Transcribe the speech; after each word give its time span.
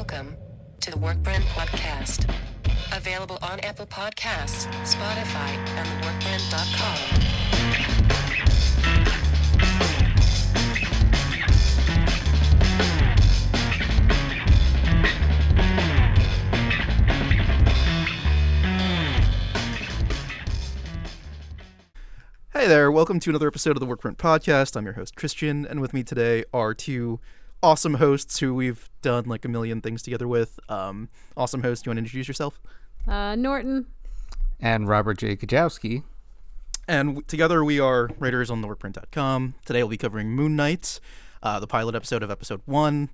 Welcome 0.00 0.32
to 0.80 0.90
the 0.90 0.96
Workprint 0.96 1.42
Podcast. 1.52 2.24
Available 2.96 3.38
on 3.42 3.60
Apple 3.60 3.84
Podcasts, 3.84 4.66
Spotify, 4.82 5.58
and 5.76 5.86
theworkprint.com. 6.00 6.96
Hey 22.54 22.66
there, 22.66 22.90
welcome 22.90 23.20
to 23.20 23.28
another 23.28 23.48
episode 23.48 23.76
of 23.76 23.80
the 23.80 23.86
Workprint 23.86 24.16
Podcast. 24.16 24.76
I'm 24.76 24.86
your 24.86 24.94
host, 24.94 25.14
Christian, 25.14 25.66
and 25.66 25.82
with 25.82 25.92
me 25.92 26.02
today 26.02 26.44
are 26.54 26.72
two 26.72 27.20
awesome 27.62 27.94
hosts 27.94 28.38
who 28.38 28.54
we've 28.54 28.88
done 29.02 29.24
like 29.26 29.44
a 29.44 29.48
million 29.48 29.80
things 29.80 30.02
together 30.02 30.26
with. 30.28 30.58
Um, 30.68 31.08
awesome 31.36 31.62
host, 31.62 31.84
you 31.86 31.90
want 31.90 31.96
to 31.98 32.00
introduce 32.02 32.28
yourself? 32.28 32.60
Uh, 33.06 33.34
Norton. 33.36 33.86
and 34.60 34.88
Robert 34.88 35.18
J. 35.18 35.36
Kajowski. 35.36 36.02
And 36.88 37.08
w- 37.10 37.24
together 37.26 37.64
we 37.64 37.78
are 37.80 38.10
writers 38.18 38.50
on 38.50 38.62
theworkprint.com. 38.62 39.54
Today 39.64 39.82
we'll 39.82 39.90
be 39.90 39.96
covering 39.96 40.28
Moon 40.30 40.56
Knight, 40.56 41.00
uh, 41.42 41.60
the 41.60 41.66
pilot 41.66 41.94
episode 41.94 42.22
of 42.22 42.30
episode 42.30 42.60
one. 42.66 43.10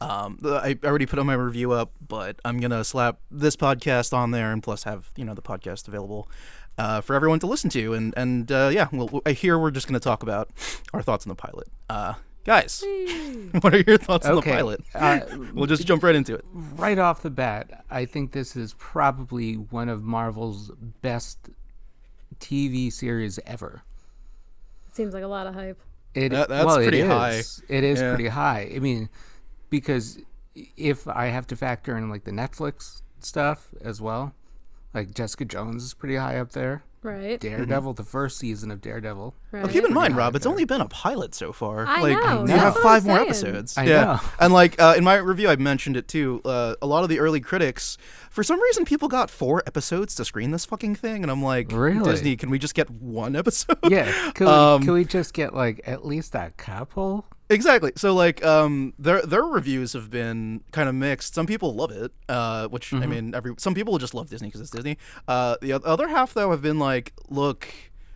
Um, 0.00 0.38
I 0.44 0.76
I 0.82 0.86
already 0.86 1.06
put 1.06 1.20
on 1.20 1.26
my 1.26 1.34
review 1.34 1.70
up, 1.70 1.92
but 2.06 2.36
I'm 2.44 2.58
gonna 2.58 2.82
slap 2.82 3.20
this 3.30 3.54
podcast 3.54 4.12
on 4.12 4.32
there, 4.32 4.50
and 4.50 4.60
plus 4.60 4.82
have 4.82 5.10
you 5.16 5.24
know 5.24 5.32
the 5.34 5.42
podcast 5.42 5.86
available 5.86 6.28
uh, 6.76 7.00
for 7.00 7.14
everyone 7.14 7.38
to 7.38 7.46
listen 7.46 7.70
to. 7.70 7.94
And 7.94 8.12
and 8.16 8.50
uh, 8.50 8.70
yeah, 8.72 8.88
well, 8.92 9.22
I 9.24 9.30
hear 9.30 9.56
we're 9.56 9.70
just 9.70 9.86
gonna 9.86 10.00
talk 10.00 10.24
about 10.24 10.50
our 10.92 11.02
thoughts 11.02 11.24
on 11.24 11.28
the 11.28 11.36
pilot. 11.36 11.68
Uh, 11.88 12.14
guys, 12.44 12.82
what 13.60 13.74
are 13.74 13.80
your 13.86 13.98
thoughts 13.98 14.26
on 14.26 14.36
the 14.36 14.42
pilot? 14.42 14.82
uh, 14.94 15.20
we'll 15.54 15.66
just 15.66 15.86
jump 15.86 16.02
right 16.02 16.14
into 16.14 16.34
it. 16.34 16.44
Right 16.52 16.98
off 16.98 17.22
the 17.22 17.30
bat, 17.30 17.84
I 17.90 18.04
think 18.04 18.32
this 18.32 18.56
is 18.56 18.74
probably 18.78 19.54
one 19.54 19.88
of 19.88 20.02
Marvel's 20.02 20.70
best 21.02 21.50
TV 22.40 22.92
series 22.92 23.38
ever. 23.46 23.82
Seems 24.92 25.14
like 25.14 25.22
a 25.24 25.28
lot 25.28 25.46
of 25.46 25.54
hype. 25.54 25.80
It, 26.14 26.30
That- 26.30 26.48
that's 26.48 26.66
well, 26.66 26.76
it 26.76 26.82
pretty 26.84 27.00
is. 27.00 27.08
high. 27.08 27.42
It 27.68 27.84
is 27.84 28.00
Yeah. 28.00 28.10
pretty 28.14 28.28
high. 28.28 28.70
I 28.74 28.78
mean, 28.78 29.08
because 29.70 30.18
if 30.76 31.08
I 31.08 31.26
have 31.26 31.46
to 31.48 31.56
factor 31.56 31.96
in 31.96 32.10
like 32.10 32.24
the 32.24 32.30
Netflix 32.30 33.00
stuff 33.20 33.68
as 33.80 34.00
well, 34.00 34.34
like 34.92 35.14
Jessica 35.14 35.44
Jones 35.46 35.82
is 35.84 35.94
pretty 35.94 36.16
high 36.16 36.38
up 36.38 36.52
there. 36.52 36.84
Right. 37.02 37.40
Daredevil, 37.40 37.94
the 37.94 38.04
first 38.04 38.38
season 38.38 38.70
of 38.70 38.80
Daredevil. 38.80 39.34
right. 39.50 39.62
Well, 39.64 39.72
keep 39.72 39.84
in 39.84 39.92
mind, 39.92 40.16
Rob, 40.16 40.36
it's 40.36 40.46
only 40.46 40.64
been 40.64 40.80
a 40.80 40.86
pilot 40.88 41.34
so 41.34 41.52
far. 41.52 41.84
I 41.84 42.00
like, 42.00 42.12
know, 42.12 42.46
You 42.46 42.52
have 42.52 42.76
five 42.76 43.04
more 43.04 43.18
episodes. 43.18 43.76
I 43.76 43.84
yeah. 43.84 44.04
know. 44.04 44.20
And 44.38 44.52
like 44.52 44.80
uh, 44.80 44.94
in 44.96 45.02
my 45.02 45.16
review, 45.16 45.48
I 45.48 45.56
mentioned 45.56 45.96
it 45.96 46.06
too. 46.06 46.40
Uh, 46.44 46.76
a 46.80 46.86
lot 46.86 47.02
of 47.02 47.08
the 47.08 47.18
early 47.18 47.40
critics, 47.40 47.98
for 48.30 48.44
some 48.44 48.60
reason, 48.60 48.84
people 48.84 49.08
got 49.08 49.30
four 49.30 49.64
episodes 49.66 50.14
to 50.14 50.24
screen 50.24 50.52
this 50.52 50.64
fucking 50.64 50.94
thing, 50.94 51.22
and 51.22 51.30
I'm 51.30 51.42
like, 51.42 51.72
Really? 51.72 52.08
Disney, 52.08 52.36
can 52.36 52.50
we 52.50 52.58
just 52.60 52.74
get 52.74 52.88
one 52.88 53.34
episode? 53.34 53.78
Yeah, 53.88 54.30
could 54.32 54.46
we, 54.46 54.52
Um, 54.52 54.82
could 54.84 54.92
we 54.92 55.04
just 55.04 55.34
get 55.34 55.54
like 55.54 55.80
at 55.84 56.04
least 56.06 56.34
a 56.36 56.52
couple? 56.56 57.26
Exactly. 57.52 57.92
So 57.96 58.14
like 58.14 58.44
um 58.44 58.94
their 58.98 59.22
their 59.22 59.42
reviews 59.44 59.92
have 59.92 60.10
been 60.10 60.62
kind 60.72 60.88
of 60.88 60.94
mixed. 60.94 61.34
Some 61.34 61.46
people 61.46 61.74
love 61.74 61.90
it, 61.90 62.12
uh 62.28 62.68
which 62.68 62.92
I 62.92 63.06
mean 63.06 63.34
every 63.34 63.54
some 63.58 63.74
people 63.74 63.96
just 63.98 64.14
love 64.14 64.28
Disney 64.30 64.48
because 64.48 64.60
it's 64.60 64.70
Disney. 64.70 64.98
Uh 65.28 65.56
the 65.60 65.72
other 65.74 66.08
half 66.08 66.34
though 66.34 66.50
have 66.50 66.62
been 66.62 66.78
like, 66.78 67.12
look, 67.28 67.68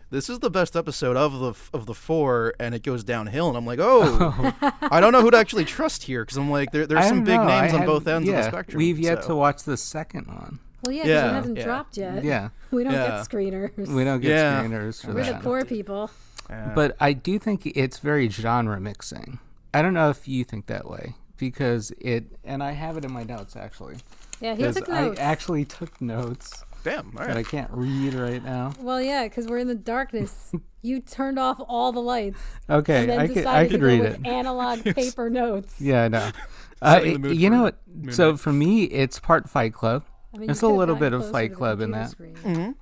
this 0.09 0.29
is 0.29 0.39
the 0.39 0.49
best 0.49 0.75
episode 0.75 1.17
of 1.17 1.39
the 1.39 1.49
f- 1.49 1.69
of 1.73 1.85
the 1.85 1.93
four 1.93 2.53
and 2.59 2.73
it 2.73 2.81
goes 2.83 3.03
downhill 3.03 3.49
and 3.49 3.57
I'm 3.57 3.65
like, 3.65 3.79
"Oh, 3.81 4.53
I 4.91 4.99
don't 5.01 5.11
know 5.11 5.21
who 5.21 5.31
to 5.31 5.37
actually 5.37 5.65
trust 5.65 6.03
here 6.03 6.23
because 6.23 6.37
I'm 6.37 6.49
like 6.49 6.71
there, 6.71 6.87
there's 6.87 7.07
some 7.07 7.23
big 7.25 7.35
know, 7.35 7.43
I 7.47 7.61
names 7.61 7.73
on 7.73 7.85
both 7.85 8.07
ends 8.07 8.27
yeah, 8.27 8.37
of 8.39 8.45
the 8.45 8.51
spectrum. 8.51 8.77
We've 8.77 8.97
yet 8.99 9.23
so- 9.23 9.29
to 9.29 9.35
watch 9.35 9.63
the 9.63 9.75
second 9.77 10.27
one. 10.27 10.59
Well, 10.83 10.93
yeah, 10.95 11.01
'cause 11.03 11.09
Yeah, 11.09 11.29
it 11.29 11.33
hasn't 11.33 11.57
yeah. 11.57 11.63
dropped 11.65 11.97
yet. 11.97 12.23
Yeah. 12.23 12.49
We 12.71 12.83
don't 12.83 12.93
Yeah. 12.93 13.07
get 13.07 13.29
screeners. 13.29 13.87
We 13.87 14.03
don't 14.03 14.19
get 14.21 14.29
Yeah. 14.29 14.63
screeners 14.63 15.03
for 15.03 15.13
We're 15.13 15.23
the 15.25 15.39
poor 15.41 15.65
people. 15.65 16.09
Yeah. 16.49 16.71
But 16.73 16.95
I 16.99 17.13
do 17.13 17.39
think 17.39 17.65
it's 17.65 17.99
very 17.99 18.29
genre 18.29 18.79
mixing. 18.79 19.39
I 19.73 19.81
don't 19.81 19.93
know 19.93 20.09
if 20.09 20.27
you 20.27 20.43
think 20.43 20.67
that 20.67 20.89
way 20.89 21.15
because 21.37 21.91
it, 21.99 22.25
and 22.43 22.63
I 22.63 22.71
have 22.71 22.97
it 22.97 23.05
in 23.05 23.11
my 23.11 23.23
notes 23.23 23.55
actually. 23.55 23.97
Yeah, 24.39 24.55
he 24.55 24.63
'cause 24.63 24.75
took 24.75 24.87
notes. 24.89 25.19
I 25.19 25.23
actually 25.23 25.65
took 25.65 25.99
notes 26.01 26.63
damn, 26.83 27.11
all 27.17 27.25
that 27.27 27.35
I 27.37 27.43
can't 27.43 27.69
read 27.71 28.13
right 28.13 28.43
now. 28.43 28.71
well, 28.79 29.01
yeah, 29.01 29.23
because 29.25 29.47
we're 29.47 29.57
in 29.57 29.67
the 29.67 29.75
darkness. 29.75 30.51
you 30.81 31.01
turned 31.01 31.37
off 31.37 31.59
all 31.67 31.91
the 31.91 31.99
lights 32.01 32.39
and 32.69 32.77
Okay, 32.79 33.05
then 33.07 33.19
I 33.19 33.27
could 33.27 33.33
decided 33.35 33.57
I 33.59 33.63
to 33.63 33.69
could 33.71 33.81
go 33.81 33.87
read 33.87 34.01
with 34.01 34.13
it. 34.15 34.27
analog 34.27 34.83
paper 34.95 35.29
notes. 35.29 35.75
Yeah, 35.81 36.03
I 36.03 36.07
know. 36.07 36.29
Uh, 36.79 36.99
Setting 36.99 37.25
you 37.33 37.49
know 37.49 37.63
what? 37.63 37.75
Moon 37.91 38.13
So 38.13 38.29
Knight. 38.29 38.39
for 38.39 38.53
me, 38.53 38.83
it's 38.83 39.19
part 39.19 39.49
Fight 39.49 39.73
Club. 39.73 40.03
I 40.35 40.37
mean, 40.37 40.47
It's 40.51 40.61
a 40.61 40.67
little 40.67 40.95
bit 40.95 41.11
of 41.11 41.27
Fight 41.31 41.51
Club 41.55 41.81
in 41.81 41.91
computer 41.91 42.27
that. 42.27 42.37
screen. 42.43 42.75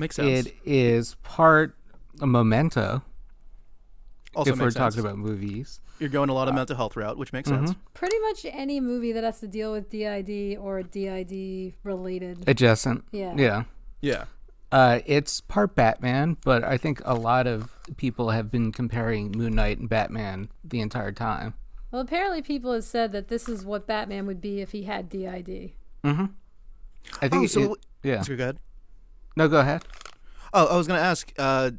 Makes 0.00 0.16
sense. 0.16 0.46
It 0.48 0.54
is 0.64 1.14
part 1.22 1.76
a 2.20 2.26
memento. 2.26 3.02
also 4.34 4.52
if 4.52 4.58
we're 4.58 4.70
sense. 4.70 4.94
talking 4.94 5.00
about 5.00 5.18
movies, 5.18 5.80
You're 5.98 6.08
going 6.10 6.28
a 6.30 6.32
lot 6.34 6.48
of 6.48 6.54
mental 6.54 6.76
health 6.76 6.96
route, 6.96 7.16
which 7.18 7.32
makes 7.32 7.48
sense. 7.48 7.74
Pretty 7.94 8.18
much 8.20 8.44
any 8.44 8.80
movie 8.80 9.12
that 9.12 9.24
has 9.24 9.40
to 9.40 9.48
deal 9.48 9.72
with 9.72 9.88
DID 9.90 10.56
or 10.58 10.82
DID 10.82 11.74
related. 11.82 12.48
adjacent. 12.48 13.04
Yeah. 13.10 13.34
Yeah. 13.36 13.64
Yeah. 14.00 14.24
Uh, 14.70 15.00
it's 15.06 15.40
part 15.40 15.74
Batman, 15.74 16.36
but 16.44 16.62
I 16.62 16.76
think 16.76 17.00
a 17.06 17.14
lot 17.14 17.46
of 17.46 17.74
people 17.96 18.30
have 18.30 18.50
been 18.50 18.70
comparing 18.70 19.32
Moon 19.32 19.54
Knight 19.54 19.78
and 19.78 19.88
Batman 19.88 20.50
the 20.62 20.80
entire 20.80 21.10
time. 21.10 21.54
Well, 21.90 22.02
apparently 22.02 22.42
people 22.42 22.74
have 22.74 22.84
said 22.84 23.12
that 23.12 23.28
this 23.28 23.48
is 23.48 23.64
what 23.64 23.86
Batman 23.86 24.26
would 24.26 24.42
be 24.42 24.60
if 24.60 24.72
he 24.72 24.82
had 24.82 25.08
DID. 25.08 25.72
Mhm. 26.04 26.30
I 27.22 27.28
think. 27.28 27.34
Oh, 27.34 27.42
it- 27.44 27.48
so 27.48 27.76
yeah. 28.02 28.20
so 28.20 28.36
go 28.36 28.42
ahead. 28.44 28.58
No, 29.36 29.48
go 29.48 29.60
ahead. 29.60 29.84
Oh, 30.52 30.66
I 30.66 30.76
was 30.76 30.86
gonna 30.86 31.00
ask. 31.00 31.32
Uh, 31.38 31.70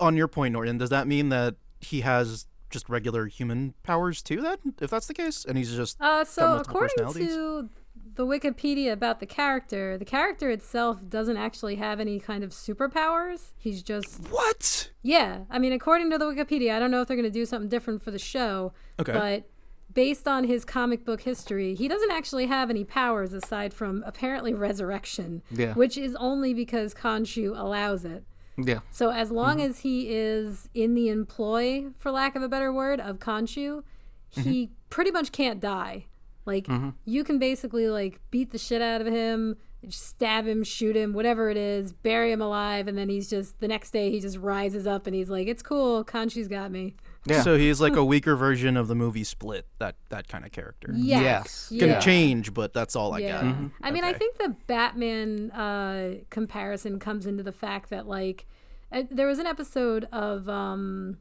on 0.00 0.16
your 0.16 0.28
point, 0.28 0.52
Norton, 0.52 0.78
does 0.78 0.90
that 0.90 1.06
mean 1.06 1.28
that 1.30 1.56
he 1.80 2.00
has 2.02 2.46
just 2.70 2.88
regular 2.88 3.26
human 3.26 3.74
powers 3.82 4.22
too? 4.22 4.40
Then, 4.40 4.56
if 4.80 4.90
that's 4.90 5.06
the 5.06 5.14
case, 5.14 5.44
and 5.44 5.56
he's 5.56 5.74
just 5.74 6.00
Uh, 6.00 6.24
so 6.24 6.56
according 6.56 7.12
to 7.14 7.68
the 8.14 8.26
Wikipedia 8.26 8.92
about 8.92 9.20
the 9.20 9.26
character, 9.26 9.96
the 9.96 10.04
character 10.04 10.50
itself 10.50 11.08
doesn't 11.08 11.36
actually 11.36 11.76
have 11.76 12.00
any 12.00 12.18
kind 12.18 12.42
of 12.42 12.50
superpowers. 12.50 13.52
He's 13.56 13.82
just 13.82 14.18
what? 14.30 14.90
yeah. 15.02 15.40
I 15.50 15.58
mean, 15.58 15.72
according 15.72 16.10
to 16.10 16.18
the 16.18 16.24
Wikipedia, 16.26 16.74
I 16.74 16.78
don't 16.78 16.90
know 16.90 17.00
if 17.00 17.08
they're 17.08 17.16
going 17.16 17.24
to 17.28 17.30
do 17.30 17.46
something 17.46 17.68
different 17.68 18.02
for 18.02 18.10
the 18.10 18.18
show. 18.18 18.72
Okay. 18.98 19.12
But 19.12 19.48
based 19.94 20.26
on 20.28 20.44
his 20.44 20.64
comic 20.64 21.04
book 21.04 21.22
history, 21.22 21.74
he 21.74 21.86
doesn't 21.88 22.10
actually 22.10 22.46
have 22.46 22.70
any 22.70 22.84
powers 22.84 23.32
aside 23.32 23.72
from 23.72 24.02
apparently 24.06 24.52
resurrection, 24.68 25.42
Yeah. 25.50 25.74
which 25.74 25.96
is 25.96 26.14
only 26.16 26.52
because 26.54 26.94
Khonshu 26.94 27.58
allows 27.58 28.04
it. 28.04 28.24
Yeah. 28.58 28.80
So 28.90 29.10
as 29.10 29.30
long 29.30 29.58
Mm-hmm. 29.58 29.66
as 29.70 29.78
he 29.80 30.08
is 30.10 30.68
in 30.74 30.94
the 30.94 31.08
employ, 31.08 31.86
for 31.98 32.10
lack 32.10 32.34
of 32.36 32.42
a 32.42 32.48
better 32.48 32.72
word, 32.72 33.00
of 33.00 33.18
Khonshu, 33.18 33.82
he 34.30 34.40
Mm-hmm. 34.66 34.72
pretty 34.90 35.10
much 35.10 35.32
can't 35.32 35.60
die. 35.60 36.06
Like 36.44 36.66
you 37.04 37.24
can 37.24 37.38
basically 37.38 37.88
like 37.88 38.20
beat 38.30 38.50
the 38.52 38.58
shit 38.58 38.80
out 38.82 39.00
of 39.02 39.06
him, 39.06 39.56
stab 39.90 40.46
him, 40.46 40.64
shoot 40.64 40.96
him, 40.96 41.12
whatever 41.12 41.50
it 41.50 41.56
is, 41.58 41.92
bury 41.92 42.32
him 42.32 42.40
alive, 42.40 42.88
and 42.88 42.96
then 42.96 43.08
he's 43.10 43.28
just 43.30 43.60
the 43.60 43.68
next 43.68 43.90
day 43.90 44.10
he 44.10 44.18
just 44.18 44.38
rises 44.38 44.86
up 44.86 45.06
and 45.06 45.14
he's 45.14 45.28
like, 45.30 45.46
"It's 45.46 45.62
cool, 45.62 46.04
Khonshu's 46.04 46.48
got 46.48 46.70
me." 46.70 46.96
Yeah. 47.30 47.42
So 47.42 47.56
he's 47.58 47.80
like 47.80 47.96
a 47.96 48.04
weaker 48.04 48.36
version 48.36 48.76
of 48.76 48.88
the 48.88 48.94
movie 48.94 49.24
Split. 49.24 49.66
That 49.78 49.96
that 50.10 50.28
kind 50.28 50.44
of 50.44 50.52
character 50.52 50.92
Yes, 50.94 51.68
Yes. 51.70 51.80
can 51.80 51.88
yeah. 51.90 52.00
change, 52.00 52.54
but 52.54 52.72
that's 52.72 52.94
all 52.96 53.12
I 53.14 53.18
Yeah. 53.20 53.42
got. 53.42 53.56
I 53.82 53.90
mean, 53.90 54.04
I 54.04 54.12
think 54.12 54.38
the 54.38 54.54
Batman 54.66 55.50
uh, 55.50 56.14
comparison 56.30 56.98
comes 56.98 57.26
into 57.26 57.42
the 57.42 57.52
fact 57.52 57.90
that, 57.90 58.06
like, 58.06 58.46
uh, 58.92 59.02
there 59.10 59.26
was 59.26 59.38
an 59.38 59.46
episode 59.46 60.04
of 60.12 60.48
um, 60.48 61.18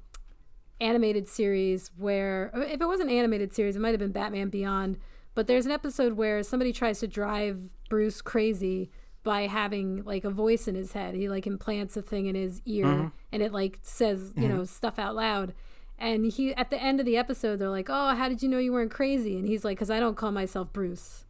animated 0.80 1.28
series 1.28 1.92
where, 1.98 2.52
uh, 2.56 2.60
if 2.62 2.82
it 2.82 2.88
was 2.88 3.00
an 3.00 3.10
animated 3.10 3.54
series, 3.54 3.76
it 3.76 3.80
might 3.80 3.92
have 3.92 4.00
been 4.00 4.12
Batman 4.12 4.50
Beyond. 4.50 4.98
But 5.36 5.48
there's 5.48 5.66
an 5.66 5.72
episode 5.72 6.14
where 6.14 6.42
somebody 6.44 6.74
tries 6.74 7.00
to 7.00 7.08
drive 7.08 7.60
Bruce 7.90 8.22
crazy 8.22 8.90
by 9.24 9.42
having 9.48 10.04
like 10.04 10.24
a 10.24 10.30
voice 10.30 10.68
in 10.68 10.76
his 10.76 10.94
head. 10.94 11.14
He 11.14 11.28
like 11.30 11.46
implants 11.46 11.96
a 11.98 12.02
thing 12.02 12.28
in 12.28 12.36
his 12.36 12.62
ear, 12.66 13.12
and 13.32 13.44
it 13.44 13.52
like 13.52 13.78
says 13.82 14.34
you 14.38 14.48
know 14.48 14.64
stuff 14.64 14.98
out 14.98 15.16
loud. 15.16 15.54
And 16.00 16.32
he 16.32 16.54
at 16.56 16.70
the 16.70 16.82
end 16.82 17.00
of 17.00 17.06
the 17.06 17.18
episode, 17.18 17.58
they're 17.58 17.70
like, 17.70 17.90
"Oh, 17.90 18.16
how 18.16 18.30
did 18.30 18.44
you 18.44 18.50
know 18.50 18.60
you 18.60 18.72
weren't 18.74 18.92
crazy?" 18.92 19.38
And 19.38 19.48
he's 19.48 19.66
like, 19.66 19.78
"Cause 19.80 19.90
I 19.90 20.00
don't 20.00 20.16
call 20.16 20.32
myself 20.32 20.72
Bruce." 20.72 21.24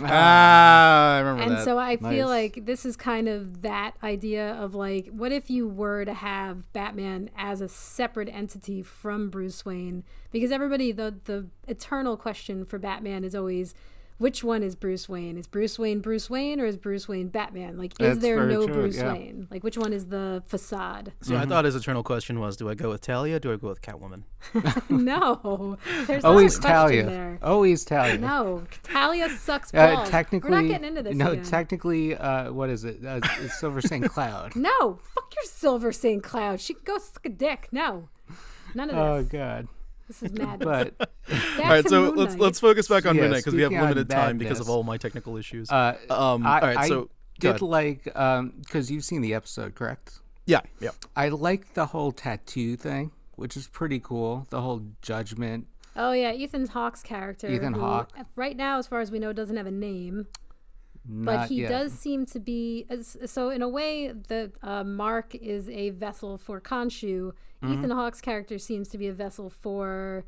Ah, 0.00 1.16
I 1.16 1.18
remember 1.20 1.42
And 1.42 1.52
that. 1.52 1.64
so 1.64 1.78
I 1.78 1.96
feel 1.96 2.26
like 2.26 2.64
this 2.64 2.86
is 2.86 2.96
kind 2.96 3.28
of 3.28 3.62
that 3.62 3.92
idea 4.02 4.52
of 4.54 4.74
like, 4.74 5.08
what 5.08 5.30
if 5.30 5.50
you 5.50 5.68
were 5.68 6.04
to 6.06 6.14
have 6.14 6.72
Batman 6.72 7.28
as 7.36 7.60
a 7.60 7.68
separate 7.68 8.28
entity 8.32 8.82
from 8.82 9.28
Bruce 9.30 9.64
Wayne? 9.64 10.04
Because 10.32 10.50
everybody, 10.50 10.90
the 10.92 11.14
the 11.24 11.46
eternal 11.68 12.16
question 12.16 12.64
for 12.64 12.78
Batman 12.78 13.24
is 13.24 13.34
always, 13.34 13.74
which 14.18 14.44
one 14.44 14.62
is 14.62 14.74
Bruce 14.76 15.08
Wayne? 15.08 15.36
Is 15.36 15.46
Bruce 15.46 15.78
Wayne 15.78 16.00
Bruce 16.00 16.30
Wayne 16.30 16.60
or 16.60 16.66
is 16.66 16.76
Bruce 16.76 17.08
Wayne 17.08 17.28
Batman? 17.28 17.76
Like, 17.76 17.92
is 18.00 18.08
That's 18.08 18.18
there 18.20 18.46
no 18.46 18.64
true, 18.66 18.74
Bruce 18.74 18.96
yeah. 18.98 19.12
Wayne? 19.12 19.48
Like, 19.50 19.64
which 19.64 19.76
one 19.76 19.92
is 19.92 20.06
the 20.06 20.42
facade? 20.46 21.12
So 21.22 21.36
I 21.36 21.44
thought 21.46 21.64
his 21.64 21.74
eternal 21.74 22.02
question 22.02 22.38
was, 22.40 22.56
do 22.56 22.68
I 22.70 22.74
go 22.74 22.90
with 22.90 23.00
Talia? 23.00 23.36
Or 23.36 23.38
do 23.40 23.52
I 23.52 23.56
go 23.56 23.68
with 23.68 23.82
Catwoman? 23.82 24.22
no, 24.88 25.76
there's 26.06 26.24
Always 26.24 26.56
question 26.58 26.70
Talia. 26.76 27.06
there. 27.06 27.38
Always 27.42 27.84
Talia. 27.84 28.18
No, 28.18 28.64
Talia 28.82 29.28
sucks 29.30 29.72
Uh, 29.74 29.96
balls. 29.96 30.10
technically, 30.10 30.50
We're 30.50 30.60
not 30.62 30.68
getting 30.68 30.88
into 30.88 31.02
this 31.02 31.16
no. 31.16 31.32
again. 31.32 31.44
Technically, 31.44 32.16
uh, 32.16 32.52
what 32.52 32.70
is 32.70 32.84
it? 32.84 33.04
Uh, 33.04 33.20
it's 33.40 33.58
Silver 33.58 33.80
St. 33.80 34.04
Cloud. 34.10 34.54
no, 34.56 34.98
fuck 35.14 35.32
your 35.34 35.44
Silver 35.44 35.92
St. 35.92 36.22
Cloud. 36.22 36.60
She 36.60 36.74
can 36.74 36.84
go 36.84 36.98
suck 36.98 37.26
a 37.26 37.28
dick. 37.30 37.68
No, 37.72 38.08
none 38.74 38.90
of 38.90 38.96
this. 39.26 39.34
oh. 39.34 39.38
God! 39.38 39.68
This 40.08 40.22
is 40.22 40.32
madness. 40.32 40.64
But 40.66 40.98
Back 40.98 41.08
all 41.58 41.64
right, 41.64 41.88
so 41.88 42.02
Moon 42.06 42.16
let's 42.16 42.34
Knight. 42.34 42.40
let's 42.42 42.60
focus 42.60 42.88
back 42.88 43.06
on 43.06 43.16
Yeah, 43.16 43.22
Moon 43.22 43.30
Knight 43.32 43.38
because 43.38 43.54
we 43.54 43.62
have 43.62 43.68
speaking 43.70 43.78
on 43.82 43.88
limited 43.88 44.10
time 44.10 44.38
because 44.38 44.60
of 44.60 44.66
badness. 44.66 44.74
all 44.76 44.82
my 44.82 44.96
technical 44.98 45.36
issues. 45.36 45.70
uh, 45.70 45.96
um, 46.10 46.46
I, 46.46 46.60
all 46.60 46.66
right, 46.68 46.76
I 46.76 46.88
so 46.88 47.00
go 47.04 47.08
did 47.40 47.48
ahead. 47.50 47.62
like 47.62 48.04
because 48.04 48.90
you've 48.90 49.04
seen 49.04 49.22
the 49.22 49.34
episode, 49.34 49.74
correct? 49.74 50.20
yeah, 50.46 50.60
yeah. 50.80 50.90
I 51.16 51.28
like 51.30 51.74
the 51.74 51.86
whole 51.86 52.12
tattoo 52.12 52.76
thing, 52.76 53.12
which 53.36 53.56
is 53.56 53.66
pretty 53.66 53.98
cool. 54.00 54.46
The 54.50 54.60
whole 54.60 54.82
judgment. 55.00 55.66
Oh 55.96 56.12
yeah, 56.12 56.32
Ethan 56.32 56.66
Hawke's 56.66 57.02
character. 57.02 57.48
Ethan 57.48 57.72
who, 57.74 57.80
Hawke. 57.80 58.10
Right 58.36 58.56
now, 58.56 58.78
as 58.78 58.86
far 58.86 59.00
as 59.00 59.10
we 59.10 59.18
know, 59.18 59.32
doesn't 59.32 59.56
have 59.56 59.66
a 59.66 59.70
name, 59.70 60.26
but 61.04 61.48
he 61.48 61.62
yet. 61.62 61.68
does 61.70 61.92
seem 61.92 62.26
to 62.26 62.40
be. 62.40 62.86
So 63.26 63.50
in 63.50 63.62
a 63.62 63.68
way, 63.68 64.12
the 64.28 64.52
uh, 64.62 64.84
Mark 64.84 65.34
is 65.34 65.68
a 65.68 65.90
vessel 65.90 66.38
for 66.38 66.60
Khonshu. 66.60 67.32
Mm-hmm. 67.62 67.72
Ethan 67.72 67.90
Hawke's 67.90 68.20
character 68.20 68.58
seems 68.58 68.88
to 68.88 68.98
be 68.98 69.08
a 69.08 69.12
vessel 69.12 69.48
for. 69.50 70.24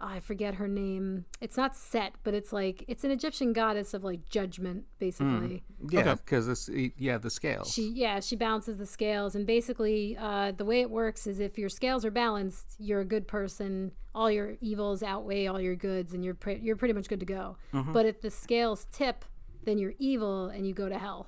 oh, 0.00 0.06
I 0.06 0.18
forget 0.20 0.54
her 0.54 0.66
name. 0.66 1.26
It's 1.40 1.56
not 1.56 1.76
Set, 1.76 2.14
but 2.24 2.32
it's 2.34 2.52
like 2.52 2.84
it's 2.88 3.04
an 3.04 3.10
Egyptian 3.10 3.52
goddess 3.52 3.92
of 3.92 4.02
like 4.02 4.28
judgment, 4.28 4.84
basically. 4.98 5.62
Yeah, 5.90 6.00
Okay. 6.00 6.14
because 6.24 6.48
it's 6.48 6.68
yeah 6.96 7.18
the 7.18 7.28
scales. 7.30 7.70
She 7.72 7.90
yeah 7.90 8.20
she 8.20 8.34
balances 8.36 8.78
the 8.78 8.86
scales 8.86 9.34
and 9.34 9.46
basically 9.46 10.16
uh, 10.18 10.52
the 10.56 10.64
way 10.64 10.80
it 10.80 10.90
works 10.90 11.26
is 11.26 11.38
if 11.40 11.58
your 11.58 11.68
scales 11.68 12.04
are 12.04 12.10
balanced 12.10 12.76
you're 12.78 13.00
a 13.00 13.04
good 13.04 13.26
person 13.28 13.92
all 14.14 14.30
your 14.30 14.56
evils 14.60 15.02
outweigh 15.02 15.46
all 15.46 15.60
your 15.60 15.76
goods 15.76 16.12
and 16.14 16.24
you're 16.24 16.34
pre- 16.34 16.58
you're 16.58 16.76
pretty 16.76 16.94
much 16.94 17.08
good 17.08 17.20
to 17.20 17.26
go 17.26 17.56
Mm-hmm. 17.72 17.92
but 17.92 18.06
if 18.06 18.20
the 18.22 18.30
scales 18.30 18.86
tip 18.90 19.24
then 19.64 19.78
you're 19.78 19.94
evil 19.98 20.46
and 20.48 20.66
you 20.66 20.74
go 20.74 20.88
to 20.88 20.98
hell 20.98 21.26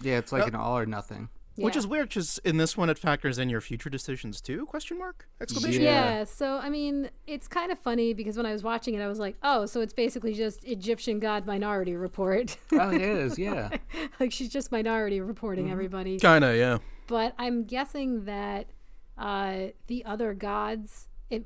yeah, 0.00 0.18
it's 0.18 0.30
like 0.30 0.46
an 0.46 0.54
all 0.54 0.78
or 0.78 0.86
nothing. 0.86 1.28
Which 1.56 1.74
is 1.74 1.88
weird, 1.88 2.08
because 2.10 2.38
in 2.44 2.56
this 2.56 2.76
one 2.76 2.88
it 2.88 2.98
factors 2.98 3.36
in 3.36 3.48
your 3.48 3.60
future 3.60 3.90
decisions 3.90 4.40
too? 4.40 4.64
Question 4.66 4.96
mark? 4.96 5.26
Exclamation. 5.40 5.82
yeah. 5.82 6.22
so 6.22 6.58
I 6.58 6.68
mean 6.70 7.10
it's 7.26 7.48
kind 7.48 7.72
of 7.72 7.80
funny 7.80 8.14
because 8.14 8.36
when 8.36 8.46
I 8.46 8.52
was 8.52 8.62
watching 8.62 8.94
it 8.94 9.00
I 9.02 9.08
was 9.08 9.18
like 9.18 9.36
oh 9.42 9.66
so 9.66 9.80
it's 9.80 9.92
basically 9.92 10.34
just 10.34 10.64
Egyptian 10.64 11.18
God 11.18 11.46
Minority 11.46 11.96
Report 11.96 12.56
Oh, 12.72 12.90
it 12.90 13.00
is. 13.22 13.38
Yeah. 13.40 13.70
like 14.20 14.30
she's 14.30 14.50
just 14.50 14.70
Minority 14.70 15.20
reporting 15.20 15.68
everybody 15.68 16.18
Kinda, 16.20 16.56
yeah. 16.56 16.78
but 17.08 17.34
I'm 17.38 17.64
guessing 17.64 18.24
that 18.26 18.66
uh, 19.16 19.70
the 19.88 20.04
other 20.04 20.32
gods, 20.34 21.08
if, 21.28 21.42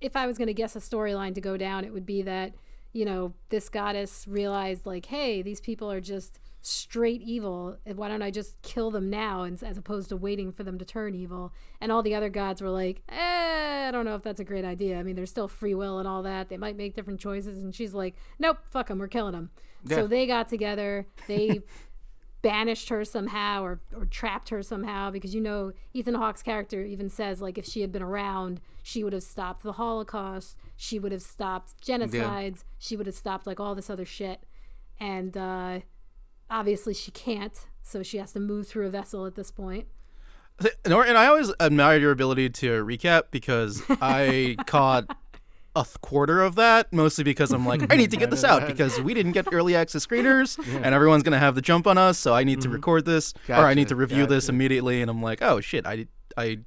if 0.00 0.14
I 0.14 0.28
was 0.28 0.38
going 0.38 0.46
to 0.46 0.54
guess 0.54 0.76
a 0.76 0.78
storyline 0.78 1.34
to 1.34 1.40
go 1.40 1.56
down, 1.56 1.84
it 1.84 1.92
would 1.92 2.06
be 2.06 2.22
that, 2.22 2.52
you 2.92 3.04
know, 3.04 3.34
this 3.48 3.68
goddess 3.68 4.26
realized, 4.28 4.86
like, 4.86 5.06
hey, 5.06 5.42
these 5.42 5.60
people 5.60 5.90
are 5.90 6.00
just 6.00 6.40
straight 6.60 7.22
evil. 7.22 7.78
Why 7.84 8.08
don't 8.08 8.22
I 8.22 8.30
just 8.30 8.60
kill 8.62 8.90
them 8.90 9.10
now 9.10 9.42
and, 9.42 9.62
as 9.62 9.78
opposed 9.78 10.08
to 10.10 10.16
waiting 10.16 10.52
for 10.52 10.64
them 10.64 10.78
to 10.78 10.84
turn 10.84 11.14
evil? 11.14 11.52
And 11.80 11.92
all 11.92 12.02
the 12.02 12.14
other 12.14 12.28
gods 12.28 12.60
were 12.60 12.70
like, 12.70 13.02
eh, 13.08 13.88
I 13.88 13.90
don't 13.90 14.04
know 14.04 14.14
if 14.14 14.22
that's 14.22 14.40
a 14.40 14.44
great 14.44 14.64
idea. 14.64 14.98
I 14.98 15.02
mean, 15.02 15.16
there's 15.16 15.30
still 15.30 15.48
free 15.48 15.74
will 15.74 15.98
and 15.98 16.08
all 16.08 16.22
that. 16.22 16.48
They 16.48 16.56
might 16.56 16.76
make 16.76 16.94
different 16.94 17.20
choices. 17.20 17.62
And 17.62 17.74
she's 17.74 17.94
like, 17.94 18.14
nope, 18.38 18.58
fuck 18.64 18.88
them. 18.88 18.98
We're 18.98 19.08
killing 19.08 19.32
them. 19.32 19.50
Yeah. 19.84 19.96
So 19.96 20.06
they 20.06 20.26
got 20.26 20.48
together. 20.48 21.06
They 21.26 21.62
banished 22.42 22.88
her 22.88 23.04
somehow 23.04 23.62
or, 23.62 23.80
or 23.96 24.04
trapped 24.06 24.50
her 24.50 24.62
somehow 24.62 25.10
because 25.10 25.34
you 25.34 25.40
know 25.40 25.72
Ethan 25.92 26.14
Hawke's 26.14 26.42
character 26.42 26.84
even 26.84 27.08
says 27.08 27.40
like 27.40 27.58
if 27.58 27.66
she 27.66 27.80
had 27.80 27.90
been 27.90 28.02
around 28.02 28.60
she 28.82 29.02
would 29.02 29.12
have 29.12 29.24
stopped 29.24 29.64
the 29.64 29.72
Holocaust 29.72 30.56
she 30.80 31.00
would 31.00 31.10
have 31.10 31.22
stopped 31.22 31.74
genocides. 31.84 32.62
She 32.78 32.96
would 32.96 33.06
have 33.06 33.16
stopped 33.16 33.48
like 33.48 33.58
all 33.58 33.74
this 33.74 33.90
other 33.90 34.04
shit. 34.04 34.44
And 35.00 35.36
uh, 35.36 35.80
obviously 36.48 36.94
she 36.94 37.10
can't 37.10 37.66
so 37.82 38.02
she 38.02 38.18
has 38.18 38.32
to 38.32 38.40
move 38.40 38.68
through 38.68 38.86
a 38.86 38.90
vessel 38.90 39.26
at 39.26 39.34
this 39.34 39.50
point. 39.50 39.88
And 40.84 40.92
and 40.92 41.18
I 41.18 41.26
always 41.26 41.52
admired 41.58 42.00
your 42.00 42.12
ability 42.12 42.50
to 42.50 42.84
recap 42.84 43.24
because 43.32 43.82
I 44.00 44.56
caught 44.66 45.16
a 45.74 45.84
quarter 46.00 46.42
of 46.42 46.54
that, 46.56 46.92
mostly 46.92 47.24
because 47.24 47.52
I'm 47.52 47.66
like, 47.66 47.92
I 47.92 47.96
need 47.96 48.12
to 48.12 48.16
get 48.16 48.30
this 48.30 48.44
out 48.44 48.66
because 48.66 49.00
we 49.00 49.14
didn't 49.14 49.32
get 49.32 49.48
early 49.52 49.74
access 49.74 50.06
screeners 50.06 50.58
and 50.84 50.94
everyone's 50.94 51.24
going 51.24 51.32
to 51.32 51.38
have 51.38 51.56
the 51.56 51.62
jump 51.62 51.88
on 51.88 51.98
us. 51.98 52.18
So 52.18 52.34
I 52.34 52.44
need 52.44 52.60
to 52.60 52.68
record 52.68 53.04
this 53.04 53.34
or 53.48 53.54
I 53.54 53.74
need 53.74 53.88
to 53.88 53.96
review 53.96 54.26
this 54.26 54.48
immediately. 54.48 55.02
And 55.02 55.10
I'm 55.10 55.22
like, 55.22 55.42
oh 55.42 55.60
shit, 55.60 55.86
I, 55.86 56.06
I 56.36 56.58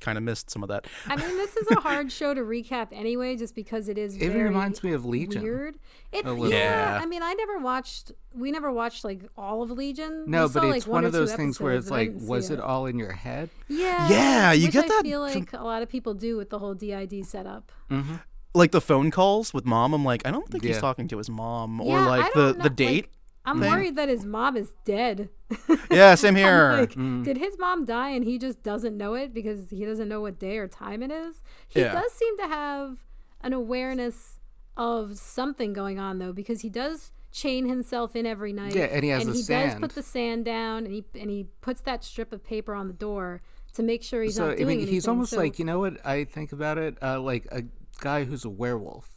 kind 0.00 0.18
of 0.18 0.24
missed 0.24 0.50
some 0.50 0.62
of 0.62 0.68
that. 0.68 0.86
I 1.06 1.16
mean 1.16 1.36
this 1.36 1.56
is 1.56 1.70
a 1.70 1.80
hard 1.80 2.10
show 2.12 2.34
to 2.34 2.40
recap 2.42 2.88
anyway 2.92 3.36
just 3.36 3.54
because 3.54 3.88
it 3.88 3.96
is 3.98 4.16
It 4.16 4.30
very 4.30 4.44
reminds 4.44 4.82
me 4.82 4.92
of 4.92 5.04
Legion. 5.04 5.42
weird 5.42 5.76
it, 6.12 6.24
little 6.26 6.48
yeah. 6.50 6.98
I 7.00 7.06
mean 7.06 7.22
I 7.22 7.32
never 7.34 7.58
watched 7.58 8.12
we 8.34 8.50
never 8.50 8.70
watched 8.72 9.04
like 9.04 9.22
all 9.36 9.62
of 9.62 9.70
Legion 9.70 10.24
No, 10.26 10.46
We 10.46 10.52
but 10.52 10.60
saw, 10.62 10.70
it's 10.70 10.86
like, 10.86 10.92
one 10.92 11.04
or 11.04 11.06
of 11.08 11.12
those 11.12 11.34
things 11.34 11.60
where 11.60 11.74
it's 11.74 11.90
like, 11.90 12.12
was 12.14 12.50
it 12.50 12.60
all 12.60 12.86
in 12.86 12.98
your 12.98 13.12
head? 13.12 13.50
Yeah, 13.68 14.08
Yeah, 14.08 14.52
you 14.52 14.66
which 14.66 14.72
get 14.74 14.84
I 14.84 14.88
that 14.88 15.02
feel 15.04 15.28
from- 15.28 15.40
like 15.40 15.52
a 15.52 15.64
lot 15.64 15.82
of 15.82 15.88
people 15.88 16.14
do 16.14 16.36
with 16.36 16.50
the 16.50 16.58
whole 16.58 16.74
DID 16.74 17.24
setup. 17.26 17.70
Mm-hmm. 17.90 18.16
Like 18.56 18.70
the 18.70 18.80
phone 18.80 19.10
calls 19.10 19.52
with 19.52 19.64
mom, 19.64 19.92
I'm 19.94 20.04
like, 20.04 20.24
I 20.26 20.30
don't 20.30 20.48
think 20.48 20.62
he's 20.64 20.78
talking 20.78 21.08
to 21.08 21.18
his 21.18 21.28
mom 21.28 21.80
or 21.80 21.98
Yeah, 21.98 22.04
I 22.04 22.06
like 22.18 22.32
the, 22.34 22.52
don't 22.52 22.58
the 22.62 22.68
know, 22.70 22.74
date. 22.76 23.04
like, 23.06 23.10
I'm 23.46 23.60
thing. 23.60 23.70
worried 23.70 23.96
that 23.96 24.08
his 24.08 24.24
mom 24.24 24.56
is 24.56 24.72
dead. 24.84 25.28
yeah, 25.90 26.14
same 26.14 26.34
here. 26.36 26.72
Like, 26.72 26.94
Mm. 26.94 27.24
did 27.24 27.36
his 27.36 27.58
mom 27.58 27.84
die 27.84 28.08
and 28.10 28.24
he 28.24 28.38
just 28.38 28.62
doesn't 28.62 28.96
know 28.96 29.14
it 29.14 29.34
because 29.34 29.70
he 29.70 29.84
doesn't 29.84 30.08
know 30.08 30.20
what 30.22 30.38
day 30.38 30.56
or 30.58 30.66
time 30.68 31.02
it 31.02 31.10
is? 31.10 31.42
He 31.68 31.80
Yeah. 31.80 31.92
does 31.92 32.12
seem 32.12 32.36
to 32.38 32.46
have 32.46 33.04
an 33.40 33.52
awareness 33.52 34.40
of 34.76 35.18
something 35.18 35.72
going 35.72 35.98
on 35.98 36.18
though, 36.18 36.32
because 36.32 36.62
he 36.62 36.68
does 36.70 37.12
chain 37.30 37.66
himself 37.68 38.16
in 38.16 38.26
every 38.26 38.52
night. 38.52 38.74
Yeah, 38.74 38.84
and 38.84 39.04
he 39.04 39.10
has 39.10 39.22
and 39.26 39.32
the 39.32 39.36
he 39.36 39.42
does 39.42 39.74
put 39.74 39.94
the 39.94 40.02
sand 40.02 40.44
down, 40.44 40.84
and 40.84 40.92
he 40.94 41.04
and 41.18 41.28
he 41.30 41.48
puts 41.60 41.80
that 41.82 42.02
strip 42.04 42.32
of 42.32 42.42
paper 42.44 42.74
on 42.74 42.86
the 42.88 42.94
door 42.94 43.42
to 43.74 43.82
make 43.82 44.02
sure 44.02 44.22
he's 44.22 44.36
so 44.36 44.46
not 44.46 44.52
I 44.52 44.56
doing 44.56 44.68
mean, 44.68 44.76
anything. 44.78 44.94
he's 44.94 45.06
almost 45.08 45.30
So 45.32 45.36
like 45.38 45.58
you 45.58 45.64
know 45.64 45.80
what 45.80 46.04
I 46.06 46.24
think 46.24 46.52
about 46.52 46.78
it, 46.78 46.96
uh, 47.02 47.20
like 47.20 47.46
a 47.52 47.64
guy 48.00 48.24
who's 48.24 48.44
a 48.44 48.50
werewolf. 48.50 49.13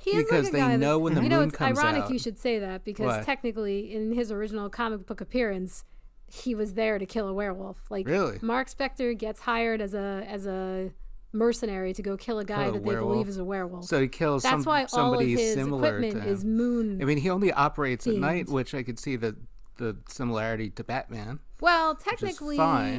He 0.00 0.10
is 0.12 0.24
because 0.24 0.44
like 0.44 0.48
a 0.48 0.52
they 0.52 0.58
guy 0.60 0.68
that- 0.70 0.78
know 0.78 0.98
when 0.98 1.14
the 1.14 1.22
you 1.22 1.28
know, 1.28 1.40
moon 1.40 1.48
it's 1.48 1.56
comes 1.56 1.78
ironic 1.78 2.04
out. 2.04 2.10
you 2.12 2.18
should 2.18 2.38
say 2.38 2.58
that 2.60 2.84
because 2.84 3.06
What? 3.06 3.24
technically, 3.24 3.92
in 3.94 4.12
his 4.12 4.30
original 4.30 4.70
comic 4.70 5.06
book 5.06 5.20
appearance, 5.20 5.84
he 6.30 6.54
was 6.54 6.74
there 6.74 6.98
to 6.98 7.06
kill 7.06 7.26
a 7.28 7.32
werewolf. 7.34 7.90
Like 7.90 8.06
Really? 8.06 8.38
Mark 8.40 8.68
Spector 8.70 9.16
gets 9.16 9.40
hired 9.40 9.80
as 9.80 9.94
a 9.94 10.24
as 10.28 10.46
a 10.46 10.92
mercenary 11.32 11.92
to 11.92 12.02
go 12.02 12.16
kill 12.16 12.38
a 12.38 12.44
guy 12.44 12.64
Kill 12.64 12.68
a 12.70 12.72
that 12.80 12.84
they 12.84 12.94
believe 12.94 13.28
is 13.28 13.36
a 13.38 13.44
werewolf. 13.44 13.84
So 13.84 14.00
he 14.00 14.08
kills 14.08 14.42
That's 14.44 14.62
some, 14.64 14.70
why 14.70 14.86
all 14.92 15.14
of 15.14 15.26
his 15.26 15.56
equipment 15.56 16.24
is 16.26 16.44
moon. 16.44 17.02
I 17.02 17.04
mean, 17.04 17.18
he 17.18 17.28
only 17.28 17.52
operates 17.52 18.06
at 18.06 18.14
night, 18.14 18.48
which 18.48 18.74
I 18.74 18.82
could 18.82 18.98
see 18.98 19.16
the 19.16 19.36
the 19.76 19.96
similarity 20.08 20.70
to 20.70 20.82
Batman. 20.84 21.40
Well, 21.60 21.94
technically, 21.94 22.58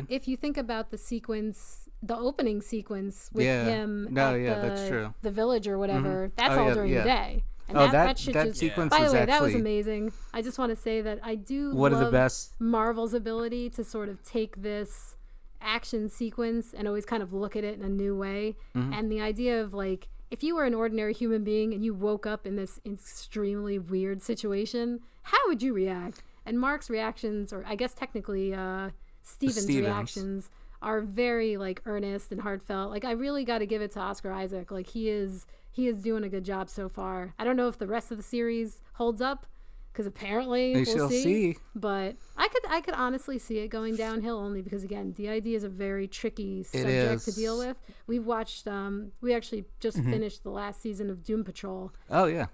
if 0.10 0.28
you 0.28 0.36
think 0.38 0.58
about 0.58 0.92
the 0.92 0.98
sequence, 0.98 1.90
the 2.02 2.16
opening 2.18 2.62
sequence 2.62 3.30
with 3.34 3.46
Yeah. 3.46 3.66
him 3.66 4.08
No, 4.12 4.34
at 4.36 4.40
yeah, 4.42 4.56
the, 4.56 4.68
that's 4.70 4.88
true. 4.88 5.14
the 5.22 5.32
village 5.32 5.68
or 5.68 5.78
whatever, 5.78 6.32
that's 6.36 6.54
Oh, 6.54 6.60
all 6.60 6.68
yeah, 6.70 6.74
during 6.74 6.94
the 6.94 7.04
day. 7.04 7.44
And 7.68 7.78
Oh, 7.78 7.82
that, 7.82 7.92
that- 7.92 8.18
that, 8.18 8.34
that 8.34 8.48
just, 8.48 8.60
sequence 8.60 8.90
By 8.90 9.06
the 9.08 9.14
way, 9.14 9.26
that 9.26 9.42
was 9.42 9.54
amazing. 9.54 10.12
I 10.34 10.42
just 10.42 10.58
want 10.58 10.72
to 10.72 10.76
say 10.76 11.02
that 11.02 11.20
I 11.24 11.36
do 11.36 11.76
One 11.76 11.94
of 11.94 12.00
the 12.00 12.06
love 12.06 12.14
best- 12.14 12.60
Marvel's 12.60 13.14
ability 13.14 13.70
to 13.72 13.84
sort 13.84 14.10
of 14.10 14.24
take 14.24 14.62
this 14.64 15.16
action 15.62 16.10
sequence 16.10 16.74
and 16.74 16.88
always 16.88 17.06
kind 17.06 17.22
of 17.22 17.32
look 17.34 17.56
at 17.56 17.64
it 17.64 17.78
in 17.78 17.84
a 17.86 17.90
new 17.90 18.16
way. 18.16 18.56
Mm-hmm. 18.76 18.94
And 18.94 19.12
the 19.12 19.22
idea 19.22 19.62
of 19.62 19.74
like 19.74 20.08
if 20.32 20.42
you 20.44 20.56
were 20.56 20.64
an 20.64 20.74
ordinary 20.74 21.14
human 21.14 21.44
being 21.44 21.74
and 21.74 21.84
you 21.84 21.94
woke 21.94 22.26
up 22.26 22.46
in 22.48 22.56
this 22.56 22.80
extremely 22.86 23.78
weird 23.80 24.22
situation, 24.22 25.00
how 25.24 25.38
would 25.48 25.62
you 25.62 25.74
react? 25.74 26.24
And 26.50 26.60
Mark's 26.60 26.90
reactions, 26.90 27.54
or 27.54 27.64
I 27.68 27.76
guess 27.76 27.94
technically 27.94 28.54
uh, 28.54 28.90
Steven's, 29.22 29.64
Stevens. 29.64 29.86
reactions, 29.86 30.50
are 30.82 31.02
very 31.02 31.58
like 31.58 31.82
earnest 31.86 32.32
and 32.32 32.42
heartfelt. 32.42 32.90
Like 32.90 33.06
I 33.06 33.12
really 33.12 33.44
got 33.46 33.60
to 33.60 33.66
give 33.68 33.82
it 33.82 33.92
to 33.92 34.00
Oscar 34.00 34.32
Isaac. 34.32 34.72
Like 34.72 34.88
he 34.88 35.10
is 35.10 35.46
he 35.72 35.88
is 35.88 35.98
doing 36.02 36.24
a 36.24 36.30
good 36.30 36.44
job 36.44 36.70
so 36.70 36.90
far. 36.90 37.34
I 37.38 37.44
don't 37.44 37.56
know 37.56 37.68
if 37.68 37.78
the 37.78 37.88
rest 37.88 38.10
of 38.12 38.18
the 38.18 38.24
series 38.24 38.82
holds 38.94 39.22
up 39.22 39.46
because 39.92 40.06
apparently 40.08 40.74
We 40.74 40.84
we'll 40.84 40.96
shall 40.96 41.10
see. 41.10 41.24
see. 41.24 41.58
But 41.76 42.16
I 42.38 42.48
could 42.48 42.64
I 42.70 42.82
could 42.82 42.94
honestly 42.96 43.38
see 43.38 43.60
it 43.60 43.68
going 43.68 43.96
downhill 43.96 44.38
only 44.40 44.62
because 44.62 44.84
again, 44.84 45.12
DID 45.12 45.46
is 45.48 45.64
a 45.64 45.70
very 45.70 46.08
tricky 46.08 46.64
subject 46.64 47.26
to 47.26 47.32
deal 47.34 47.58
with. 47.60 47.76
We've 48.08 48.26
watched 48.26 48.68
um 48.68 49.12
we 49.22 49.34
actually 49.36 49.66
just 49.80 49.98
Mm-hmm. 49.98 50.12
finished 50.12 50.44
the 50.44 50.50
last 50.52 50.82
season 50.82 51.10
of 51.10 51.24
Doom 51.24 51.44
Patrol 51.44 51.92
Oh 52.10 52.26
yeah. 52.26 52.48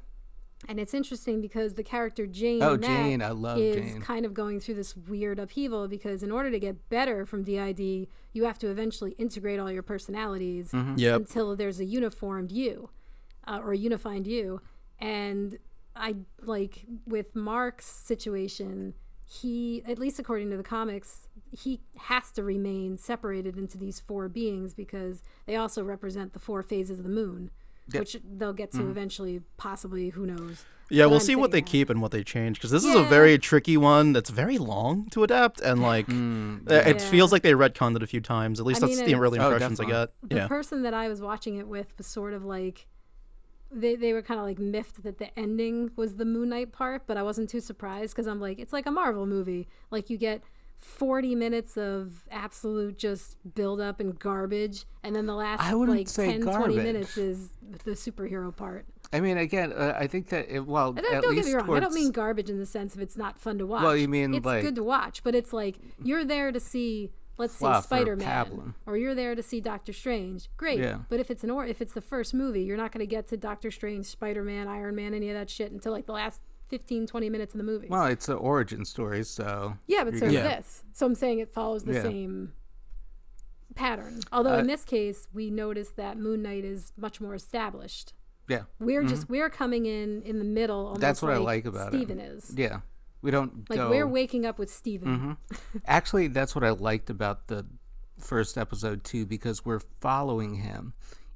And 0.68 0.80
it's 0.80 0.94
interesting 0.94 1.42
because 1.42 1.74
the 1.76 1.84
character 1.84 2.26
Jane 2.26 2.64
Oh, 2.64 2.78
Jane, 2.78 3.22
I 3.22 3.32
love 3.32 3.60
is 3.60 3.76
Jane. 3.94 4.02
kind 4.02 4.26
of 4.26 4.34
going 4.34 4.60
through 4.60 4.76
this 4.76 4.96
weird 4.96 5.38
upheaval 5.40 5.88
because 5.88 6.24
in 6.24 6.32
order 6.32 6.50
to 6.52 6.60
get 6.60 6.90
better 6.90 7.26
from 7.26 7.44
DID, 7.44 8.08
you 8.34 8.44
have 8.46 8.58
to 8.60 8.68
eventually 8.70 9.12
integrate 9.18 9.60
all 9.60 9.72
your 9.72 9.84
personalities 9.84 10.72
Mm-hmm. 10.72 10.96
Yep. 10.98 11.16
until 11.22 11.56
there's 11.56 11.80
a 11.80 11.86
uniformed 11.86 12.52
you 12.52 12.90
uh, 13.48 13.60
or 13.64 13.74
a 13.74 13.78
unified 13.78 14.26
you. 14.28 14.62
And 15.00 15.58
I 15.96 16.16
like 16.42 16.86
with 17.06 17.36
Mark's 17.36 17.86
situation, 17.86 18.94
he 19.28 19.84
at 19.88 19.98
least 20.00 20.20
according 20.20 20.50
to 20.52 20.58
the 20.58 20.64
comics, 20.64 21.28
he 21.52 21.82
has 21.98 22.32
to 22.32 22.44
remain 22.44 22.98
separated 22.98 23.58
into 23.58 23.78
these 23.78 24.00
four 24.00 24.30
beings 24.30 24.74
because 24.74 25.22
they 25.46 25.56
also 25.56 25.84
represent 25.84 26.34
the 26.34 26.40
four 26.40 26.62
phases 26.64 26.98
of 27.00 27.04
the 27.04 27.10
moon, 27.12 27.50
which 27.94 28.18
they'll 28.38 28.54
get 28.54 28.72
to 28.72 28.90
eventually, 28.90 29.42
possibly. 29.58 30.10
Who 30.10 30.26
knows? 30.26 30.66
Yeah, 30.90 31.06
But 31.06 31.10
we'll 31.10 31.20
I'm 31.20 31.26
see 31.26 31.36
what 31.36 31.52
they 31.52 31.58
thinking- 31.58 31.72
keep 31.72 31.90
and 31.90 32.02
what 32.02 32.12
they 32.12 32.24
change 32.24 32.58
because 32.58 32.70
this 32.72 32.86
is 32.86 32.94
a 32.94 33.04
very 33.04 33.38
tricky 33.40 33.76
one 33.76 34.14
that's 34.14 34.30
very 34.30 34.60
long 34.60 35.08
to 35.10 35.24
adapt 35.24 35.60
and 35.62 35.82
like 35.82 36.06
Mm, 36.08 36.70
uh, 36.70 36.76
it 36.88 37.00
Yeah. 37.02 37.10
feels 37.10 37.32
like 37.32 37.42
they 37.42 37.54
retconned 37.54 37.96
it 37.96 38.04
a 38.04 38.08
few 38.08 38.22
times. 38.22 38.60
At 38.60 38.68
least 38.68 38.84
I 38.84 38.88
that's 38.88 38.98
mean, 38.98 39.06
the 39.06 39.12
it's- 39.14 39.20
early 39.22 39.40
Oh, 39.40 39.52
impressions 39.52 39.80
I 39.80 39.86
got. 39.86 40.12
the 40.22 40.36
Yeah, 40.36 40.48
person 40.48 40.84
that 40.84 40.94
I 40.94 41.08
was 41.08 41.22
watching 41.22 41.56
it 41.56 41.68
with 41.68 41.98
was 41.98 42.06
sort 42.06 42.34
of 42.34 42.46
like 42.46 42.86
they 43.72 43.96
they 43.96 44.14
were 44.14 44.22
kind 44.22 44.40
of 44.40 44.46
like 44.46 44.60
miffed 44.60 45.02
that 45.04 45.18
the 45.18 45.38
ending 45.38 45.90
was 45.96 46.16
the 46.16 46.26
Moon 46.26 46.50
Knight 46.50 46.72
part, 46.72 47.08
but 47.08 47.18
I 47.18 47.24
wasn't 47.24 47.50
too 47.50 47.60
surprised 47.62 48.14
because 48.16 48.28
I'm 48.28 48.40
like 48.40 48.60
it's 48.60 48.72
like 48.72 48.86
a 48.86 48.92
Marvel 48.92 49.26
movie. 49.26 49.68
Like 49.90 50.10
you 50.12 50.18
get 50.18 50.44
40 50.86 51.34
minutes 51.36 51.78
of 51.78 52.26
absolute 52.32 52.98
just 52.98 53.38
build 53.56 53.82
up 53.82 54.00
and 54.00 54.18
garbage 54.18 54.86
and 55.04 55.16
then 55.16 55.26
the 55.26 55.34
last 55.34 55.62
I 55.62 55.74
wouldn't 55.74 55.98
like 55.98 56.08
say 56.08 56.28
10 56.32 56.42
20 56.42 56.76
minutes 56.76 57.18
is 57.18 57.50
the 57.84 57.92
superhero 57.92 58.56
part. 58.56 58.86
I 59.12 59.20
mean, 59.20 59.38
again, 59.38 59.74
uh, 59.74 59.96
I 60.00 60.08
think 60.08 60.30
that 60.30 60.48
it, 60.50 60.66
well, 60.66 60.94
don't 60.94 61.06
at 61.14 61.22
don't 61.24 61.36
least 61.36 61.48
get 61.50 61.56
me 61.58 61.62
wrong. 61.64 61.76
I 61.78 61.80
don't 61.80 61.94
mean 61.94 62.12
garbage 62.12 62.50
in 62.50 62.60
the 62.60 62.66
sense 62.66 62.96
of 62.96 63.02
it's 63.02 63.18
not 63.18 63.40
fun 63.40 63.58
to 63.58 63.66
watch. 63.66 63.84
Well, 63.84 63.98
you 63.98 64.08
mean, 64.08 64.34
it's 64.36 64.46
like- 64.46 64.62
good 64.64 64.76
to 64.76 64.84
watch, 64.84 65.24
but 65.24 65.34
it's 65.36 65.52
like 65.52 65.76
you're 66.04 66.24
there 66.24 66.52
to 66.52 66.60
see, 66.60 67.12
let's 67.38 67.56
say 67.56 67.82
Spider 67.82 68.16
Man, 68.16 68.76
or 68.86 68.96
you're 68.96 69.16
there 69.16 69.36
to 69.36 69.44
see 69.44 69.60
Doctor 69.60 69.92
Strange. 69.92 70.50
Great, 70.56 70.80
Yeah. 70.80 71.00
but 71.10 71.20
if 71.20 71.30
it's 71.32 71.44
an 71.44 71.50
or 71.50 71.66
if 71.66 71.82
it's 71.82 71.94
the 71.94 72.02
first 72.02 72.34
movie, 72.34 72.64
you're 72.64 72.78
not 72.78 72.92
going 72.92 73.00
to 73.06 73.08
get 73.08 73.28
to 73.30 73.38
Doctor 73.38 73.70
Strange, 73.72 74.06
Spider 74.06 74.44
Man, 74.44 74.68
Iron 74.68 74.96
Man, 74.96 75.14
any 75.14 75.30
of 75.30 75.36
that 75.36 75.50
shit 75.50 75.72
until 75.72 75.92
like 75.92 76.06
the 76.06 76.14
last 76.14 76.42
15, 76.70 77.08
20 77.08 77.30
minutes 77.30 77.54
of 77.54 77.58
the 77.60 77.64
movie. 77.64 77.88
Well, 77.90 78.06
it's 78.08 78.28
an 78.30 78.36
origin 78.38 78.86
story, 78.86 79.24
so 79.24 79.78
yeah, 79.88 80.04
but 80.04 80.16
so 80.18 80.28
this. 80.28 80.84
So 80.94 81.06
I'm 81.06 81.16
saying 81.16 81.40
it 81.40 81.54
follows 81.54 81.84
the 81.84 81.94
Yeah. 81.94 82.04
same 82.04 82.54
pattern. 83.76 84.22
Although 84.32 84.56
Uh, 84.56 84.60
in 84.60 84.68
this 84.68 84.84
case, 84.84 85.28
we 85.34 85.50
notice 85.52 85.90
that 85.92 86.18
Moon 86.18 86.42
Knight 86.42 86.64
is 86.64 86.94
much 86.98 87.20
more 87.20 87.36
established. 87.36 88.14
yeah, 88.48 88.64
We're 88.80 89.04
just 89.04 89.28
we're 89.28 89.50
coming 89.50 89.86
in 89.88 90.22
in 90.22 90.38
the 90.40 90.46
middle. 90.46 90.92
Mm-hmm. 90.92 91.00
That's 91.02 91.22
what 91.22 91.32
I 91.32 91.38
like 91.38 91.66
like 91.66 91.66
about 91.66 91.90
Steven 91.92 92.20
it. 92.20 92.32
is. 92.32 92.54
yeah. 92.56 92.82
We 93.22 93.32
don't 93.32 93.68
Like 93.72 93.78
go. 93.78 93.90
we're 93.90 94.08
waking 94.08 94.46
up 94.46 94.60
with 94.60 94.70
Steven. 94.72 95.38
Actually, 95.88 96.28
that's 96.28 96.54
what 96.54 96.64
I 96.64 96.70
liked 96.70 97.10
about 97.10 97.48
the 97.48 97.66
first 98.20 98.56
episode 98.56 99.04
too, 99.04 99.26
because 99.26 99.66
we're 99.66 99.80
following 100.00 100.56
him 100.56 100.94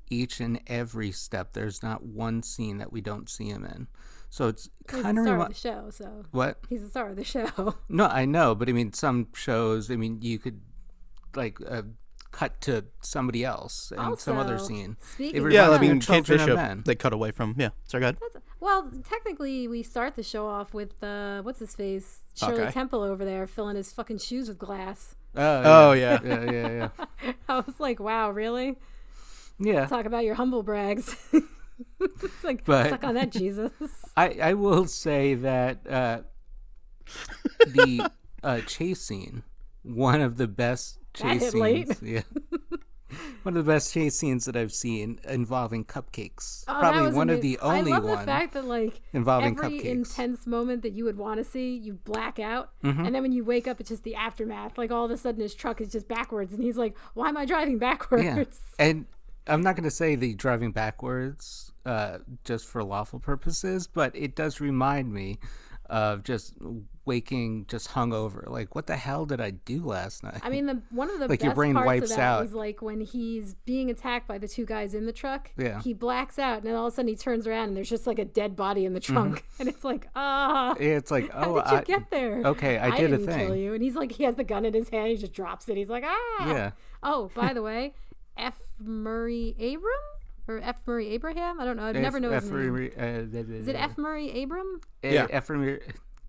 each 0.07 0.39
and 0.39 0.62
every 0.67 1.12
step. 1.12 1.53
There's 1.53 1.81
not 1.81 2.03
one 2.03 2.43
scene 2.43 2.77
that 2.77 2.91
we 2.91 3.01
don't 3.01 3.27
see 3.27 3.50
him 3.50 3.65
in. 3.65 3.88
So 4.29 4.48
it's 4.48 4.69
kind 4.88 5.17
of 5.17 5.24
star 5.24 5.33
remi- 5.38 5.41
of 5.43 5.48
the 5.50 5.53
show, 5.55 5.89
so 5.91 6.24
what? 6.31 6.57
he's 6.69 6.83
the 6.83 6.89
star 6.89 7.09
of 7.09 7.15
the 7.15 7.24
show. 7.24 7.75
No, 7.89 8.05
I 8.05 8.25
know, 8.25 8.53
but 8.55 8.69
I 8.69 8.74
mean, 8.74 8.93
some 8.93 9.27
shows. 9.33 9.89
I 9.89 9.95
mean, 9.95 10.21
you 10.21 10.38
could 10.38 10.62
like 11.36 11.57
uh, 11.67 11.81
cut 12.31 12.62
to 12.62 12.86
somebody 13.01 13.43
else 13.43 13.91
and 13.98 14.19
some 14.19 14.38
other 14.38 14.59
scene. 14.59 14.98
speaking 15.01 15.41
It 15.41 15.45
of 15.45 15.51
yeah. 15.51 15.69
I 15.71 15.79
mean, 15.79 15.98
of 15.98 16.05
Kate 16.05 16.19
of 16.19 16.27
Bishop 16.27 16.86
they 16.86 16.95
cut 16.95 17.12
away 17.13 17.31
from. 17.31 17.55
Yeah, 17.57 17.69
sorry, 17.86 18.01
go 18.01 18.05
ahead. 18.09 18.17
well, 18.59 18.91
technically, 19.07 19.67
we 19.67 19.81
start 19.83 20.15
the 20.15 20.24
show 20.24 20.48
off 20.48 20.74
with 20.75 21.01
uh, 21.03 21.41
what's 21.41 21.59
his 21.59 21.75
face, 21.75 22.19
Shirley 22.36 22.59
Hawkeye. 22.59 22.71
Temple 22.71 23.01
over 23.01 23.25
there 23.25 23.48
filling 23.48 23.75
his 23.77 23.91
fucking 23.91 24.19
shoes 24.19 24.48
with 24.48 24.59
glass. 24.59 25.15
Oh, 25.36 25.89
Oh 25.89 25.91
yeah. 25.93 26.19
yeah, 26.24 26.51
yeah, 26.51 26.89
yeah. 27.24 27.31
I 27.50 27.55
was 27.62 27.79
like, 27.79 28.00
wow, 28.00 28.29
really? 28.31 28.75
Yeah. 29.59 29.88
Talk 29.88 30.05
about 30.05 30.24
your 30.24 30.36
humble 30.36 30.63
brags. 30.63 31.15
it's 32.00 32.43
like 32.43 32.63
But- 32.65 32.89
suck 32.89 33.03
on 33.03 33.15
that, 33.15 33.31
Jesus. 33.31 33.71
I, 34.17 34.38
I 34.41 34.53
will 34.53 34.86
say 34.86 35.36
that 35.36 35.88
uh, 35.89 36.21
the 37.65 38.09
uh, 38.43 38.62
chase 38.62 39.01
scene, 39.01 39.43
one 39.83 40.21
of 40.21 40.38
the 40.38 40.48
best 40.48 41.00
chase 41.13 41.51
scenes, 41.51 42.01
yeah, 42.01 42.21
one 43.43 43.55
of 43.57 43.65
the 43.65 43.71
best 43.71 43.93
chase 43.93 44.17
scenes 44.17 44.45
that 44.45 44.55
I've 44.55 44.74
seen 44.74 45.19
involving 45.27 45.86
cupcakes. 45.86 46.63
Oh, 46.67 46.77
Probably 46.79 47.12
one 47.13 47.29
of 47.29 47.41
the 47.41 47.57
only 47.59 47.91
I 47.91 47.95
love 47.95 48.03
one 48.03 48.19
the 48.19 48.25
fact 48.25 48.53
that 48.53 48.65
like 48.65 49.01
involving 49.13 49.57
every 49.57 49.79
cupcakes. 49.79 49.86
intense 49.86 50.45
moment 50.45 50.81
that 50.83 50.91
you 50.93 51.05
would 51.05 51.17
want 51.17 51.38
to 51.38 51.43
see, 51.43 51.75
you 51.75 51.93
black 51.93 52.39
out, 52.39 52.71
Mm-hmm. 52.83 53.05
and 53.05 53.15
then 53.15 53.21
when 53.21 53.31
you 53.31 53.43
wake 53.43 53.67
up, 53.67 53.79
it's 53.79 53.89
just 53.89 54.03
the 54.03 54.15
aftermath. 54.15 54.77
Like 54.77 54.91
all 54.91 55.05
of 55.05 55.12
a 55.12 55.17
sudden, 55.17 55.41
his 55.41 55.55
truck 55.55 55.81
is 55.81 55.91
just 55.91 56.07
backwards, 56.07 56.53
and 56.53 56.63
he's 56.63 56.77
like, 56.77 56.95
"Why 57.13 57.29
am 57.29 57.38
I 57.38 57.45
driving 57.45 57.77
backwards?" 57.77 58.24
yeah, 58.24 58.43
and 58.77 59.05
I'm 59.50 59.62
not 59.62 59.75
going 59.75 59.84
to 59.86 59.91
say 59.91 60.15
the 60.15 60.34
driving 60.36 60.72
backwards 60.72 61.72
uh, 61.86 62.20
just 62.44 62.65
for 62.65 62.84
lawful 62.84 63.20
purposes, 63.20 63.88
but 63.88 64.15
it 64.15 64.36
does 64.36 64.62
remind 64.62 65.12
me 65.13 65.39
of 65.89 66.24
just 66.24 66.53
waking 67.06 67.65
just 67.68 67.89
hungover. 67.89 68.48
Like, 68.48 68.75
what 68.75 68.86
the 68.86 68.96
hell 68.96 69.25
did 69.25 69.41
I 69.41 69.50
do 69.50 69.84
last 69.84 70.24
night? 70.24 70.39
I 70.44 70.50
mean, 70.51 70.68
the 70.68 70.84
one 70.91 71.10
of 71.10 71.15
the 71.18 71.27
Like, 71.27 71.39
best 71.39 71.46
your 71.46 71.56
brain 71.56 71.74
parts 71.74 71.88
wipes 71.88 72.12
of 72.12 72.18
that 72.18 72.20
out. 72.24 72.46
is 72.46 72.53
like 72.53 72.84
when 72.84 73.01
he's 73.01 73.56
being 73.65 73.89
attacked 73.89 74.27
by 74.27 74.38
the 74.38 74.48
two 74.48 74.65
guys 74.68 74.94
in 74.94 75.08
the 75.08 75.12
truck. 75.12 75.50
Yeah. 75.58 75.82
He 75.82 75.96
blacks 75.96 76.38
out, 76.38 76.60
and 76.60 76.68
then 76.68 76.75
all 76.75 76.86
of 76.86 76.94
a 76.94 76.96
sudden 76.96 77.10
he 77.10 77.15
turns 77.15 77.48
around, 77.48 77.70
and 77.70 77.77
there's 77.77 77.89
just 77.89 78.06
like 78.06 78.20
a 78.20 78.25
dead 78.25 78.56
body 78.56 78.86
in 78.86 78.94
the 78.94 79.00
trunk, 79.00 79.44
and 79.60 79.68
it's 79.68 79.84
like, 79.84 80.08
ah, 80.15 80.75
it's 80.79 81.10
like, 81.10 81.32
how 81.32 81.39
Mm-hmm. 81.46 81.51
oh, 81.51 81.62
did 81.63 81.72
you 81.72 81.77
I, 81.77 82.00
get 82.00 82.12
there? 82.12 82.41
okay, 82.46 82.77
I 82.77 82.96
did 82.96 83.12
a 83.12 83.18
didn't 83.18 83.36
kill 83.36 83.50
thing. 83.50 83.60
you, 83.60 83.74
and 83.74 83.82
he's 83.82 83.96
like, 83.96 84.12
he 84.12 84.25
has 84.25 84.36
the 84.36 84.44
gun 84.44 84.65
in 84.65 84.75
his 84.75 84.89
hand, 84.89 85.08
he 85.10 85.18
just 85.18 85.34
drops 85.34 85.68
it. 85.70 85.75
He's 85.77 85.89
like, 85.89 86.03
ah, 86.06 86.48
Yeah. 86.48 86.72
Oh, 87.01 87.32
by 87.34 87.53
the 87.53 87.63
way, 87.63 87.96
F. 88.39 88.58
Murray 88.79 89.55
Abram 89.60 89.84
or 90.48 90.60
F. 90.63 90.81
Murray 90.86 91.10
Abraham? 91.10 91.60
I 91.60 91.65
don't 91.65 91.77
know. 91.77 91.86
I've 91.86 91.96
never 91.96 92.19
known 92.19 92.34
F. 92.34 92.43
his 92.43 92.51
name. 92.51 92.75
Is 92.75 93.67
it 93.67 93.75
F. 93.75 93.98
Murray 93.98 94.41
Abram? 94.43 94.81
Yeah. 95.03 95.27
F. 95.29 95.50
Murray. 95.50 95.81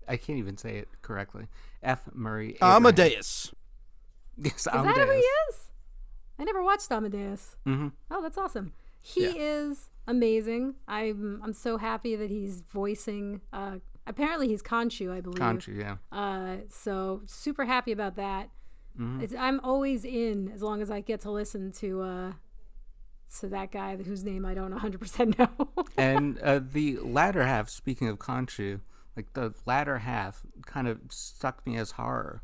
I 0.07 0.17
can't 0.17 0.39
even 0.39 0.57
say 0.57 0.77
it 0.77 0.87
correctly. 1.01 1.47
F. 1.81 2.01
Murray. 2.13 2.55
Abraham. 2.55 2.75
Amadeus. 2.77 3.53
Yes, 4.43 4.55
Is 4.55 4.63
that 4.65 4.97
who 4.97 5.11
he 5.11 5.17
is? 5.19 5.71
I 6.39 6.43
never 6.45 6.63
watched 6.63 6.91
Amadeus. 6.91 7.57
Mm-hmm. 7.67 7.89
Oh, 8.09 8.21
that's 8.23 8.37
awesome. 8.37 8.71
He 9.01 9.25
Yeah. 9.25 9.33
is 9.35 9.89
amazing. 10.07 10.75
I'm 10.87 11.41
I'm 11.43 11.53
so 11.53 11.77
happy 11.77 12.15
that 12.15 12.29
he's 12.31 12.61
voicing. 12.61 13.41
Uh, 13.53 13.75
apparently, 14.07 14.47
he's 14.47 14.63
Khonshu, 14.63 15.11
I 15.11 15.21
believe. 15.21 15.37
Khonshu, 15.39 15.77
yeah. 15.77 15.97
Uh, 16.17 16.61
so 16.69 17.21
super 17.27 17.65
happy 17.65 17.91
about 17.91 18.15
that. 18.15 18.49
Mm-hmm. 18.99 19.21
It's, 19.21 19.33
I'm 19.37 19.59
always 19.61 20.05
in 20.05 20.51
as 20.53 20.61
long 20.61 20.81
as 20.81 20.91
I 20.91 21.01
get 21.01 21.21
to 21.21 21.31
listen 21.31 21.71
to 21.73 22.01
uh, 22.01 22.31
to 23.39 23.47
that 23.47 23.71
guy 23.71 23.95
whose 23.97 24.23
name 24.23 24.45
I 24.45 24.53
don't 24.53 24.71
100 24.71 24.99
percent 24.99 25.39
know. 25.39 25.49
and 25.97 26.37
uh, 26.39 26.59
the 26.61 26.97
latter 26.97 27.43
half, 27.43 27.69
speaking 27.69 28.07
of 28.09 28.19
Khonshu, 28.19 28.81
like 29.15 29.33
the 29.33 29.53
latter 29.65 29.99
half 29.99 30.41
kind 30.65 30.87
of 30.87 30.99
struck 31.09 31.65
me 31.65 31.77
as 31.77 31.91
horror. 31.91 32.41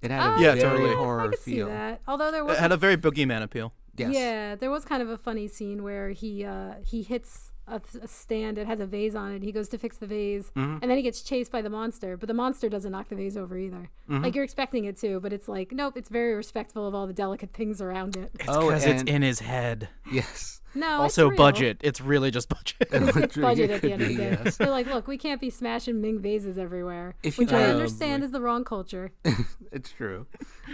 It 0.00 0.10
had 0.10 0.20
a 0.20 0.34
Oh, 0.34 0.38
Yeah, 0.38 0.54
very 0.54 0.60
totally. 0.60 0.94
horror 0.94 1.20
I 1.22 1.28
could 1.28 1.38
feel. 1.38 1.66
see 1.66 1.72
that. 1.72 2.00
Although 2.08 2.30
there 2.30 2.44
was 2.44 2.56
It 2.58 2.60
had 2.60 2.72
a 2.72 2.76
very 2.76 2.96
boogeyman 2.96 3.42
appeal. 3.42 3.72
Yes. 3.96 4.14
Yeah, 4.14 4.54
there 4.56 4.70
was 4.70 4.84
kind 4.84 5.02
of 5.02 5.08
a 5.10 5.18
funny 5.18 5.46
scene 5.48 5.82
where 5.82 6.10
he 6.10 6.44
uh, 6.44 6.74
he 6.84 7.02
hits 7.02 7.52
a, 7.72 7.80
a 8.02 8.08
stand. 8.08 8.58
It 8.58 8.66
has 8.66 8.80
a 8.80 8.86
vase 8.86 9.14
on 9.14 9.32
it. 9.32 9.42
He 9.42 9.52
goes 9.52 9.68
to 9.70 9.78
fix 9.78 9.96
the 9.98 10.06
vase, 10.06 10.50
Mm-hmm. 10.56 10.78
and 10.82 10.90
then 10.90 10.96
he 10.96 11.02
gets 11.02 11.22
chased 11.22 11.50
by 11.50 11.62
the 11.62 11.70
monster. 11.70 12.16
But 12.16 12.26
the 12.28 12.34
monster 12.34 12.68
doesn't 12.68 12.92
knock 12.92 13.08
the 13.08 13.16
vase 13.16 13.36
over 13.36 13.56
either. 13.56 13.88
Mm-hmm. 14.10 14.22
Like 14.22 14.34
you're 14.34 14.44
expecting 14.44 14.84
it 14.84 14.96
to, 14.98 15.20
but 15.20 15.32
it's 15.32 15.48
like 15.48 15.72
nope. 15.72 15.96
It's 15.96 16.08
very 16.08 16.34
respectful 16.34 16.86
of 16.86 16.94
all 16.94 17.06
the 17.06 17.12
delicate 17.12 17.52
things 17.52 17.80
around 17.82 18.16
it. 18.16 18.30
It's 18.34 18.44
Oh, 18.48 18.66
because 18.68 18.84
it's 18.84 19.02
in 19.04 19.22
his 19.22 19.40
head. 19.40 19.88
Yes. 20.10 20.60
No, 20.74 21.02
also, 21.02 21.28
it's 21.28 21.36
budget. 21.36 21.78
It's 21.82 22.00
really 22.00 22.30
just 22.30 22.48
budget. 22.48 22.88
It's 22.90 23.36
budget 23.36 23.70
at 23.70 23.82
the 23.82 23.92
end 23.92 24.00
of 24.02 24.08
the 24.08 24.16
day. 24.16 24.38
yes. 24.42 24.56
They're 24.56 24.70
like, 24.70 24.86
look, 24.86 25.06
we 25.06 25.18
can't 25.18 25.38
be 25.38 25.50
smashing 25.50 26.00
Ming 26.00 26.18
vases 26.18 26.56
everywhere, 26.56 27.14
If 27.22 27.36
which 27.36 27.50
you- 27.52 27.58
I 27.58 27.64
Oh, 27.66 27.72
understand 27.72 28.22
boy. 28.22 28.24
is 28.26 28.30
the 28.32 28.40
wrong 28.40 28.64
culture. 28.64 29.12
it's 29.70 29.90
true. 29.92 30.26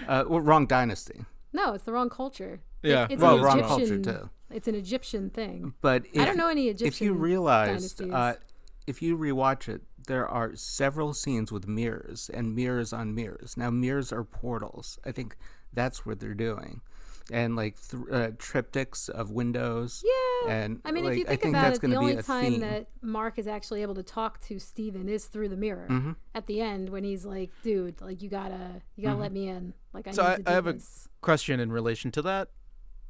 Uh, 0.07 0.23
well, 0.29 0.41
wrong 0.41 0.67
dynasty. 0.69 1.25
No, 1.53 1.73
it's 1.75 1.83
the 1.83 1.91
wrong 1.93 2.11
culture. 2.11 2.61
Yeah, 2.83 3.05
it's, 3.05 3.15
it's 3.15 3.23
well, 3.23 3.37
an 3.37 3.43
wrong 3.43 3.59
Egyptian, 3.61 4.03
culture, 4.05 4.21
too. 4.21 4.31
It's 4.51 4.69
an 4.69 4.75
Egyptian 4.75 5.31
thing. 5.31 5.75
But 5.81 6.07
if, 6.13 6.21
I 6.23 6.25
don't 6.25 6.37
know 6.37 6.49
any 6.49 6.69
Egyptian. 6.69 6.89
If 6.89 7.01
you 7.01 7.13
realize, 7.15 8.01
uh, 8.01 8.35
if 8.87 9.03
you 9.03 9.17
rewatch 9.19 9.69
it, 9.69 9.83
there 10.07 10.27
are 10.27 10.55
several 10.57 11.13
scenes 11.13 11.53
with 11.53 11.67
mirrors 11.69 12.31
and 12.33 12.55
mirrors 12.55 12.93
on 12.93 13.15
mirrors. 13.15 13.57
Now, 13.57 13.71
mirrors 13.71 14.13
are 14.13 14.25
portals. 14.25 14.99
I 15.05 15.13
think 15.13 15.37
that's 15.73 16.07
what 16.07 16.19
they're 16.21 16.33
doing, 16.33 16.81
and 17.31 17.57
like 17.57 17.77
th- 17.91 18.03
uh, 18.11 18.31
triptychs 18.39 19.11
of 19.11 19.31
windows. 19.31 20.03
Yeah. 20.07 20.51
And 20.55 20.81
I 20.85 20.93
mean, 20.93 21.05
like, 21.05 21.13
if 21.15 21.19
you 21.19 21.25
think, 21.25 21.43
think 21.43 21.55
about 21.57 21.63
that's 21.65 21.79
it, 21.79 21.83
going 21.83 21.91
the 21.91 21.97
to 21.97 22.01
be 22.01 22.07
only 22.13 22.17
a 22.19 22.23
time 22.23 22.53
theme. 22.53 22.61
that 22.61 22.87
Mark 23.03 23.39
is 23.39 23.47
actually 23.47 23.83
able 23.83 23.97
to 23.97 24.03
talk 24.05 24.41
to 24.47 24.59
Steven 24.59 25.09
is 25.11 25.27
through 25.27 25.49
the 25.51 25.57
mirror 25.57 25.89
Mm-hmm. 25.91 26.13
at 26.35 26.47
the 26.47 26.61
end 26.63 26.89
when 26.89 27.05
he's 27.05 27.27
like, 27.27 27.51
"Dude, 27.63 28.01
like 28.01 28.23
you 28.23 28.31
gotta, 28.31 28.81
you 28.97 29.05
gotta 29.05 29.19
let 29.19 29.33
me 29.33 29.49
in. 29.49 29.75
Like 29.93 30.07
I 30.09 30.13
So 30.13 30.23
need 30.23 30.49
I- 30.49 30.53
I 30.53 30.55
have 30.55 30.67
a- 30.69 30.79
Question 31.21 31.59
in 31.61 31.71
relation 31.73 32.11
to 32.13 32.23
that. 32.23 32.49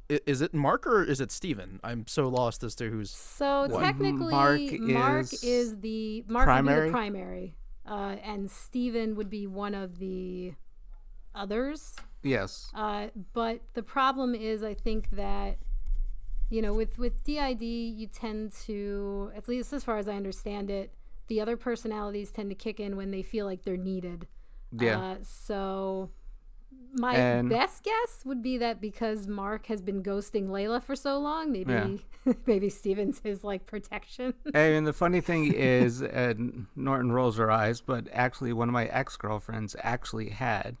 I- 0.09 0.19
Is 0.25 0.41
it 0.41 0.53
Mark 0.53 0.87
or 0.87 1.03
is 1.03 1.21
it 1.21 1.31
Steven? 1.31 1.79
I'm 1.83 2.05
so 2.07 2.27
lost 2.27 2.63
as 2.63 2.75
to 2.75 2.89
who's. 2.89 3.11
So 3.11 3.67
What, 3.67 3.81
technically, 3.83 4.31
Mark 4.33 4.59
Mark, 4.79 5.33
is 5.33 5.43
is, 5.43 5.79
the 5.81 6.23
Mark 6.27 6.47
would 6.47 6.53
be 6.53 6.63
primary? 6.63 6.87
the 6.87 6.91
primary, 6.91 7.55
uh, 7.85 8.15
and 8.23 8.49
Steven 8.49 9.15
would 9.15 9.29
be 9.29 9.45
one 9.47 9.75
of 9.75 9.99
the 9.99 10.53
others. 11.35 11.95
yes. 12.23 12.71
Uh, 12.73 13.07
but 13.33 13.61
the 13.73 13.83
problem 13.83 14.33
is, 14.35 14.63
I 14.63 14.73
think 14.73 15.11
that 15.11 15.57
you 16.49 16.63
know, 16.63 16.73
with 16.73 16.97
with 16.97 17.23
DID, 17.23 17.61
you 17.61 18.07
tend 18.07 18.51
to, 18.65 19.31
at 19.35 19.47
least 19.47 19.71
as 19.71 19.83
far 19.83 19.99
as 19.99 20.07
I 20.07 20.13
understand 20.15 20.71
it, 20.71 20.91
the 21.27 21.39
other 21.39 21.55
personalities 21.55 22.31
tend 22.31 22.49
to 22.49 22.55
kick 22.55 22.79
in 22.79 22.95
when 22.97 23.11
they 23.11 23.21
feel 23.21 23.45
like 23.45 23.61
they're 23.61 23.77
needed. 23.77 24.25
Yeah. 24.71 24.99
Uh, 24.99 25.15
so 25.21 26.09
my 26.93 27.15
And- 27.15 27.49
best 27.49 27.83
guess 27.83 28.23
would 28.25 28.41
be 28.41 28.57
that 28.57 28.81
because 28.81 29.27
Mark 29.27 29.67
has 29.67 29.81
been 29.81 30.01
ghosting 30.03 30.47
Layla 30.47 30.81
for 30.81 30.95
so 30.95 31.19
long, 31.19 31.51
maybe 31.51 31.71
Yeah. 31.73 32.33
maybe 32.45 32.69
Steven's 32.69 33.19
his 33.19 33.43
like 33.43 33.65
protection. 33.65 34.33
And 34.53 34.85
the 34.87 34.93
funny 34.93 35.21
thing 35.21 35.53
is, 35.55 36.01
and 36.01 36.65
Norton 36.75 37.11
rolls 37.11 37.37
her 37.37 37.49
eyes, 37.51 37.81
but 37.81 38.07
actually, 38.11 38.53
one 38.53 38.69
of 38.69 38.73
my 38.73 38.85
ex 38.87 39.15
girlfriends 39.17 39.75
actually 39.83 40.29
had 40.29 40.77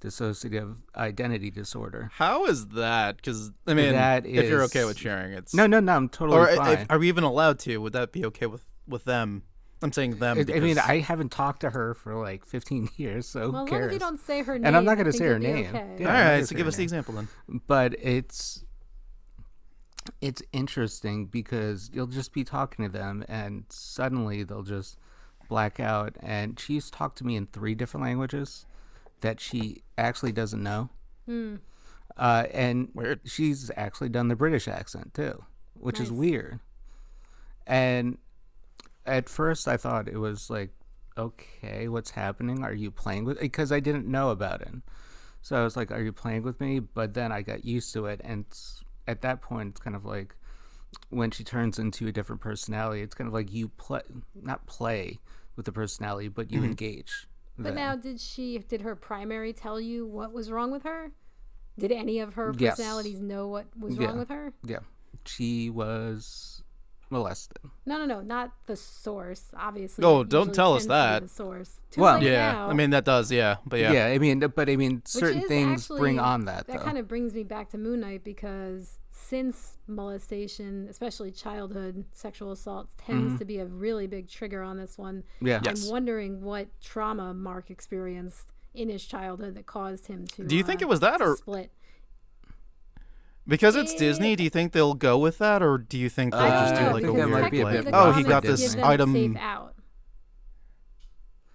dissociative 0.00 0.76
identity 0.96 1.50
disorder. 1.50 2.10
How 2.14 2.46
is 2.46 2.68
that? 2.68 3.16
Because 3.16 3.50
I 3.66 3.74
mean, 3.74 3.92
That 3.92 4.26
if 4.26 4.48
you're 4.48 4.62
okay 4.64 4.84
with 4.84 4.96
sharing, 4.98 5.32
it's 5.32 5.52
No, 5.54 5.66
no, 5.66 5.80
no, 5.80 5.96
I'm 5.96 6.08
totally 6.08 6.38
Or 6.38 6.48
eh, 6.48 6.54
fine. 6.56 6.78
if, 6.78 6.86
are 6.90 6.98
we 6.98 7.08
even 7.08 7.24
allowed 7.24 7.58
to? 7.60 7.78
Would 7.78 7.94
that 7.94 8.12
be 8.12 8.24
okay 8.26 8.46
with 8.46 8.64
with 8.86 9.04
them? 9.04 9.42
I'm 9.82 9.92
saying 9.92 10.16
them. 10.18 10.38
I- 10.38 10.54
I 10.56 10.60
mean, 10.60 10.78
I 10.78 10.98
haven't 10.98 11.30
talked 11.30 11.60
to 11.60 11.70
her 11.70 11.94
for 11.94 12.14
like 12.16 12.44
15 12.44 12.88
years, 12.96 13.26
so 13.26 13.50
well, 13.50 13.50
who 13.50 13.50
as 13.50 13.54
long 13.54 13.64
as 13.66 13.70
cares? 13.70 13.92
you 13.92 13.98
don't 13.98 14.20
say 14.20 14.42
her 14.42 14.54
name, 14.54 14.64
And 14.66 14.76
I'm 14.76 14.84
not 14.84 14.96
gonna 14.98 15.12
say 15.12 15.26
her 15.26 15.38
name. 15.38 15.66
okay. 15.68 15.72
Yeah. 15.72 15.78
All 15.80 15.88
I'm 15.88 15.98
not 16.02 16.12
right, 16.12 16.34
gonna 16.36 16.46
so 16.46 16.56
give 16.56 16.66
her 16.66 16.68
us 16.68 16.76
the 16.76 16.82
example 16.82 17.14
then. 17.14 17.28
but 17.66 17.94
it's 18.00 18.64
it's 20.20 20.42
interesting 20.52 21.26
because 21.26 21.90
you'll 21.92 22.06
just 22.06 22.32
be 22.32 22.42
talking 22.42 22.84
to 22.84 22.90
them 22.90 23.24
and 23.28 23.64
suddenly 23.68 24.42
they'll 24.42 24.62
just 24.62 24.96
black 25.48 25.78
out 25.78 26.16
and 26.20 26.58
she's 26.58 26.90
talked 26.90 27.18
to 27.18 27.24
me 27.26 27.36
in 27.36 27.46
three 27.46 27.74
different 27.74 28.04
languages 28.04 28.64
that 29.20 29.38
she 29.40 29.82
actually 29.98 30.32
doesn't 30.32 30.62
know 30.62 30.88
uh, 32.16 32.44
and 32.52 32.88
Weird. 32.94 33.20
she's 33.26 33.70
actually 33.76 34.08
done 34.08 34.28
the 34.28 34.36
british 34.36 34.66
accent 34.66 35.12
too 35.12 35.44
which 35.74 36.00
is 36.00 36.10
weird 36.10 36.60
and 37.66 38.16
at 39.08 39.28
first 39.28 39.66
i 39.66 39.76
thought 39.76 40.08
it 40.08 40.18
was 40.18 40.50
like 40.50 40.70
okay 41.16 41.88
what's 41.88 42.10
happening 42.10 42.62
are 42.62 42.72
you 42.72 42.90
playing 42.90 43.24
with 43.24 43.40
because 43.40 43.72
i 43.72 43.80
didn't 43.80 44.06
know 44.06 44.30
about 44.30 44.60
it 44.60 44.74
so 45.40 45.56
I 45.56 45.64
was 45.64 45.76
like, 45.76 45.90
"Are 45.90 46.02
you 46.02 46.12
playing 46.12 46.42
with 46.42 46.60
me?" 46.60 46.78
But 46.80 47.14
then 47.14 47.32
I 47.32 47.42
got 47.42 47.64
used 47.64 47.92
to 47.94 48.06
it, 48.06 48.20
and 48.24 48.44
at 49.06 49.22
that 49.22 49.40
point, 49.40 49.70
it's 49.70 49.80
kind 49.80 49.96
of 49.96 50.04
like 50.04 50.34
when 51.10 51.30
she 51.30 51.44
turns 51.44 51.78
into 51.78 52.06
a 52.06 52.12
different 52.12 52.40
personality. 52.40 53.02
It's 53.02 53.14
kind 53.14 53.28
of 53.28 53.34
like 53.34 53.52
you 53.52 53.68
play, 53.68 54.02
not 54.34 54.66
play 54.66 55.20
with 55.56 55.66
the 55.66 55.72
personality, 55.72 56.28
but 56.28 56.50
you 56.50 56.58
mm-hmm. 56.58 56.70
engage. 56.70 57.28
But 57.56 57.64
them. 57.64 57.76
now, 57.76 57.96
did 57.96 58.20
she? 58.20 58.58
Did 58.58 58.82
her 58.82 58.94
primary 58.94 59.52
tell 59.52 59.80
you 59.80 60.06
what 60.06 60.32
was 60.32 60.50
wrong 60.50 60.70
with 60.70 60.82
her? 60.82 61.12
Did 61.78 61.92
any 61.92 62.18
of 62.18 62.34
her 62.34 62.52
Yes. 62.58 62.76
personalities 62.76 63.20
know 63.20 63.46
what 63.46 63.66
was 63.78 63.96
Yeah. 63.96 64.08
wrong 64.08 64.18
with 64.18 64.28
her? 64.28 64.52
yeah, 64.64 64.80
she 65.24 65.70
was 65.70 66.62
molested. 67.10 67.58
No, 67.86 67.98
no, 67.98 68.04
no, 68.04 68.20
not 68.20 68.52
the 68.66 68.76
source. 68.76 69.46
Obviously. 69.56 70.04
Oh, 70.04 70.24
don't 70.24 70.54
tell 70.54 70.74
us 70.74 70.82
tends 70.82 70.86
to 70.86 70.88
be 70.88 70.92
that. 70.94 71.22
The 71.22 71.28
source. 71.28 71.80
Too 71.90 72.00
Well, 72.02 72.22
Yeah, 72.22 72.52
now, 72.52 72.68
I 72.70 72.72
mean 72.74 72.90
that 72.90 73.04
does. 73.04 73.30
Yeah, 73.32 73.56
but 73.66 73.80
yeah. 73.80 73.92
Yeah. 73.92 74.06
I 74.06 74.18
mean, 74.18 74.40
but 74.40 74.68
I 74.68 74.76
mean, 74.76 75.02
certain 75.04 75.42
is 75.42 75.48
things 75.48 75.88
bring 75.88 76.18
on 76.18 76.44
that. 76.46 76.66
That 76.66 76.78
though. 76.78 76.84
kind 76.84 76.98
of 76.98 77.08
brings 77.08 77.34
me 77.34 77.42
back 77.44 77.70
to 77.70 77.78
Moon 77.78 78.00
Knight 78.00 78.24
because 78.24 78.98
since 79.10 79.78
molestation, 79.86 80.86
especially 80.88 81.30
childhood 81.30 82.04
sexual 82.12 82.52
assault, 82.52 82.88
tends 82.98 83.18
Mm-hmm. 83.28 83.36
to 83.38 83.44
be 83.44 83.58
a 83.58 83.66
really 83.66 84.06
big 84.06 84.28
trigger 84.28 84.62
on 84.62 84.76
this 84.78 84.96
one. 84.98 85.24
yeah. 85.40 85.60
Yes. 85.64 85.84
I'm 85.86 85.92
wondering 85.92 86.42
what 86.42 86.68
trauma 86.80 87.34
Mark 87.34 87.70
experienced 87.70 88.52
in 88.74 88.88
his 88.88 89.04
childhood 89.04 89.54
that 89.56 89.66
caused 89.66 90.06
him 90.06 90.26
to. 90.28 90.44
Do 90.44 90.56
you 90.56 90.62
think 90.62 90.80
uh, 90.82 90.84
it 90.84 90.88
was 90.88 91.00
that, 91.00 91.20
or- 91.20 91.36
split? 91.36 91.72
Because 93.48 93.76
it's 93.76 93.94
Disney, 93.94 94.36
do 94.36 94.44
you 94.44 94.50
think 94.50 94.72
they'll 94.72 94.94
go 94.94 95.16
with 95.16 95.38
that, 95.38 95.62
or 95.62 95.78
do 95.78 95.96
you 95.98 96.10
think 96.10 96.32
they'll 96.32 96.42
I 96.42 96.68
just 96.68 96.74
don't 96.74 96.92
like 96.92 97.02
a 97.02 97.06
because 97.06 97.14
weird 97.14 97.30
might 97.30 97.50
be 97.50 97.60
a 97.60 97.64
like, 97.64 97.76
bit 97.76 97.84
the 97.86 97.90
oh, 97.94 98.12
he 98.12 98.22
comics 98.22 98.28
got 98.28 98.42
give 98.42 98.50
this 98.52 98.74
them 98.74 98.84
item? 98.84 99.16
A 99.16 99.18
safe 99.18 99.36
out. 99.38 99.74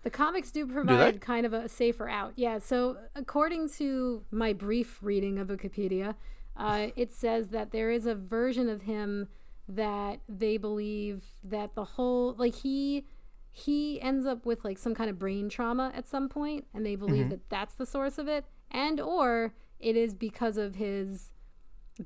The 0.01 0.09
comics 0.09 0.51
do 0.51 0.65
provide 0.65 1.21
kind 1.21 1.45
of 1.45 1.53
a 1.53 1.69
safer 1.69 2.09
out. 2.09 2.33
Yeah. 2.35 2.57
So 2.57 2.97
according 3.15 3.69
to 3.77 4.23
my 4.31 4.51
brief 4.51 4.99
reading 5.01 5.37
of 5.37 5.47
Wikipedia, 5.47 6.15
uh, 6.57 6.87
it 6.95 7.13
says 7.13 7.49
that 7.49 7.71
there 7.71 7.89
is 7.89 8.05
a 8.05 8.15
version 8.15 8.67
of 8.67 8.81
him 8.81 9.29
that 9.69 10.19
they 10.27 10.57
believe 10.57 11.23
that 11.43 11.75
the 11.75 11.85
whole 11.85 12.35
like 12.37 12.55
he 12.55 13.05
he 13.51 14.01
ends 14.01 14.25
up 14.25 14.45
with 14.45 14.65
like 14.65 14.77
some 14.77 14.93
kind 14.93 15.09
of 15.09 15.17
brain 15.17 15.47
trauma 15.47 15.91
at 15.95 16.07
some 16.07 16.27
point 16.27 16.65
and 16.73 16.85
they 16.85 16.95
believe 16.95 17.29
that 17.29 17.49
that's 17.49 17.75
the 17.75 17.85
source 17.85 18.17
of 18.17 18.27
it 18.27 18.43
and 18.71 18.99
or 18.99 19.53
it 19.79 19.95
is 19.95 20.13
because 20.13 20.57
of 20.57 20.75
his 20.75 21.31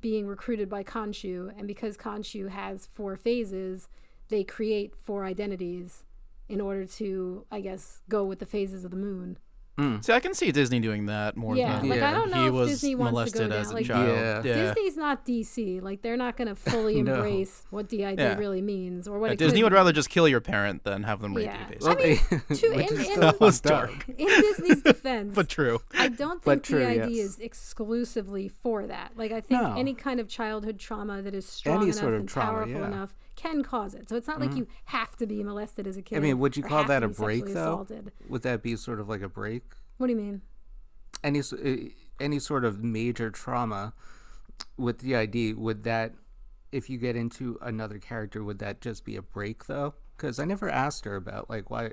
being 0.02 0.28
recruited 0.28 0.70
by 0.70 0.84
Khonshu, 0.84 1.52
and 1.58 1.68
because 1.68 1.98
Khonshu 1.98 2.50
has 2.50 2.88
four 2.94 3.16
phases, 3.16 3.88
they 4.30 4.44
create 4.44 4.94
four 5.02 5.24
identities 5.26 6.04
in 6.50 6.62
order 6.62 6.86
to, 6.86 7.46
I 7.52 7.62
guess, 7.62 8.02
go 8.10 8.24
with 8.24 8.40
the 8.40 8.46
phases 8.46 8.86
of 8.86 8.92
the 8.92 8.98
moon. 8.98 9.38
Mm. 9.78 10.04
See, 10.04 10.12
I 10.12 10.20
can 10.20 10.34
see 10.34 10.52
Disney 10.52 10.80
doing 10.80 11.06
that 11.06 11.38
more 11.38 11.56
Yeah, 11.56 11.80
than 11.80 11.90
like 11.90 12.02
I 12.02 12.10
Yeah. 12.10 12.18
don't 12.18 12.32
know 12.32 12.42
he 12.42 12.48
if 12.48 12.54
was 12.54 12.70
Disney 12.70 12.96
wants 12.96 13.10
to 13.10 13.14
molested 13.14 13.50
go 13.52 13.56
as 13.56 13.68
down. 13.68 13.72
a 13.74 13.76
Like 13.76 13.86
child. 13.86 14.08
Yeah. 14.10 14.42
Yeah, 14.44 14.64
Disney's 14.74 14.98
not 14.98 15.26
DC. 15.26 15.82
Like 15.82 16.02
they're 16.02 16.18
not 16.18 16.36
going 16.36 16.48
to 16.48 16.56
fully 16.56 17.02
No. 17.04 17.14
embrace 17.16 17.64
what 17.70 17.88
DID 17.88 18.18
Yeah. 18.20 18.38
really 18.38 18.62
means 18.62 19.08
or 19.08 19.20
what 19.20 19.28
Yeah, 19.28 19.34
it 19.34 19.38
Disney 19.40 19.60
could 19.60 19.66
would 19.66 19.70
be. 19.70 19.76
rather 19.76 19.92
just 19.92 20.10
kill 20.10 20.28
your 20.28 20.42
parent 20.42 20.84
than 20.84 21.04
have 21.04 21.22
them 21.22 21.36
rape 21.36 21.46
Yeah. 21.46 21.60
you. 21.70 21.76
Basically. 21.80 22.12
I 22.12 22.42
mean, 22.50 22.58
to- 22.60 22.72
in- 22.74 22.80
is 22.82 22.92
in- 22.92 23.06
still 23.06 23.22
That 23.22 23.40
was 23.40 23.60
fucked 23.60 23.68
dark. 23.70 24.10
in 24.18 24.28
Disney's 24.28 24.82
defense, 24.82 25.36
but 25.36 25.48
true. 25.48 25.80
I 25.94 26.08
don't 26.08 26.42
think 26.44 26.64
true, 26.64 26.80
DID 26.80 27.12
yes. 27.12 27.26
is 27.26 27.40
exclusively 27.40 28.48
for 28.48 28.88
that. 28.88 29.12
Like 29.16 29.32
I 29.32 29.42
think 29.42 29.62
No. 29.62 29.76
any 29.78 29.94
kind 29.94 30.20
of 30.20 30.28
childhood 30.28 30.80
trauma 30.80 31.22
that 31.22 31.36
is 31.36 31.46
strong 31.46 31.78
Any 31.78 31.86
enough 31.88 31.96
sort 32.00 32.14
of 32.16 32.22
and 32.22 32.30
trauma, 32.30 32.52
powerful 32.52 32.72
yeah. 32.82 32.88
Enough 32.88 33.14
can 33.38 33.64
cause 33.64 33.94
it. 33.94 34.10
So 34.10 34.18
it's 34.18 34.28
not 34.28 34.42
like 34.42 34.54
you 34.56 34.68
have 34.86 35.16
to 35.18 35.26
be 35.26 35.42
molested 35.44 35.88
as 35.88 35.96
a 35.96 36.02
kid. 36.02 36.18
I 36.18 36.20
mean, 36.20 36.38
would 36.40 36.58
you 36.58 36.64
call 36.64 36.84
that 36.84 37.04
a 37.04 37.08
break 37.08 37.46
though? 37.46 37.52
assaulted. 37.52 38.12
Would 38.28 38.42
that 38.42 38.62
be 38.62 38.76
sort 38.76 39.00
of 39.00 39.08
like 39.08 39.22
a 39.22 39.30
break? 39.30 39.64
What 39.98 40.08
do 40.08 40.14
you 40.14 40.20
mean? 40.20 40.42
any 41.24 41.40
uh, 41.40 41.90
any 42.20 42.40
sort 42.40 42.64
of 42.66 42.84
major 42.84 43.30
trauma 43.32 43.94
with 44.78 45.00
the 45.00 45.16
ID 45.16 45.54
would 45.54 45.84
that 45.84 46.14
if 46.72 46.90
you 46.90 46.98
get 46.98 47.16
into 47.16 47.58
another 47.62 47.98
character 47.98 48.44
would 48.44 48.60
that 48.60 48.82
just 48.82 49.04
be 49.06 49.16
a 49.16 49.22
break 49.22 49.66
though 49.66 49.94
because 50.16 50.38
I 50.40 50.46
never 50.46 50.70
asked 50.70 51.06
her 51.06 51.16
about 51.16 51.50
like 51.50 51.72
why 51.72 51.92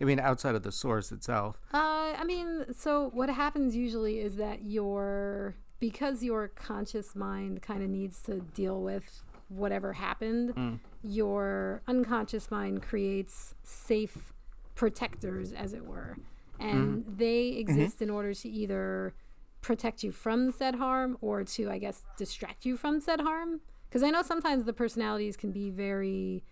I 0.00 0.04
mean 0.04 0.18
outside 0.20 0.54
of 0.54 0.62
the 0.62 0.72
source 0.72 1.10
itself 1.12 1.58
Uh, 1.72 2.12
I 2.18 2.24
mean, 2.24 2.66
so 2.74 3.10
what 3.14 3.30
happens 3.30 3.74
usually 3.76 4.18
is 4.18 4.36
that 4.36 4.64
your 4.64 5.54
because 5.78 6.22
your 6.22 6.48
conscious 6.48 7.14
mind 7.16 7.62
kind 7.62 7.82
of 7.82 7.88
needs 7.88 8.20
to 8.22 8.40
deal 8.40 8.82
with 8.82 9.22
whatever 9.50 9.92
happened, 9.94 10.54
Mm. 10.54 10.78
your 11.02 11.82
unconscious 11.86 12.50
mind 12.50 12.82
creates 12.82 13.54
safe 13.62 14.32
protectors, 14.74 15.52
as 15.52 15.72
it 15.74 15.84
were, 15.84 16.16
and 16.58 17.04
Mm-hmm. 17.04 17.16
they 17.16 17.48
exist 17.48 18.00
in 18.00 18.08
order 18.10 18.32
to 18.32 18.48
either 18.48 19.12
protect 19.60 20.02
you 20.02 20.10
from 20.12 20.50
said 20.52 20.76
harm 20.76 21.18
or 21.20 21.44
to, 21.44 21.70
I 21.70 21.78
guess, 21.78 22.06
distract 22.16 22.64
you 22.64 22.76
from 22.78 23.00
said 23.00 23.20
harm. 23.20 23.60
Because 23.88 24.02
I 24.02 24.10
know 24.10 24.22
sometimes 24.22 24.64
the 24.64 24.72
personalities 24.72 25.36
can 25.36 25.50
be 25.52 25.68
very 25.68 26.42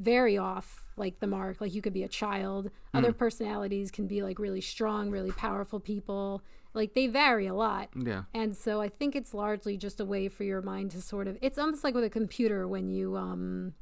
very 0.00 0.36
off 0.38 0.84
like 0.96 1.20
the 1.20 1.26
mark. 1.26 1.60
Like 1.60 1.74
you 1.74 1.82
could 1.82 1.92
be 1.92 2.02
a 2.02 2.08
child. 2.08 2.70
Other 2.92 3.12
personalities 3.12 3.90
can 3.90 4.06
be 4.06 4.22
like 4.22 4.38
really 4.38 4.60
strong 4.60 5.10
really 5.10 5.32
powerful 5.32 5.78
people. 5.80 6.42
Like 6.74 6.94
they 6.94 7.06
vary 7.06 7.46
a 7.46 7.54
lot. 7.54 7.88
Yeah. 7.96 8.22
And 8.34 8.56
so 8.56 8.80
i 8.80 8.88
think 8.88 9.14
it's 9.16 9.34
largely 9.34 9.76
just 9.76 10.00
a 10.00 10.04
way 10.04 10.28
for 10.28 10.44
your 10.44 10.62
mind 10.62 10.90
to 10.92 11.02
sort 11.02 11.26
of 11.28 11.36
it's 11.40 11.58
almost 11.58 11.84
like 11.84 11.94
with 11.94 12.04
a 12.04 12.10
computer 12.10 12.66
when 12.66 12.88
you 12.88 13.16
um 13.16 13.74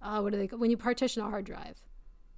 uh 0.00 0.20
what 0.20 0.32
do 0.32 0.38
they 0.38 0.46
when 0.56 0.70
you 0.70 0.76
partition 0.76 1.22
a 1.22 1.28
hard 1.28 1.44
drive. 1.44 1.76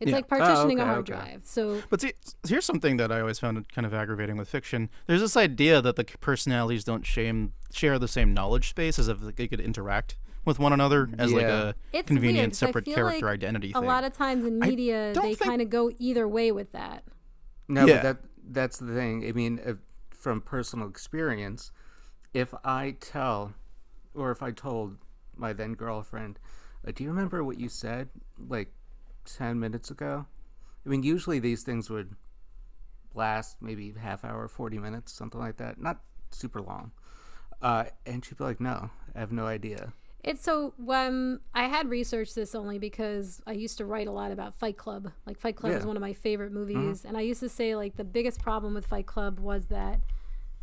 It's 0.00 0.10
Yeah. 0.10 0.16
like 0.16 0.28
partitioning 0.28 0.80
a 0.80 0.82
okay, 0.82 0.90
hard 0.90 1.10
okay. 1.10 1.12
drive. 1.20 1.40
So 1.44 1.82
But 1.88 2.00
see, 2.00 2.12
here's 2.46 2.64
something 2.64 2.96
that 2.98 3.12
I 3.12 3.20
always 3.20 3.38
found 3.38 3.68
kind 3.72 3.86
of 3.86 3.94
aggravating 3.94 4.36
with 4.36 4.48
fiction. 4.48 4.90
There's 5.06 5.20
this 5.20 5.36
idea 5.36 5.80
that 5.80 5.96
the 5.96 6.04
personalities 6.04 6.84
don't 6.84 7.06
shame, 7.06 7.52
share 7.72 7.98
the 7.98 8.08
same 8.08 8.34
knowledge 8.34 8.68
space 8.70 8.98
as 8.98 9.08
if 9.08 9.20
they 9.20 9.46
could 9.48 9.60
interact 9.60 10.16
with 10.44 10.58
one 10.58 10.72
another 10.72 11.08
as 11.18 11.32
like 11.32 11.44
a 11.44 11.74
It's 11.92 12.06
convenient 12.08 12.36
weird, 12.36 12.50
'cause 12.52 12.62
I 12.62 12.66
separate 12.66 12.84
character 12.86 13.26
like 13.26 13.34
identity 13.34 13.70
a 13.70 13.74
thing. 13.80 13.84
lot 13.88 14.04
of 14.04 14.12
times 14.12 14.44
in 14.44 14.58
media 14.58 15.12
they 15.14 15.34
think- 15.34 15.38
kind 15.40 15.62
of 15.62 15.70
go 15.70 15.90
either 15.98 16.26
way 16.28 16.52
with 16.52 16.72
that 16.72 17.04
no 17.68 17.86
Yeah. 17.86 17.96
but 17.96 18.02
that 18.02 18.28
that's 18.52 18.78
the 18.78 18.92
thing 18.94 19.26
I 19.26 19.32
mean 19.32 19.58
if, 19.64 19.78
from 20.10 20.40
personal 20.40 20.88
experience 20.88 21.72
if 22.32 22.52
I 22.64 22.96
tell 23.00 23.54
or 24.14 24.30
if 24.30 24.42
I 24.42 24.50
told 24.50 24.98
my 25.36 25.52
then 25.52 25.74
girlfriend 25.74 26.38
uh, 26.86 26.92
do 26.94 27.04
you 27.04 27.10
remember 27.10 27.42
what 27.42 27.58
you 27.58 27.68
said 27.68 28.10
like 28.38 28.72
10 29.24 29.58
minutes 29.58 29.90
ago 29.90 30.26
I 30.84 30.88
mean 30.90 31.02
usually 31.02 31.38
these 31.38 31.62
things 31.62 31.88
would 31.88 32.14
last 33.14 33.56
maybe 33.62 33.92
half 33.92 34.24
hour, 34.24 34.48
40 34.48 34.78
minutes, 34.78 35.12
something 35.12 35.40
like 35.40 35.56
that. 35.58 35.80
Not 35.80 36.00
super 36.32 36.60
long. 36.60 36.90
Uh, 37.62 37.84
and 38.04 38.24
she'd 38.24 38.36
be 38.36 38.42
like, 38.44 38.60
no, 38.60 38.90
I 39.14 39.20
have 39.20 39.30
no 39.30 39.46
idea. 39.46 39.92
It's 40.24 40.42
so 40.42 40.72
when 40.78 41.40
I 41.54 41.64
had 41.64 41.90
researched 41.90 42.34
this 42.34 42.54
only 42.54 42.78
because 42.78 43.42
I 43.46 43.52
used 43.52 43.76
to 43.78 43.84
write 43.84 44.06
a 44.06 44.10
lot 44.10 44.32
about 44.32 44.54
Fight 44.54 44.78
Club. 44.78 45.12
Like 45.26 45.38
Fight 45.38 45.54
Club 45.54 45.72
is 45.72 45.84
one 45.84 45.96
of 45.96 46.00
my 46.00 46.14
favorite 46.14 46.52
mm-hmm. 46.52 46.72
movies, 46.72 47.04
and 47.04 47.16
I 47.16 47.20
used 47.20 47.40
to 47.40 47.48
say 47.48 47.76
like 47.76 47.96
the 47.96 48.04
biggest 48.04 48.40
problem 48.40 48.72
with 48.74 48.86
Fight 48.86 49.06
Club 49.06 49.38
was 49.38 49.66
that 49.66 50.00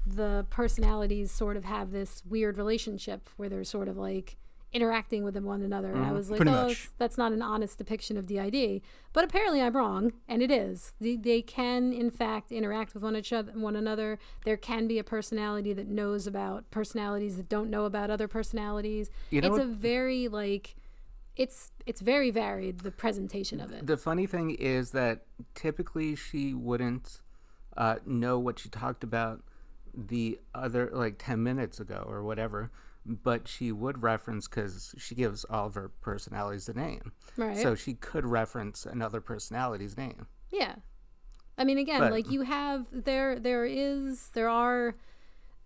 the 0.05 0.47
personalities 0.49 1.31
sort 1.31 1.57
of 1.57 1.65
have 1.65 1.91
this 1.91 2.23
weird 2.27 2.57
relationship 2.57 3.29
where 3.37 3.49
they're 3.49 3.63
sort 3.63 3.87
of 3.87 3.97
like 3.97 4.37
interacting 4.73 5.23
with 5.23 5.35
one 5.37 5.61
another. 5.61 5.91
And 5.91 6.05
I 6.05 6.11
was 6.11 6.29
like, 6.29 6.37
Pretty 6.37 6.51
oh, 6.51 6.73
that's 6.97 7.17
not 7.17 7.31
an 7.33 7.41
honest 7.41 7.77
depiction 7.77 8.17
of 8.17 8.25
DID. 8.25 8.81
But 9.13 9.23
apparently 9.25 9.61
I'm 9.61 9.75
wrong, 9.75 10.13
and 10.27 10.41
it 10.41 10.49
is. 10.49 10.93
They, 10.99 11.17
they 11.17 11.41
can, 11.41 11.91
in 11.91 12.09
fact, 12.09 12.51
interact 12.51 12.93
with 12.93 13.03
one, 13.03 13.15
each 13.15 13.33
other, 13.33 13.51
one 13.53 13.75
another. 13.75 14.17
There 14.45 14.57
can 14.57 14.87
be 14.87 14.97
a 14.97 15.03
personality 15.03 15.73
that 15.73 15.87
knows 15.87 16.25
about 16.25 16.69
personalities 16.71 17.35
that 17.37 17.49
don't 17.49 17.69
know 17.69 17.85
about 17.85 18.09
other 18.09 18.27
personalities. 18.27 19.09
You 19.29 19.41
know 19.41 19.47
it's 19.47 19.57
what- 19.57 19.63
a 19.63 19.67
very, 19.67 20.27
like, 20.27 20.75
it's 21.35 21.71
it's 21.85 22.01
very 22.01 22.29
varied 22.29 22.81
the 22.81 22.91
presentation 22.91 23.59
of 23.59 23.71
it. 23.71 23.87
The 23.87 23.97
funny 23.97 24.27
thing 24.27 24.51
is 24.51 24.91
that 24.91 25.23
typically 25.55 26.15
she 26.15 26.53
wouldn't 26.53 27.21
uh, 27.77 27.95
know 28.05 28.37
what 28.37 28.59
she 28.59 28.69
talked 28.69 29.03
about 29.03 29.41
the 29.93 30.39
other 30.53 30.89
like 30.93 31.15
10 31.17 31.41
minutes 31.41 31.79
ago 31.79 32.05
or 32.07 32.23
whatever, 32.23 32.71
but 33.05 33.47
she 33.47 33.71
would 33.71 34.03
reference 34.03 34.47
because 34.47 34.93
she 34.97 35.15
gives 35.15 35.43
all 35.45 35.67
of 35.67 35.75
her 35.75 35.89
personalities 36.01 36.69
a 36.69 36.73
name. 36.73 37.11
Right. 37.37 37.57
So 37.57 37.73
she 37.75 37.93
could 37.95 38.25
reference 38.25 38.85
another 38.85 39.21
personality's 39.21 39.97
name. 39.97 40.27
Yeah. 40.51 40.75
I 41.57 41.63
mean 41.63 41.77
again, 41.77 41.99
But- 41.99 42.11
like 42.11 42.29
you 42.31 42.41
have 42.41 42.87
there 42.91 43.39
there 43.39 43.65
is 43.65 44.29
there 44.33 44.49
are 44.49 44.95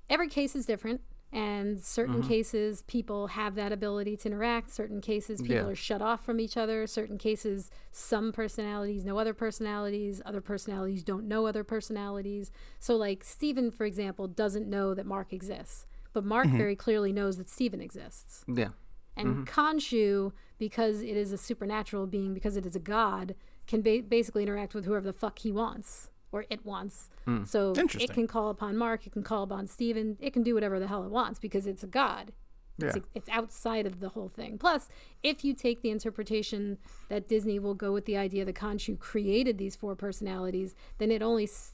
every 0.09 0.27
case 0.27 0.55
is 0.55 0.65
different 0.65 1.01
and 1.33 1.81
certain 1.83 2.19
Mm-hmm. 2.19 2.27
cases 2.29 2.83
people 2.83 3.27
have 3.27 3.55
that 3.55 3.71
ability 3.73 4.15
to 4.17 4.29
interact, 4.29 4.69
certain 4.71 5.01
cases 5.01 5.41
people 5.41 5.55
Yeah. 5.55 5.63
are 5.67 5.75
shut 5.75 6.01
off 6.01 6.23
from 6.23 6.39
each 6.39 6.55
other, 6.55 6.87
certain 6.87 7.17
cases 7.17 7.69
some 7.91 8.31
personalities 8.31 9.03
know 9.03 9.17
other 9.17 9.33
personalities, 9.33 10.21
other 10.25 10.39
personalities 10.41 11.03
don't 11.03 11.27
know 11.27 11.45
other 11.47 11.63
personalities. 11.65 12.51
So 12.79 12.95
like 12.95 13.23
Steven 13.25 13.71
for 13.71 13.85
example 13.85 14.27
doesn't 14.29 14.69
know 14.69 14.93
that 14.93 15.05
Mark 15.05 15.33
exists, 15.33 15.85
but 16.15 16.23
Mark 16.25 16.47
Mm-hmm. 16.47 16.57
very 16.57 16.75
clearly 16.75 17.11
knows 17.13 17.37
that 17.37 17.47
Steven 17.49 17.79
exists. 17.81 18.43
Yeah. 18.47 18.69
And 19.17 19.47
Khonshu, 19.47 20.31
because 20.57 21.01
it 21.01 21.15
is 21.15 21.31
a 21.31 21.37
supernatural 21.37 22.07
being, 22.07 22.33
because 22.33 22.57
it 22.57 22.65
is 22.65 22.75
a 22.75 22.79
god, 22.79 23.35
can 23.67 23.81
ba- 23.81 24.01
basically 24.07 24.43
interact 24.43 24.73
with 24.73 24.85
whoever 24.85 25.05
the 25.05 25.13
fuck 25.13 25.39
he 25.39 25.51
wants 25.51 26.09
or 26.31 26.45
it 26.49 26.65
wants. 26.65 27.09
So 27.45 27.73
it 27.77 28.11
can 28.13 28.27
call 28.27 28.49
upon 28.49 28.75
Mark, 28.77 29.05
it 29.07 29.13
can 29.13 29.23
call 29.23 29.43
upon 29.43 29.67
Steven, 29.67 30.17
it 30.19 30.33
can 30.33 30.43
do 30.43 30.53
whatever 30.53 30.79
the 30.79 30.87
hell 30.87 31.03
it 31.03 31.11
wants 31.11 31.39
because 31.39 31.65
it's 31.67 31.83
a 31.83 31.87
god. 31.87 32.31
It's, 32.77 32.95
Yeah. 32.97 33.01
it's 33.13 33.29
outside 33.29 33.85
of 33.85 34.01
the 34.01 34.09
whole 34.09 34.27
thing. 34.27 34.57
Plus, 34.57 34.89
if 35.23 35.45
you 35.45 35.53
take 35.53 35.81
the 35.81 35.91
interpretation 35.91 36.77
that 37.07 37.27
Disney 37.29 37.57
will 37.57 37.73
go 37.73 37.93
with 37.93 38.05
the 38.05 38.17
idea 38.17 38.43
that 38.43 38.55
Khonshu 38.55 38.99
created 38.99 39.57
these 39.57 39.77
four 39.77 39.95
personalities, 39.95 40.75
then 40.97 41.09
it 41.09 41.21
only 41.21 41.45
s- 41.45 41.71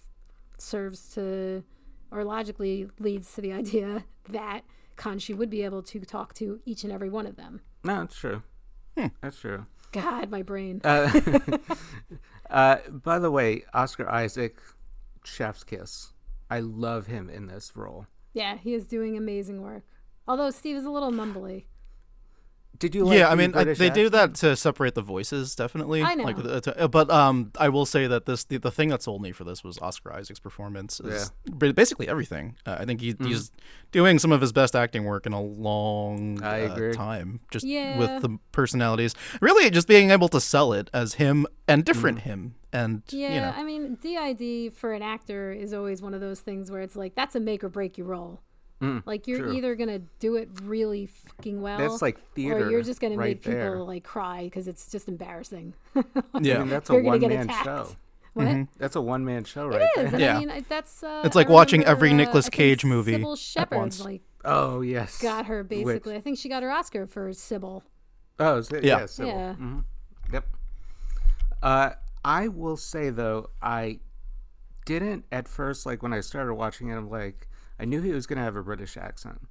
serves 0.59 1.09
to, 1.15 1.63
or 2.11 2.23
logically 2.23 2.89
leads 2.99 3.33
to 3.35 3.41
the 3.41 3.53
idea 3.61 4.03
that 4.29 4.61
Khonshu 4.97 5.35
would 5.35 5.49
be 5.49 5.63
able 5.63 5.81
to 5.83 5.99
talk 6.01 6.33
to 6.35 6.59
each 6.65 6.83
and 6.83 6.91
every 6.93 7.09
one 7.09 7.25
of 7.25 7.35
them. 7.37 7.61
No, 7.83 7.99
that's 8.01 8.17
true. 8.17 8.43
That's 9.21 9.39
true. 9.39 9.65
God, 9.93 10.29
my 10.29 10.41
brain. 10.43 10.81
Uh, 10.83 11.19
uh, 12.49 12.77
by 12.89 13.17
the 13.19 13.31
way, 13.31 13.63
Oscar 13.73 14.07
Isaac, 14.09 14.57
Chef's 15.23 15.63
Kiss. 15.63 16.13
I 16.49 16.59
love 16.59 17.07
him 17.07 17.29
in 17.29 17.47
this 17.47 17.71
role. 17.75 18.07
yeah, 18.33 18.57
he 18.57 18.73
is 18.73 18.85
doing 18.87 19.17
amazing 19.17 19.61
work. 19.61 19.83
Although 20.27 20.51
Steve 20.51 20.75
is 20.75 20.85
a 20.85 20.89
little 20.91 21.11
mumbly. 21.11 21.65
Did 22.81 22.95
you 22.95 23.05
like 23.05 23.17
yeah, 23.19 23.29
I 23.29 23.35
mean, 23.35 23.51
I, 23.51 23.63
British 23.63 23.77
they 23.77 23.89
do 23.91 24.09
that 24.09 24.35
to 24.35 24.55
separate 24.57 24.95
the 24.95 25.01
voices, 25.01 25.55
definitely. 25.55 26.01
I 26.03 26.15
know. 26.15 26.23
Like, 26.25 26.65
uh, 26.67 26.87
but 26.89 27.09
um, 27.09 27.51
I 27.57 27.69
will 27.69 27.85
say 27.85 28.07
that 28.07 28.25
this 28.25 28.43
the, 28.43 28.57
the 28.57 28.71
thing 28.71 28.89
that 28.89 29.01
sold 29.01 29.21
me 29.21 29.31
for 29.31 29.43
this 29.45 29.63
was 29.63 29.77
Oscar 29.79 30.11
Isaac's 30.11 30.39
performance. 30.39 30.99
Is 30.99 31.31
ba- 31.45 31.73
basically 31.73 32.09
everything. 32.09 32.55
Uh, 32.65 32.77
I 32.79 32.85
think 32.85 32.99
he, 32.99 33.13
Mm-hmm. 33.13 33.25
he's 33.25 33.51
doing 33.91 34.19
some 34.19 34.31
of 34.31 34.41
his 34.41 34.51
best 34.51 34.75
acting 34.75 35.03
work 35.05 35.25
in 35.25 35.31
a 35.33 35.41
long 35.41 36.41
I 36.43 36.65
uh, 36.65 36.73
agree. 36.73 36.93
time. 36.93 37.39
Just 37.51 37.65
Yeah. 37.65 37.97
with 37.99 38.21
the 38.23 38.37
personalities, 38.51 39.13
really, 39.41 39.69
just 39.69 39.87
being 39.87 40.09
able 40.11 40.27
to 40.29 40.41
sell 40.41 40.73
it 40.73 40.89
as 40.93 41.13
him 41.15 41.45
and 41.67 41.85
different 41.85 42.19
Mm-hmm. 42.19 42.29
him, 42.29 42.55
and 42.73 43.03
Yeah, 43.09 43.33
you 43.35 43.41
know, 43.41 43.53
I 43.55 43.63
mean, 43.63 43.95
DID 44.01 44.73
for 44.73 44.93
an 44.93 45.01
actor 45.03 45.51
is 45.51 45.71
always 45.73 46.01
one 46.01 46.13
of 46.15 46.21
those 46.21 46.39
things 46.39 46.71
where 46.71 46.81
it's 46.81 46.95
like 46.95 47.13
that's 47.15 47.35
a 47.35 47.39
make 47.39 47.63
or 47.63 47.69
break 47.69 47.97
you 47.97 48.05
role. 48.05 48.41
Like 49.05 49.27
you're 49.27 49.39
Mm, 49.39 49.43
true. 49.43 49.53
either 49.53 49.75
gonna 49.75 49.99
do 50.19 50.35
it 50.35 50.49
really 50.63 51.05
fucking 51.05 51.61
well, 51.61 51.77
That's 51.77 52.01
like 52.01 52.19
theater. 52.33 52.65
or 52.67 52.71
you're 52.71 52.81
just 52.81 52.99
gonna 52.99 53.15
right 53.15 53.29
make 53.35 53.41
people 53.43 53.53
there. 53.59 53.77
like 53.83 54.03
cry 54.03 54.43
because 54.45 54.67
it's 54.67 54.89
just 54.91 55.07
embarrassing. 55.07 55.73
yeah. 55.95 56.55
I 56.55 56.59
mean, 56.59 56.69
that's 56.69 56.89
a 56.89 56.95
one 57.01 57.19
man 57.21 57.43
attacked. 57.49 57.65
show. 57.65 57.95
what? 58.33 58.67
That's 58.77 58.95
a 58.95 59.01
one 59.01 59.23
man 59.25 59.43
show 59.43 59.67
right 59.67 59.81
It 59.97 59.99
is. 60.05 60.11
there. 60.11 60.19
Yeah. 60.19 60.37
I 60.37 60.45
mean, 60.45 60.65
that's. 60.69 61.03
Uh, 61.03 61.21
It's 61.25 61.35
I 61.35 61.39
like 61.39 61.49
watching 61.49 61.83
every 61.85 62.11
uh, 62.11 62.13
Nicolas 62.15 62.49
Cage 62.49 62.83
movie 62.85 63.13
Sybil 63.13 63.33
at 63.33 63.37
Shepherd 63.39 63.77
once. 63.77 64.03
like 64.03 64.21
Oh 64.45 64.81
yes. 64.81 65.21
got 65.21 65.45
her 65.45 65.59
Which- 65.63 65.69
basically. 65.85 66.15
I 66.15 66.21
think 66.21 66.37
she 66.39 66.49
got 66.49 66.63
her 66.63 66.71
Oscar 66.71 67.05
for 67.05 67.31
Sybil. 67.33 67.83
Oh, 68.39 68.57
is 68.57 68.71
it? 68.71 68.83
Yeah. 68.83 68.99
Yeah. 69.01 69.05
Sybil. 69.05 69.29
Yeah. 69.31 69.55
Yep. 70.33 70.45
Uh, 71.61 71.89
I 72.23 72.47
will 72.47 72.77
say 72.77 73.09
though, 73.09 73.49
I 73.61 73.99
didn't 74.85 75.25
at 75.31 75.47
first 75.47 75.85
like 75.85 76.01
when 76.01 76.13
I 76.13 76.21
started 76.21 76.53
watching 76.55 76.89
it. 76.89 76.95
I'm 76.95 77.09
like, 77.09 77.47
I 77.81 77.85
knew 77.85 78.01
he 78.01 78.11
was 78.11 78.27
gonna 78.27 78.41
have 78.43 78.55
a 78.55 78.63
British 78.63 78.95
accent, 78.95 79.41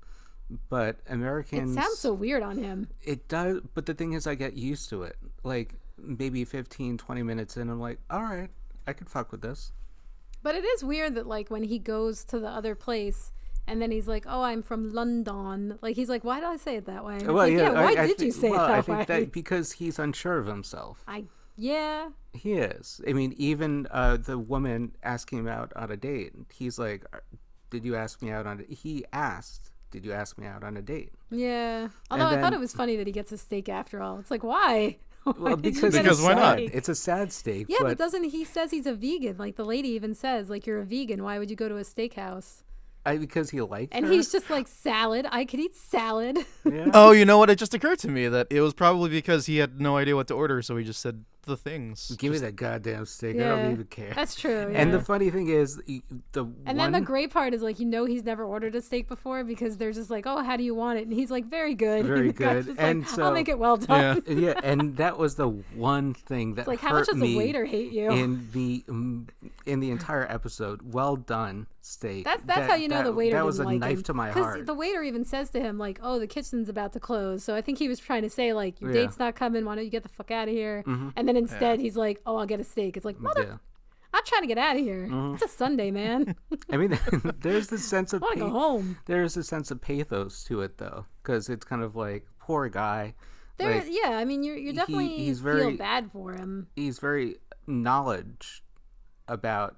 but 0.69 1.01
Americans. 1.09 1.77
It 1.77 1.81
sounds 1.83 1.99
so 1.99 2.12
weird 2.12 2.43
on 2.43 2.59
him. 2.59 2.88
It 3.03 3.29
does, 3.29 3.61
but 3.75 3.87
the 3.87 3.95
thing 3.95 4.12
is, 4.12 4.27
I 4.27 4.35
get 4.37 4.55
used 4.55 4.88
to 4.90 5.03
it. 5.03 5.16
Like 5.43 5.75
maybe 5.99 6.45
15, 6.45 6.97
20 6.97 7.23
minutes 7.23 7.57
in, 7.57 7.69
I'm 7.69 7.81
like, 7.81 7.99
all 8.09 8.23
right, 8.23 8.49
I 8.87 8.93
could 8.93 9.11
fuck 9.11 9.33
with 9.33 9.43
this. 9.43 9.73
But 10.43 10.55
it 10.55 10.64
is 10.64 10.83
weird 10.83 11.16
that 11.16 11.27
like 11.27 11.51
when 11.51 11.64
he 11.64 11.79
goes 11.79 12.25
to 12.27 12.38
the 12.38 12.49
other 12.49 12.75
place 12.75 13.33
and 13.66 13.81
then 13.83 13.90
he's 13.90 14.09
like, 14.09 14.25
"Oh, 14.27 14.43
I'm 14.43 14.62
from 14.62 14.90
London." 14.93 15.79
Like 15.83 15.95
he's 15.97 16.09
like, 16.09 16.25
"Why 16.25 16.40
did 16.40 16.47
I 16.49 16.57
say 16.57 16.77
it 16.77 16.87
that 16.87 17.05
way?" 17.05 17.16
It's 17.16 17.25
like, 17.25 17.53
I- 17.59 17.73
why 17.85 17.95
I 18.03 18.07
did 18.07 18.19
thi- 18.19 18.25
you 18.27 18.33
say 18.33 18.49
well, 18.51 18.64
it 18.64 18.69
that 18.69 18.79
I 18.79 18.83
think 18.83 18.99
way? 19.01 19.05
that 19.21 19.33
because 19.33 19.73
he's 19.73 19.99
unsure 19.99 20.38
of 20.38 20.47
himself. 20.47 21.05
I 21.07 21.25
yeah, 21.57 22.09
He 22.33 22.55
is. 22.55 23.03
I 23.07 23.12
mean, 23.12 23.35
even 23.37 23.87
uh, 23.90 24.16
the 24.16 24.38
woman 24.38 24.93
asking 25.03 25.40
him 25.40 25.49
out 25.49 25.73
on 25.77 25.90
a 25.90 25.97
date, 25.97 26.33
he's 26.53 26.79
like, 26.79 27.05
"Uh, 27.12 27.19
"Did 27.71 27.85
you 27.85 27.97
ask 27.97 28.21
me 28.23 28.31
out 28.31 28.47
on?" 28.47 28.65
A-? 28.69 28.75
He 28.75 29.05
asked, 29.13 29.71
"Did 29.91 30.05
you 30.05 30.13
ask 30.13 30.39
me 30.39 30.47
out 30.47 30.63
on 30.65 30.77
a 30.77 30.83
date?" 30.83 31.13
yeah. 31.31 31.89
Although 32.11 32.27
I 32.27 32.41
thought 32.41 32.53
it 32.53 32.61
was 32.61 32.73
funny 32.73 32.97
that 32.97 33.07
he 33.07 33.13
gets 33.13 33.33
a 33.33 33.39
steak 33.39 33.69
after 33.69 34.03
all. 34.03 34.19
It's 34.19 34.31
like 34.31 34.43
why? 34.45 34.99
Why 35.25 35.35
Well, 35.39 35.57
because 35.57 35.95
Because 35.95 36.23
why 36.23 36.33
not? 36.33 36.61
It's 36.61 36.89
a 36.89 36.95
sad 36.95 37.31
steak. 37.31 37.67
Yeah, 37.69 37.77
but, 37.81 37.89
but 37.89 37.99
doesn't 37.99 38.25
he 38.25 38.43
says 38.43 38.71
he's 38.71 38.87
a 38.87 38.95
vegan? 38.95 39.37
Like 39.37 39.57
the 39.57 39.67
lady 39.67 39.91
even 39.91 40.15
says, 40.15 40.49
like 40.49 40.67
you're 40.67 40.81
a 40.81 40.85
vegan. 40.85 41.23
Why 41.23 41.39
would 41.39 41.51
you 41.51 41.57
go 41.57 41.69
to 41.69 41.77
a 41.77 41.83
steakhouse? 41.83 42.63
I, 43.05 43.19
because 43.19 43.51
he 43.51 43.61
liked 43.61 43.95
And 43.95 44.07
her. 44.07 44.13
he's 44.13 44.31
just 44.33 44.49
like 44.51 44.67
salad. 44.67 45.27
I 45.31 45.45
could 45.45 45.61
eat 45.61 45.75
salad. 45.77 46.39
yeah. 46.65 46.91
Oh, 46.95 47.13
you 47.13 47.25
know 47.27 47.37
what? 47.39 47.51
It 47.51 47.59
just 47.59 47.75
occurred 47.75 47.99
to 48.01 48.09
me 48.09 48.29
that 48.29 48.47
it 48.51 48.61
was 48.63 48.73
probably 48.75 49.11
because 49.11 49.45
he 49.47 49.59
had 49.59 49.79
no 49.81 49.97
idea 49.99 50.17
what 50.17 50.29
to 50.29 50.35
order, 50.35 50.61
so 50.63 50.77
he 50.79 50.85
just 50.85 51.01
said 51.01 51.25
the 51.42 51.57
things. 51.57 52.14
Give 52.18 52.33
me 52.33 52.38
that 52.38 52.57
goddamn 52.57 53.07
steak. 53.07 53.37
I 53.37 53.40
don't 53.48 53.72
even 53.72 53.85
care. 53.87 54.12
That's 54.14 54.35
true. 54.35 54.70
And 54.74 54.92
the 54.92 55.00
funny 55.00 55.31
thing 55.31 55.48
is, 55.48 55.76
the 55.87 56.03
And 56.35 56.46
one, 56.66 56.76
then 56.76 56.92
the 56.92 57.00
great 57.00 57.31
part 57.31 57.55
is 57.55 57.62
like 57.62 57.79
you 57.81 57.87
know 57.87 58.05
he's 58.05 58.24
never 58.24 58.44
ordered 58.44 58.74
a 58.74 58.81
steak 58.83 59.09
before 59.09 59.42
because 59.44 59.76
they're 59.76 59.92
just 59.92 60.11
like, 60.11 60.26
oh, 60.26 60.42
how 60.42 60.57
do 60.57 60.62
you 60.64 60.74
want 60.74 60.98
it? 60.98 61.03
And 61.07 61.12
he's 61.12 61.31
like, 61.31 61.46
very 61.46 61.74
good. 61.74 62.07
Very 62.07 62.29
And 62.29 62.37
good. 62.37 62.66
just 62.66 62.79
like, 62.79 62.81
And 62.88 63.07
I'll 63.20 63.33
make 63.33 63.48
it 63.48 63.59
well 63.59 63.76
done. 63.76 64.22
Yeah. 64.26 64.35
yeah, 64.35 64.61
and 64.62 64.96
that 64.98 65.18
was 65.18 65.37
the 65.37 65.48
one 65.48 66.14
thing 66.14 66.55
that 66.55 66.62
It's 66.62 66.68
like, 66.68 66.81
how 66.81 66.90
hurt 66.90 66.98
much 67.00 67.07
does 67.09 67.16
me 67.16 67.33
the 67.33 67.38
waiter 67.38 67.64
hate 67.64 67.92
you? 67.92 68.11
in 68.11 68.48
the 68.53 68.85
mm, 68.88 69.26
in 69.66 69.81
the 69.81 69.90
entire 69.90 70.31
episode. 70.31 70.92
Well 70.92 71.16
done, 71.16 71.66
steak. 71.81 72.24
That's 72.24 72.42
that's 72.44 72.61
That- 72.61 72.70
how 72.70 72.76
you 72.76 72.88
know 72.88 72.96
that, 72.98 73.05
the 73.05 73.12
waiter 73.12 73.37
That 73.37 73.44
was 73.46 73.59
a 73.59 73.62
didn't 73.62 73.72
like 73.72 73.81
knife 73.81 73.98
him. 73.98 74.03
to 74.05 74.14
my 74.14 74.31
'Cause 74.31 74.42
heart. 74.44 74.66
The 74.66 74.74
waiter 74.74 75.03
even 75.03 75.24
says 75.24 75.50
to 75.50 75.61
him 75.61 75.79
like, 75.79 75.98
"Oh, 76.03 76.18
the 76.18 76.26
kitchen's 76.26 76.68
about 76.68 76.92
to 76.94 77.00
close." 77.00 77.42
So 77.44 77.55
I 77.55 77.61
think 77.61 77.79
he 77.79 77.88
was 77.88 77.98
trying 77.98 78.22
to 78.22 78.31
say 78.31 78.53
like, 78.53 78.81
"Your 78.81 78.90
Yeah. 78.90 78.96
Mm-hmm. 78.96 79.07
date's 79.07 79.18
not 79.18 79.35
coming. 79.37 79.64
Why 79.64 79.74
don't 79.76 79.85
you 79.85 79.90
get 79.90 80.03
the 80.03 80.09
fuck 80.09 80.31
out 80.31 80.48
of 80.48 80.55
here?" 80.55 80.83
And 80.87 81.29
then 81.37 81.45
instead 81.45 81.81
he's 81.81 81.97
like, 81.97 82.21
"Oh, 82.27 82.37
I'll 82.37 82.47
get 82.47 82.61
a 82.61 82.64
steak." 82.64 82.97
It's 82.97 83.05
like, 83.07 83.19
mother, 83.21 83.43
yeah. 83.43 83.57
I'm 84.12 84.25
trying 84.25 84.43
to 84.43 84.49
get 84.49 84.59
out 84.59 84.77
of 84.77 84.83
here. 84.83 85.07
Mm-hmm. 85.07 85.35
It's 85.35 85.45
a 85.45 85.49
Sunday, 85.49 85.90
man. 85.90 86.35
I 86.71 86.77
mean, 86.77 86.99
there's 87.40 87.69
this 87.69 87.85
sense 87.85 88.12
of 88.12 88.23
I 88.23 88.27
want 88.27 88.35
to 88.38 88.45
go 88.47 88.51
home. 88.51 88.99
there's 89.07 89.37
a 89.37 89.45
sense 89.45 89.71
of 89.71 89.81
pathos 89.81 90.43
to 90.45 90.62
it 90.62 90.79
though, 90.79 91.07
because 91.23 91.49
it's 91.49 91.64
kind 91.64 91.83
of 91.83 91.95
like 91.95 92.27
poor 92.40 92.69
guy. 92.69 93.14
There, 93.59 93.75
like, 93.75 93.87
yeah. 93.88 94.16
I 94.16 94.25
mean, 94.25 94.43
you're 94.43 94.57
you 94.57 94.73
definitely 94.73 95.09
he's 95.09 95.40
feel 95.40 95.55
very- 95.55 95.77
bad 95.77 96.11
for 96.11 96.33
him. 96.33 96.66
he's 96.77 96.99
very 96.99 97.37
knowledge 97.66 98.62
about 99.29 99.77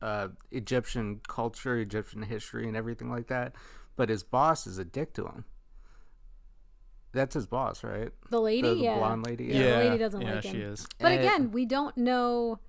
uh, 0.00 0.28
Egyptian 0.50 1.20
culture, 1.28 1.76
Egyptian 1.78 2.22
history, 2.22 2.66
and 2.68 2.76
everything 2.76 3.10
like 3.10 3.26
that. 3.28 3.52
But 3.96 4.08
his 4.08 4.22
boss 4.22 4.66
is 4.66 4.78
a 4.78 4.84
dick 4.84 5.12
to 5.14 5.24
him. 5.26 5.44
That's 7.16 7.34
his 7.34 7.46
boss, 7.46 7.82
right? 7.82 8.10
The 8.30 8.40
lady, 8.40 8.68
The, 8.68 8.74
the 8.74 8.80
yeah. 8.80 8.98
blonde 8.98 9.26
lady. 9.26 9.44
Yeah, 9.46 9.70
the 9.70 9.84
lady 9.84 9.98
doesn't 9.98 10.20
yeah, 10.20 10.34
like 10.34 10.42
she 10.42 10.48
him. 10.50 10.72
is. 10.72 10.86
But 11.00 11.12
Eh, 11.12 11.14
again, 11.16 11.50
we 11.50 11.66
don't 11.66 11.96
know 11.96 12.60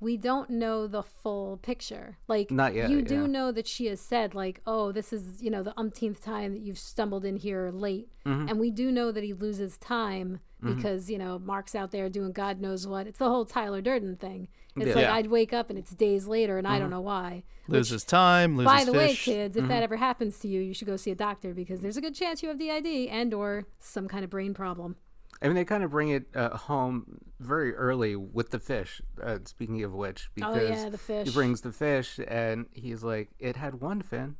we 0.00 0.16
don't 0.18 0.50
know 0.50 0.86
the 0.86 1.02
full 1.02 1.56
picture. 1.56 2.18
Like, 2.28 2.50
Not 2.50 2.74
yet, 2.74 2.90
you 2.90 3.00
do 3.00 3.22
yeah. 3.22 3.26
know 3.26 3.52
that 3.52 3.66
she 3.66 3.86
has 3.86 4.00
said, 4.00 4.34
like, 4.34 4.60
oh, 4.66 4.92
this 4.92 5.12
is, 5.14 5.42
you 5.42 5.50
know, 5.50 5.62
the 5.62 5.72
umpteenth 5.78 6.22
time 6.22 6.52
that 6.52 6.60
you've 6.60 6.78
stumbled 6.78 7.24
in 7.24 7.36
here 7.36 7.70
late. 7.72 8.08
Mm-hmm. 8.26 8.48
And 8.50 8.60
we 8.60 8.70
do 8.70 8.92
know 8.92 9.10
that 9.12 9.24
he 9.24 9.32
loses 9.32 9.78
time 9.78 10.40
because, 10.62 11.10
you 11.10 11.18
know, 11.18 11.38
Mark's 11.38 11.74
out 11.74 11.90
there 11.90 12.08
doing 12.08 12.32
God 12.32 12.60
knows 12.60 12.86
what. 12.86 13.06
It's 13.06 13.18
the 13.18 13.28
whole 13.28 13.44
Tyler 13.46 13.80
Durden 13.80 14.16
thing. 14.16 14.48
It's 14.76 14.86
Yeah. 14.88 14.94
like 14.94 15.02
Yeah. 15.04 15.14
I'd 15.14 15.26
wake 15.28 15.52
up 15.52 15.70
and 15.70 15.78
it's 15.78 15.90
days 15.92 16.26
later 16.26 16.58
and 16.58 16.66
I 16.66 16.72
Mm-hmm. 16.72 16.80
don't 16.80 16.90
know 16.90 17.00
why. 17.00 17.44
Loses 17.68 18.04
time, 18.04 18.56
loses 18.56 18.72
By 18.72 18.84
the 18.84 18.92
way, 18.92 19.14
kids, 19.14 19.56
if 19.56 19.62
Mm-hmm. 19.62 19.68
that 19.70 19.82
ever 19.82 19.96
happens 19.96 20.38
to 20.40 20.48
you, 20.48 20.60
you 20.60 20.74
should 20.74 20.86
go 20.88 20.96
see 20.96 21.10
a 21.10 21.14
doctor 21.14 21.54
because 21.54 21.80
there's 21.80 21.96
a 21.96 22.00
good 22.00 22.14
chance 22.14 22.42
you 22.42 22.48
have 22.48 22.58
DID 22.58 23.08
and 23.08 23.32
or 23.32 23.64
some 23.78 24.08
kind 24.08 24.24
of 24.24 24.30
brain 24.30 24.52
problem. 24.54 24.96
I 25.42 25.46
mean, 25.46 25.56
they 25.56 25.64
kind 25.64 25.82
of 25.84 25.90
bring 25.90 26.08
it 26.10 26.26
uh, 26.34 26.56
home 26.56 27.18
very 27.40 27.74
early 27.74 28.16
with 28.16 28.50
the 28.50 28.58
fish. 28.58 29.02
Uh, 29.22 29.38
speaking 29.44 29.82
of 29.82 29.92
which, 29.92 30.30
because 30.34 30.56
Oh, 30.56 30.60
yeah, 30.68 30.88
the 30.88 30.96
fish. 30.98 31.28
he 31.28 31.34
brings 31.34 31.60
the 31.60 31.72
fish, 31.72 32.18
and 32.26 32.66
he's 32.72 33.02
like, 33.02 33.30
"It 33.38 33.56
had 33.56 33.80
one 33.80 34.00
fin, 34.00 34.36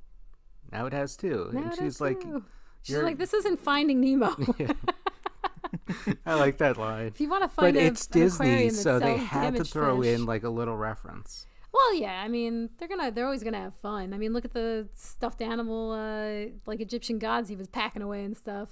now 0.72 0.86
it 0.86 0.92
has 0.92 1.16
two. 1.16 1.50
Now 1.52 1.62
and 1.62 1.74
she's 1.76 2.00
like, 2.00 2.20
two. 2.20 2.44
she's 2.82 2.96
like, 3.02 3.18
this 3.18 3.34
isn't 3.34 3.58
Finding 3.60 4.00
Nemo. 4.00 4.34
"I 6.26 6.34
like 6.34 6.58
that 6.58 6.76
line." 6.76 7.06
if 7.06 7.20
you 7.20 7.28
want 7.28 7.42
to 7.42 7.48
But 7.48 7.62
find 7.62 7.76
a, 7.76 7.80
it's 7.80 8.06
an 8.06 8.12
Disney, 8.20 8.68
that 8.68 8.74
so 8.74 8.98
they 8.98 9.16
had 9.16 9.56
to 9.56 9.64
throw 9.64 10.02
fish- 10.02 10.14
in 10.14 10.26
like 10.26 10.42
a 10.44 10.48
little 10.50 10.76
reference. 10.76 11.46
Well, 11.72 11.94
yeah. 11.96 12.22
I 12.22 12.28
mean, 12.28 12.70
they're 12.78 12.88
gonna 12.88 13.10
they're 13.10 13.24
always 13.24 13.42
gonna 13.42 13.60
have 13.60 13.74
fun. 13.74 14.14
I 14.14 14.18
mean, 14.18 14.32
look 14.32 14.44
at 14.44 14.52
the 14.52 14.88
stuffed 14.94 15.42
animal, 15.42 15.90
uh, 15.92 16.50
like 16.66 16.80
Egyptian 16.80 17.18
gods 17.18 17.48
he 17.48 17.56
was 17.56 17.68
packing 17.68 18.02
away 18.02 18.24
and 18.24 18.36
stuff. 18.36 18.68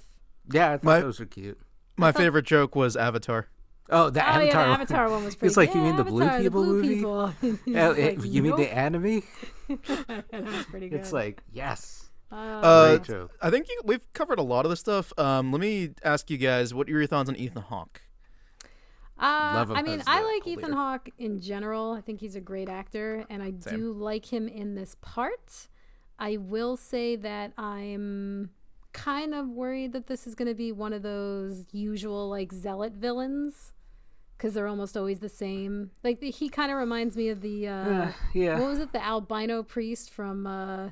Yeah, 0.51 0.71
I 0.71 0.77
thought 0.77 0.83
My- 0.85 0.99
those 1.01 1.19
were 1.19 1.25
cute. 1.25 1.59
My 1.97 2.11
favorite 2.11 2.45
joke 2.45 2.75
was 2.75 2.95
Avatar. 2.95 3.47
Oh, 3.89 4.09
the 4.09 4.21
Oh 4.21 4.23
Avatar. 4.23 4.45
yeah, 4.45 4.51
the 4.51 4.69
one. 4.71 4.81
Avatar 4.81 5.09
one 5.09 5.23
was 5.25 5.35
pretty. 5.37 5.47
It's 5.49 5.57
like, 5.57 5.75
"You 5.75 5.81
mean 5.81 5.95
the 5.97 6.03
Blue 6.05 6.21
People 6.29 6.41
the 6.43 6.49
blue 6.49 6.81
movie?" 6.81 6.95
People. 6.95 7.27
He's 7.41 7.57
Oh, 7.75 7.89
like, 7.89 7.97
it- 7.97 8.25
you 8.25 8.41
mean 8.41 8.55
the 8.55 8.73
anime? 8.73 9.21
that 9.67 10.25
was 10.45 10.65
pretty 10.65 10.89
good. 10.89 10.99
It's 11.01 11.11
like 11.13 11.41
yes. 11.51 12.02
Uh, 12.33 12.89
Great 12.97 13.03
joke. 13.03 13.31
I 13.41 13.49
think 13.49 13.67
you, 13.69 13.81
we've 13.83 14.11
covered 14.13 14.39
a 14.39 14.43
lot 14.43 14.65
of 14.65 14.69
the 14.69 14.75
stuff. 14.75 15.13
Um, 15.17 15.51
let 15.51 15.61
me 15.61 15.91
ask 16.03 16.29
you 16.29 16.37
guys, 16.37 16.73
what 16.73 16.87
are 16.87 16.91
your 16.91 17.05
thoughts 17.07 17.29
on 17.29 17.35
Ethan 17.35 17.61
Hawke? 17.63 18.01
Uh, 19.19 19.65
I 19.69 19.83
mean, 19.83 20.01
I 20.07 20.21
the 20.21 20.27
like 20.27 20.47
Ethan 20.47 20.63
leader. 20.63 20.75
Hawke 20.75 21.09
in 21.17 21.39
general. 21.39 21.93
I 21.93 22.01
think 22.01 22.19
he's 22.19 22.35
a 22.35 22.41
great 22.41 22.67
actor, 22.67 23.25
and 23.29 23.41
I 23.43 23.51
do 23.51 23.93
like 23.93 24.33
him 24.33 24.47
in 24.47 24.75
this 24.75 24.95
part. 25.01 25.67
I 26.19 26.37
will 26.37 26.75
say 26.75 27.15
that 27.17 27.53
I'm 27.57 28.49
kind 28.91 29.33
of 29.33 29.47
worried 29.49 29.93
that 29.93 30.07
this 30.07 30.27
is 30.27 30.35
going 30.35 30.47
to 30.47 30.55
be 30.55 30.71
one 30.71 30.93
of 30.93 31.01
those 31.03 31.65
usual 31.71 32.29
like 32.29 32.51
zealot 32.51 32.93
villains 32.93 33.73
because 34.37 34.53
they're 34.53 34.67
almost 34.67 34.97
always 34.97 35.19
the 35.19 35.29
same. 35.29 35.91
Like 36.03 36.19
the, 36.19 36.29
he 36.31 36.49
kind 36.49 36.71
of 36.71 36.77
reminds 36.77 37.15
me 37.15 37.29
of 37.29 37.41
the 37.41 37.67
uh, 37.67 37.73
Uh, 37.73 38.11
yeah. 38.33 38.59
what 38.59 38.69
was 38.69 38.79
it, 38.79 38.91
the 38.91 39.03
albino 39.03 39.63
priest 39.63 40.11
from 40.11 40.45
uh, 40.45 40.89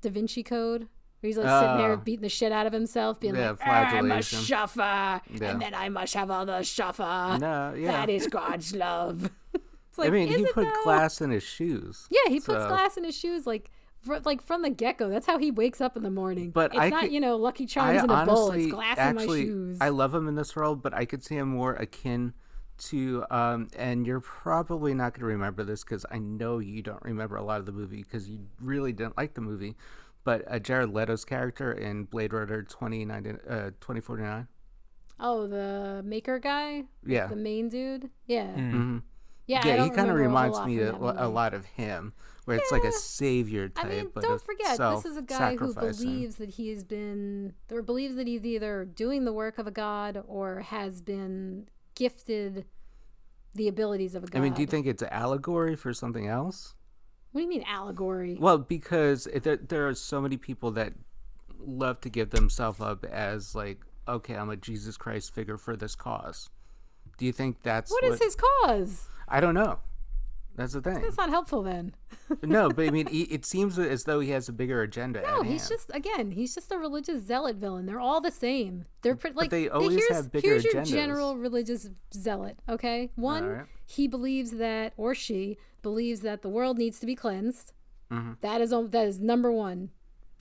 Da 0.00 0.10
Vinci 0.10 0.42
Code. 0.42 0.88
Where 1.20 1.28
he's 1.28 1.36
like 1.36 1.48
sitting 1.62 1.76
there 1.76 1.92
Oh. 1.92 1.96
beating 1.98 2.22
the 2.22 2.28
shit 2.30 2.50
out 2.50 2.66
of 2.66 2.72
himself, 2.72 3.20
being 3.20 3.34
Yeah, 3.34 3.50
like, 3.50 3.66
"I'm 3.66 4.10
a 4.10 4.14
Yeah. 4.16 5.20
and 5.50 5.60
then 5.60 5.74
I 5.74 5.90
must 5.90 6.14
have 6.14 6.30
all 6.30 6.46
the 6.46 6.60
shuffer. 6.60 7.38
No, 7.38 7.74
yeah. 7.74 7.92
That 7.92 8.08
is 8.08 8.26
God's 8.26 8.74
love. 8.74 9.30
it's 9.54 9.98
like, 9.98 10.08
I 10.08 10.10
mean, 10.10 10.28
he 10.28 10.44
put 10.46 10.64
though? 10.64 10.82
glass 10.82 11.20
in 11.20 11.30
his 11.30 11.42
shoes. 11.42 12.06
Yeah, 12.10 12.20
he 12.28 12.36
puts 12.40 12.64
glass 12.66 12.96
in 12.96 13.04
his 13.04 13.14
shoes, 13.14 13.46
like, 13.46 13.70
fr- 14.00 14.16
like 14.24 14.40
from 14.42 14.62
the 14.62 14.70
get 14.70 14.96
go. 14.96 15.10
That's 15.10 15.26
how 15.26 15.36
he 15.36 15.50
wakes 15.50 15.82
up 15.82 15.94
in 15.94 16.02
the 16.04 16.10
morning. 16.10 16.52
But 16.52 16.70
it's 16.74 16.80
I 16.80 16.88
not, 16.88 17.02
could- 17.02 17.12
you 17.12 17.20
know, 17.20 17.36
Lucky 17.36 17.64
I 17.64 17.66
Charms 17.66 18.02
in 18.04 18.08
a 18.10 18.24
bowl. 18.24 18.52
It's 18.52 18.72
glass 18.72 18.96
actually, 18.96 19.42
in 19.42 19.48
my 19.66 19.68
shoes. 19.72 19.78
I 19.82 19.90
love 19.90 20.14
him 20.14 20.26
in 20.26 20.36
this 20.36 20.56
role, 20.56 20.74
but 20.74 20.94
I 20.94 21.04
could 21.04 21.22
see 21.22 21.36
him 21.36 21.48
more 21.48 21.74
akin 21.74 22.32
to, 22.80 23.24
um, 23.30 23.68
and 23.76 24.06
you're 24.06 24.20
probably 24.20 24.94
not 24.94 25.12
going 25.14 25.20
to 25.20 25.26
remember 25.26 25.62
this 25.64 25.84
because 25.84 26.04
I 26.10 26.18
know 26.18 26.58
you 26.58 26.82
don't 26.82 27.02
remember 27.02 27.36
a 27.36 27.42
lot 27.42 27.60
of 27.60 27.66
the 27.66 27.72
movie 27.72 28.02
because 28.02 28.28
you 28.28 28.40
really 28.60 28.92
didn't 28.92 29.16
like 29.16 29.34
the 29.34 29.40
movie. 29.40 29.76
But 30.24 30.44
uh, 30.50 30.58
Jared 30.58 30.90
Leto's 30.92 31.24
character 31.24 31.72
in 31.72 32.04
Blade 32.04 32.32
Runner 32.32 32.62
2090, 32.62 33.30
uh, 33.48 33.70
2049. 33.80 34.48
oh, 35.18 35.46
the 35.46 36.02
maker 36.04 36.38
guy, 36.38 36.84
Yeah. 37.04 37.26
the 37.26 37.36
main 37.36 37.68
dude. 37.68 38.10
Yeah, 38.26 38.52
hmm 38.52 38.98
yeah. 39.46 39.66
Yeah, 39.66 39.82
he 39.84 39.90
kind 39.90 40.08
of 40.10 40.14
remember 40.16 40.20
a 40.20 40.48
whole 40.50 40.62
reminds 40.62 40.66
me 40.66 40.78
a, 40.82 41.26
a 41.26 41.28
lot 41.28 41.54
of 41.54 41.64
him, 41.64 42.12
where 42.44 42.56
it's 42.56 42.70
like 42.70 42.84
a 42.84 42.92
savior 42.92 43.70
I 43.76 43.82
type. 43.82 43.90
mean, 43.90 44.10
but 44.14 44.22
don't 44.22 44.40
forget, 44.42 44.78
this 44.78 45.04
is 45.04 45.16
a 45.16 45.22
guy 45.22 45.56
who 45.56 45.74
believes 45.74 46.36
that 46.36 46.50
he 46.50 46.68
has 46.68 46.84
been, 46.84 47.54
or 47.70 47.82
believes 47.82 48.14
that 48.16 48.26
he's 48.28 48.44
either 48.44 48.84
doing 48.84 49.24
the 49.24 49.32
work 49.32 49.58
of 49.58 49.66
a 49.66 49.70
god 49.72 50.22
or 50.28 50.60
has 50.60 51.00
been 51.00 51.66
gifted 51.94 52.64
the 53.54 53.68
abilities 53.68 54.14
of 54.14 54.24
a 54.24 54.26
god. 54.26 54.38
I 54.38 54.42
mean, 54.42 54.52
do 54.52 54.60
you 54.60 54.66
think 54.66 54.86
it's 54.86 55.02
an 55.02 55.08
allegory 55.10 55.76
for 55.76 55.92
something 55.92 56.26
else? 56.26 56.74
What 57.32 57.40
do 57.40 57.42
you 57.44 57.48
mean 57.48 57.64
allegory? 57.68 58.36
Well, 58.38 58.58
because 58.58 59.28
there, 59.42 59.56
there 59.56 59.88
are 59.88 59.94
so 59.94 60.20
many 60.20 60.36
people 60.36 60.70
that 60.72 60.94
love 61.58 62.00
to 62.00 62.08
give 62.08 62.30
themselves 62.30 62.80
up 62.80 63.04
as 63.04 63.54
like, 63.54 63.80
okay, 64.08 64.34
I'm 64.34 64.50
a 64.50 64.56
Jesus 64.56 64.96
Christ 64.96 65.34
figure 65.34 65.56
for 65.56 65.76
this 65.76 65.94
cause. 65.94 66.50
Do 67.18 67.26
you 67.26 67.32
think 67.32 67.62
that's 67.62 67.90
what 67.90 68.04
is 68.04 68.20
his 68.20 68.36
cause? 68.36 69.08
I 69.28 69.40
don't 69.40 69.54
know. 69.54 69.78
That's 70.56 70.72
the 70.72 70.82
thing. 70.82 71.00
That's 71.00 71.16
not 71.16 71.30
helpful 71.30 71.62
then. 71.62 71.94
no, 72.42 72.68
but 72.68 72.86
I 72.86 72.90
mean, 72.90 73.06
he, 73.10 73.22
it 73.22 73.44
seems 73.46 73.78
as 73.78 74.04
though 74.04 74.20
he 74.20 74.30
has 74.30 74.48
a 74.48 74.52
bigger 74.52 74.82
agenda. 74.82 75.22
No, 75.22 75.42
he's 75.42 75.68
hand. 75.68 75.70
just 75.70 75.90
again, 75.94 76.30
he's 76.32 76.54
just 76.54 76.70
a 76.72 76.78
religious 76.78 77.22
zealot 77.22 77.56
villain. 77.56 77.86
They're 77.86 78.00
all 78.00 78.20
the 78.20 78.30
same. 78.30 78.84
They're 79.02 79.16
pretty 79.16 79.36
like 79.36 79.50
they 79.50 79.68
always 79.68 79.96
here's, 79.96 80.10
have 80.10 80.32
bigger 80.32 80.48
here's 80.48 80.64
your 80.64 80.74
agendas. 80.74 80.90
general 80.90 81.36
religious 81.36 81.88
zealot. 82.12 82.58
Okay, 82.68 83.10
one, 83.16 83.44
Alright. 83.44 83.66
he 83.86 84.08
believes 84.08 84.52
that, 84.52 84.92
or 84.96 85.14
she 85.14 85.56
believes 85.82 86.20
that 86.20 86.42
the 86.42 86.48
world 86.48 86.78
needs 86.78 87.00
to 87.00 87.06
be 87.06 87.14
cleansed. 87.14 87.72
Mm-hmm. 88.10 88.32
That 88.40 88.60
is 88.60 88.70
that 88.70 89.06
is 89.06 89.20
number 89.20 89.50
one. 89.50 89.90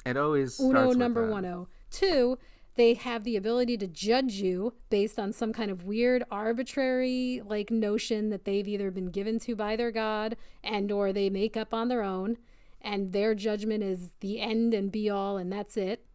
It 0.05 0.17
always 0.17 0.59
Uno 0.59 0.91
number 0.91 1.29
one 1.29 1.45
oh. 1.45 1.67
Two, 1.91 2.37
they 2.79 2.93
have 2.93 3.23
the 3.23 3.35
ability 3.35 3.77
to 3.77 3.87
judge 3.87 4.33
you 4.35 4.73
based 4.89 5.19
on 5.19 5.33
some 5.33 5.51
kind 5.51 5.69
of 5.69 5.83
weird 5.83 6.23
arbitrary 6.31 7.41
like 7.45 7.69
notion 7.69 8.29
that 8.29 8.45
they've 8.45 8.67
either 8.67 8.89
been 8.89 9.09
given 9.09 9.37
to 9.39 9.55
by 9.55 9.75
their 9.75 9.91
god 9.91 10.37
and 10.63 10.91
or 10.91 11.11
they 11.11 11.29
make 11.29 11.57
up 11.57 11.73
on 11.73 11.87
their 11.89 12.03
own 12.03 12.37
and 12.81 13.11
their 13.13 13.35
judgment 13.35 13.83
is 13.83 14.11
the 14.19 14.39
end 14.39 14.73
and 14.73 14.91
be 14.91 15.09
all 15.09 15.37
and 15.37 15.51
that's 15.51 15.77
it. 15.77 16.05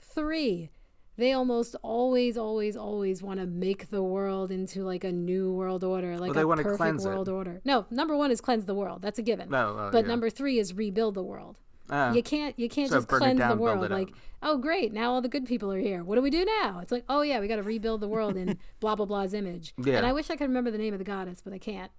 Three, 0.00 0.70
they 1.16 1.32
almost 1.32 1.76
always, 1.82 2.36
always, 2.36 2.76
always 2.76 3.22
want 3.22 3.40
to 3.40 3.46
make 3.46 3.90
the 3.90 4.02
world 4.02 4.50
into 4.50 4.84
like 4.84 5.04
a 5.04 5.12
new 5.12 5.52
world 5.52 5.84
order, 5.84 6.18
like 6.18 6.32
they 6.32 6.42
a 6.42 6.46
perfect 6.46 6.76
cleanse 6.76 7.04
it. 7.04 7.08
world 7.08 7.28
order. 7.28 7.60
No, 7.64 7.86
number 7.90 8.16
one 8.16 8.30
is 8.30 8.40
cleanse 8.40 8.64
the 8.66 8.74
world. 8.74 9.02
That's 9.02 9.18
a 9.18 9.22
given. 9.22 9.50
No, 9.50 9.76
oh, 9.78 9.90
but 9.92 10.04
yeah. 10.04 10.08
number 10.08 10.30
three 10.30 10.58
is 10.58 10.74
rebuild 10.74 11.14
the 11.14 11.22
world. 11.22 11.58
Ah. 11.90 12.12
you 12.12 12.22
can't 12.22 12.58
you 12.58 12.68
can't 12.68 12.90
So 12.90 12.96
just 12.96 13.08
cleanse 13.08 13.38
down, 13.38 13.56
the 13.56 13.62
world 13.62 13.90
like 13.90 14.12
oh 14.42 14.58
great 14.58 14.92
now 14.92 15.12
all 15.12 15.20
the 15.22 15.28
good 15.28 15.46
people 15.46 15.72
are 15.72 15.78
here 15.78 16.02
what 16.04 16.16
do 16.16 16.22
we 16.22 16.30
do 16.30 16.44
now 16.44 16.80
it's 16.82 16.90
like 16.92 17.04
oh 17.08 17.22
yeah 17.22 17.38
we 17.40 17.48
got 17.48 17.56
to 17.56 17.62
rebuild 17.62 18.00
the 18.00 18.08
world 18.08 18.36
in 18.36 18.58
blah 18.80 18.94
blah 18.96 19.06
blah's 19.06 19.34
image 19.34 19.72
Yeah. 19.78 19.96
and 19.98 20.06
i 20.06 20.12
wish 20.12 20.30
i 20.30 20.36
could 20.36 20.48
remember 20.48 20.70
the 20.70 20.78
name 20.78 20.92
of 20.94 20.98
the 20.98 21.04
goddess 21.04 21.40
but 21.42 21.52
i 21.52 21.58
can't 21.58 21.90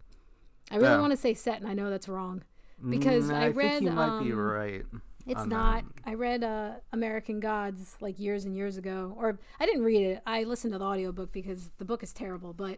i 0.72 0.76
really 0.76 0.88
Yeah. 0.90 1.00
want 1.00 1.12
to 1.12 1.18
say 1.18 1.34
set 1.34 1.60
and 1.60 1.68
i 1.70 1.74
know 1.74 1.90
that's 1.90 2.08
wrong 2.10 2.44
because 2.90 3.30
Mm, 3.30 3.34
i, 3.36 3.48
read 3.48 3.72
think 3.72 3.84
you 3.84 3.92
might 3.92 4.24
be 4.24 4.32
um, 4.34 4.38
right. 4.40 4.86
it's 5.26 5.46
not 5.46 5.84
i 6.06 6.14
read 6.14 6.44
uh, 6.44 6.72
american 6.92 7.40
gods 7.40 7.96
like 8.02 8.20
years 8.20 8.46
and 8.46 8.56
years 8.56 8.78
ago 8.78 9.16
or 9.18 9.40
i 9.60 9.66
didn't 9.66 9.84
read 9.84 10.04
it 10.04 10.22
i 10.28 10.44
listened 10.44 10.74
to 10.74 10.80
the 10.80 10.86
audiobook 10.86 11.32
because 11.32 11.72
the 11.80 11.86
book 11.86 12.04
is 12.04 12.14
terrible 12.14 12.54
but 12.54 12.78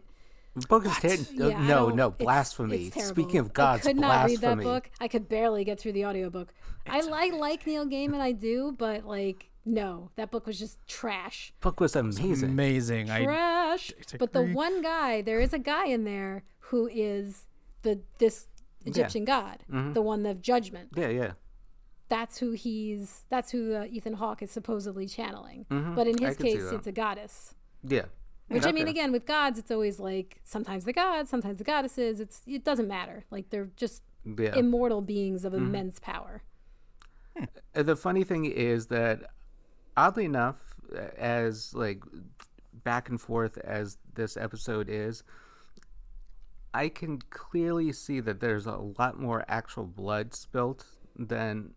book 0.68 0.84
is 0.86 0.96
ter- 0.98 1.16
yeah, 1.48 1.66
no, 1.66 1.88
no 1.90 2.10
blasphemy. 2.10 2.86
it's 2.86 2.94
terrible. 2.96 3.14
Speaking 3.14 3.40
of 3.40 3.52
God's 3.52 3.86
I 3.86 3.90
could 3.90 4.00
not 4.00 4.26
blasphemy. 4.28 4.32
read 4.48 4.58
that 4.58 4.64
book. 4.64 4.90
I 5.00 5.08
could 5.08 5.28
barely 5.28 5.64
get 5.64 5.78
through 5.80 5.92
the 5.92 6.04
audiobook. 6.06 6.52
I 6.88 7.00
like 7.02 7.32
like 7.34 7.66
Neil 7.66 7.86
Gaiman, 7.86 8.20
I 8.20 8.32
do, 8.32 8.74
but 8.76 9.04
like 9.06 9.50
no, 9.64 10.10
that 10.16 10.30
book 10.30 10.46
was 10.46 10.58
just 10.58 10.78
trash. 10.88 11.52
book 11.60 11.80
was 11.80 11.94
amazing. 11.94 12.48
Amazing. 12.50 13.10
I 13.10 13.24
Trash. 13.24 13.92
But 14.18 14.32
the 14.32 14.42
one 14.42 14.80
guy, 14.82 15.20
there 15.22 15.38
is 15.40 15.52
a 15.52 15.58
guy 15.58 15.86
in 15.86 16.04
there 16.04 16.44
who 16.58 16.88
is 16.92 17.46
the 17.82 18.00
this 18.18 18.46
Egyptian 18.86 19.24
god, 19.26 19.64
Mm-hmm. 19.70 19.92
the 19.92 20.02
one 20.02 20.24
of 20.26 20.40
judgment. 20.42 20.90
yeah, 20.96 21.08
yeah. 21.08 21.32
That's 22.08 22.38
who 22.38 22.50
he's. 22.52 23.24
That's 23.28 23.52
who 23.52 23.74
uh, 23.74 23.84
Ethan 23.88 24.14
Hawke 24.14 24.42
is 24.42 24.50
supposedly 24.50 25.06
channeling. 25.06 25.66
Mm-hmm. 25.70 25.94
But 25.94 26.08
in 26.08 26.18
his 26.18 26.36
case, 26.36 26.62
it's 26.72 26.86
a 26.88 26.92
goddess. 26.92 27.54
Yeah. 27.84 28.06
Which 28.50 28.64
I 28.66 28.72
mean, 28.72 28.82
Okay. 28.82 28.90
again, 28.90 29.12
with 29.12 29.26
gods, 29.26 29.58
it's 29.58 29.70
always 29.70 30.00
like 30.00 30.40
sometimes 30.44 30.84
the 30.84 30.92
gods, 30.92 31.30
sometimes 31.30 31.58
the 31.58 31.64
goddesses. 31.64 32.18
It's 32.20 32.42
it 32.46 32.64
doesn't 32.64 32.88
matter. 32.88 33.24
Like 33.30 33.50
they're 33.50 33.70
just 33.76 34.02
Yeah. 34.24 34.56
immortal 34.56 35.00
beings 35.02 35.42
Mm-hmm. 35.44 35.54
of 35.54 35.62
immense 35.62 35.98
power. 36.00 36.42
Uh, 37.74 37.82
the 37.84 37.96
funny 37.96 38.24
thing 38.24 38.44
is 38.44 38.88
that 38.88 39.30
oddly 39.96 40.24
enough 40.24 40.56
as 41.16 41.72
like 41.74 42.02
back 42.84 43.08
and 43.08 43.20
forth 43.20 43.56
as 43.58 43.98
this 44.14 44.36
episode 44.36 44.88
is 44.88 45.22
i 46.74 46.88
can 46.88 47.18
clearly 47.30 47.92
see 47.92 48.20
that 48.20 48.40
there's 48.40 48.66
a 48.66 48.76
lot 48.98 49.18
more 49.18 49.44
actual 49.48 49.84
blood 49.84 50.32
spilt 50.34 50.84
than 51.16 51.74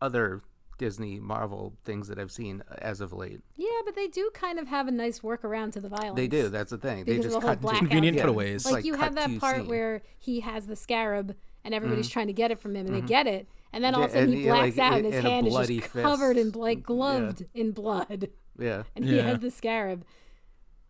other 0.00 0.42
Disney 0.78 1.20
Marvel 1.20 1.74
things 1.84 2.08
that 2.08 2.18
I've 2.18 2.32
seen 2.32 2.62
as 2.78 3.00
of 3.00 3.12
late. 3.12 3.40
Yeah, 3.56 3.68
but 3.84 3.94
they 3.94 4.08
do 4.08 4.30
kind 4.34 4.58
of 4.58 4.68
have 4.68 4.88
a 4.88 4.90
nice 4.90 5.20
workaround 5.20 5.72
to 5.72 5.80
the 5.80 5.88
violence. 5.88 6.16
They 6.16 6.28
do. 6.28 6.48
That's 6.48 6.70
the 6.70 6.78
thing. 6.78 7.04
They 7.04 7.16
Because 7.16 7.26
of 7.26 7.30
just 7.32 7.34
the 7.34 7.40
whole 7.40 7.50
cut 7.50 7.60
blackout 7.60 7.78
Convenient 7.80 8.16
thing. 8.16 8.22
cutaways. 8.22 8.64
Like, 8.64 8.74
like, 8.74 8.84
you 8.84 8.94
have 8.94 9.14
that 9.14 9.38
part 9.40 9.58
scene. 9.58 9.68
where 9.68 10.02
he 10.18 10.40
has 10.40 10.66
the 10.66 10.76
scarab 10.76 11.34
and 11.64 11.72
everybody's 11.74 12.08
trying 12.08 12.26
to 12.26 12.32
get 12.32 12.50
it 12.50 12.58
from 12.58 12.74
him 12.76 12.86
and 12.86 12.94
they 12.94 13.00
get 13.00 13.26
it. 13.26 13.48
And 13.72 13.82
then 13.82 13.94
all 13.94 14.04
of 14.04 14.10
a 14.14 14.16
Mm-hmm. 14.16 14.18
Sudden 14.20 14.34
he 14.34 14.42
he, 14.42 14.48
blacks 14.48 14.76
like, 14.76 14.92
out 14.92 14.96
and 14.98 15.06
his 15.06 15.14
in 15.16 15.26
a 15.26 15.30
hand 15.30 15.46
is 15.46 15.52
bloody 15.52 15.80
just 15.80 15.92
covered 15.92 16.36
in 16.36 16.44
fist. 16.46 16.56
like 16.56 16.78
Yeah. 16.78 16.84
gloved 16.84 17.46
in 17.54 17.70
blood. 17.72 18.28
Yeah. 18.58 18.82
And 18.96 19.04
he 19.04 19.16
Yeah. 19.16 19.22
has 19.22 19.40
the 19.40 19.50
scarab. 19.50 20.04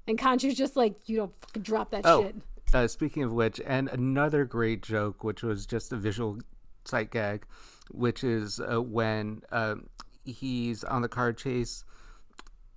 And 0.06 0.18
Khonshu's 0.18 0.54
just 0.54 0.76
like, 0.76 1.08
you 1.08 1.16
don't 1.16 1.32
fucking 1.40 1.62
drop 1.62 1.90
that 1.92 2.02
Oh, 2.04 2.24
shit. 2.24 2.36
uh, 2.74 2.86
speaking 2.88 3.22
of 3.22 3.32
which, 3.32 3.58
and 3.64 3.88
another 3.88 4.44
great 4.44 4.82
joke, 4.82 5.24
which 5.24 5.42
was 5.42 5.64
just 5.64 5.92
a 5.92 5.96
visual 5.96 6.38
sight 6.84 7.10
gag, 7.10 7.46
which 7.90 8.24
is 8.24 8.60
uh, 8.60 8.80
when 8.82 9.42
uh, 9.50 9.76
he's 10.24 10.84
on 10.84 11.02
the 11.02 11.08
car 11.08 11.32
chase, 11.32 11.84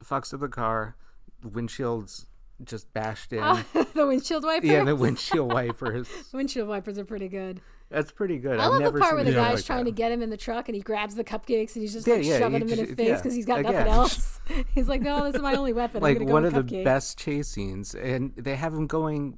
fucks 0.03 0.33
up 0.33 0.39
the 0.41 0.47
car, 0.47 0.95
windshield's 1.43 2.25
just 2.63 2.91
bashed 2.93 3.33
in. 3.33 3.39
the 3.93 4.07
windshield 4.07 4.43
wipers. 4.43 4.69
yeah, 4.69 4.83
the 4.83 4.95
windshield 4.95 5.53
wipers. 5.53 6.09
windshield 6.33 6.67
wipers 6.67 6.97
are 6.97 7.05
pretty 7.05 7.27
good. 7.27 7.61
That's 7.89 8.11
pretty 8.11 8.37
good. 8.37 8.59
I 8.59 8.65
I've 8.65 8.71
love 8.71 8.93
the 8.93 8.99
part 8.99 9.15
where 9.15 9.23
the 9.23 9.31
guy's 9.31 9.59
like 9.59 9.65
trying 9.65 9.85
to 9.85 9.91
get 9.91 10.11
him 10.11 10.21
in 10.21 10.29
the 10.29 10.35
truck 10.37 10.67
and 10.67 10.75
he 10.75 10.81
grabs 10.81 11.15
the 11.15 11.23
cupcakes 11.23 11.75
and 11.75 11.83
he's 11.83 11.93
just 11.93 12.05
Yeah, 12.05 12.15
like 12.15 12.25
yeah, 12.25 12.39
shoving 12.39 12.53
he 12.61 12.67
them 12.67 12.79
in 12.79 12.85
his 12.85 12.95
face 12.95 13.07
yeah, 13.07 13.15
because 13.15 13.33
he's 13.33 13.45
got 13.45 13.59
again. 13.59 13.73
nothing 13.73 13.91
else. 13.91 14.41
he's 14.75 14.89
like, 14.89 15.01
no, 15.01 15.23
this 15.23 15.35
is 15.35 15.41
my 15.41 15.55
only 15.55 15.71
weapon. 15.71 15.97
I'm 15.97 16.03
like 16.03 16.19
go 16.19 16.25
one 16.25 16.43
of 16.43 16.53
the 16.53 16.83
best 16.83 17.17
chase 17.17 17.47
scenes, 17.47 17.95
and 17.95 18.33
they 18.35 18.55
have 18.55 18.73
him 18.73 18.87
going 18.87 19.37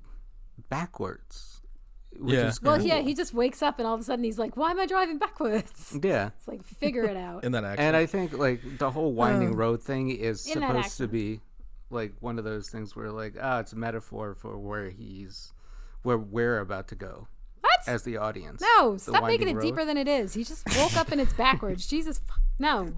backwards. 0.70 1.62
Which 2.18 2.34
Yeah. 2.34 2.48
is 2.48 2.62
Well, 2.62 2.82
yeah, 2.82 3.00
he 3.00 3.14
just 3.14 3.34
wakes 3.34 3.62
up 3.62 3.80
and 3.80 3.88
all 3.88 3.96
of 3.96 4.02
a 4.02 4.04
sudden 4.04 4.24
he's 4.24 4.40
like, 4.40 4.58
why 4.58 4.72
am 4.72 4.80
I 4.80 4.86
driving 4.86 5.18
backwards? 5.20 5.98
yeah. 6.04 6.32
It's 6.38 6.48
like, 6.48 6.64
figure 6.64 7.04
it 7.04 7.16
out. 7.18 7.44
in 7.46 7.52
that 7.54 7.64
action. 7.64 7.86
And 7.86 7.96
I 7.96 8.06
think 8.06 8.34
like 8.38 8.62
the 8.78 8.92
whole 8.92 9.14
winding 9.14 9.56
road 9.56 9.82
thing 9.82 10.10
is 10.10 10.42
supposed 10.42 10.98
to 10.98 11.08
be 11.08 11.42
like 11.92 12.14
one 12.20 12.38
of 12.38 12.46
those 12.46 12.70
things 12.70 12.96
where 12.96 13.12
like 13.12 13.36
ah, 13.42 13.60
it's 13.60 13.74
a 13.74 13.76
metaphor 13.78 14.36
for 14.36 14.58
where 14.58 14.90
he's 14.90 15.54
where 16.04 16.18
we're 16.18 16.60
about 16.60 16.88
to 16.90 16.96
go 16.96 17.28
what? 17.62 17.80
as 17.88 18.04
the 18.04 18.18
audience. 18.18 18.62
no, 18.78 18.94
The 18.94 19.00
stop 19.00 19.24
making 19.26 19.48
it 19.48 19.56
road. 19.56 19.62
deeper 19.64 19.86
than 19.86 19.98
it 19.98 20.08
is. 20.08 20.34
He 20.34 20.44
just 20.44 20.68
woke 20.78 20.96
up 20.98 21.12
and 21.12 21.20
it's 21.22 21.34
backwards. 21.34 21.88
Jesus, 21.90 22.20
fuck. 22.28 22.40
No. 22.58 22.94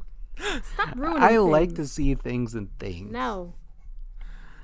Stop 0.73 0.95
ruining 0.95 1.17
it. 1.21 1.25
I 1.25 1.37
like 1.37 1.75
to 1.75 1.85
see 1.85 2.15
things 2.15 2.55
and 2.55 2.69
things. 2.79 3.11
No. 3.11 3.53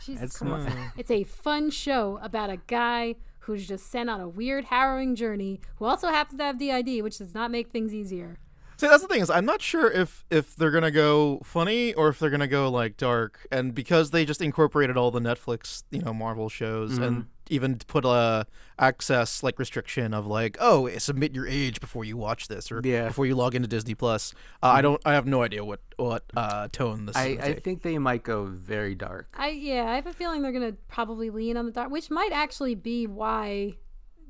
Jesus 0.03 0.21
That's 0.21 0.37
Christ. 0.39 0.67
my- 0.75 0.91
It's 0.97 1.11
a 1.11 1.23
fun 1.23 1.69
show 1.69 2.19
about 2.21 2.49
a 2.49 2.57
guy 2.67 3.15
who's 3.47 3.65
just 3.65 3.89
sent 3.89 4.09
on 4.09 4.19
a 4.19 4.27
weird, 4.27 4.65
harrowing 4.65 5.15
journey, 5.15 5.61
who 5.77 5.85
also 5.85 6.09
happens 6.09 6.37
to 6.37 6.43
have 6.43 6.59
DID, 6.59 7.01
which 7.01 7.17
does 7.17 7.33
not 7.33 7.49
make 7.49 7.69
things 7.71 7.95
easier. 7.95 8.37
See, 8.77 8.87
that's 8.87 9.01
the 9.01 9.07
thing 9.07 9.21
is, 9.21 9.29
I'm 9.29 9.45
not 9.45 9.61
sure 9.61 9.89
if 9.91 10.23
if 10.29 10.55
they're 10.55 10.71
gonna 10.71 10.91
go 10.91 11.39
funny 11.43 11.93
or 11.95 12.09
if 12.09 12.19
they're 12.19 12.29
gonna 12.29 12.47
go 12.47 12.69
like 12.69 12.95
dark. 12.97 13.47
And 13.51 13.73
because 13.73 14.11
they 14.11 14.23
just 14.25 14.41
incorporated 14.41 14.97
all 14.97 15.09
the 15.11 15.19
Netflix, 15.19 15.83
you 15.91 16.01
know, 16.01 16.13
Marvel 16.13 16.47
shows, 16.49 16.93
Mm-hmm. 16.93 17.03
and 17.03 17.25
even 17.49 17.77
put 17.87 18.03
a 18.05 18.45
access 18.77 19.41
like 19.41 19.57
restriction 19.57 20.13
of 20.13 20.27
like, 20.27 20.57
oh, 20.59 20.89
submit 20.97 21.33
your 21.33 21.47
age 21.47 21.79
before 21.79 22.03
you 22.05 22.17
watch 22.17 22.47
this 22.49 22.71
or 22.71 22.81
Yeah. 22.83 22.99
Mm-hmm. 22.99 23.07
before 23.07 23.25
you 23.25 23.35
log 23.35 23.55
into 23.55 23.67
Disney 23.67 23.95
Plus. 23.95 24.33
Uh, 24.61 24.67
I 24.67 24.81
don't, 24.81 25.01
I 25.05 25.13
have 25.13 25.25
no 25.25 25.41
idea 25.43 25.63
what 25.65 25.79
what 25.95 26.23
uh, 26.35 26.67
tone 26.71 27.05
this. 27.07 27.15
I, 27.15 27.25
is 27.29 27.39
I 27.39 27.53
think 27.55 27.81
they 27.81 27.97
might 27.97 28.23
go 28.23 28.45
very 28.45 28.93
dark. 28.95 29.27
I 29.35 29.49
yeah, 29.49 29.85
I 29.85 29.95
have 29.95 30.05
a 30.07 30.13
feeling 30.13 30.41
they're 30.43 30.51
gonna 30.51 30.73
probably 30.87 31.29
lean 31.29 31.57
on 31.57 31.65
the 31.65 31.71
dark, 31.71 31.89
which 31.89 32.11
might 32.11 32.31
actually 32.31 32.75
be 32.75 33.07
why 33.07 33.73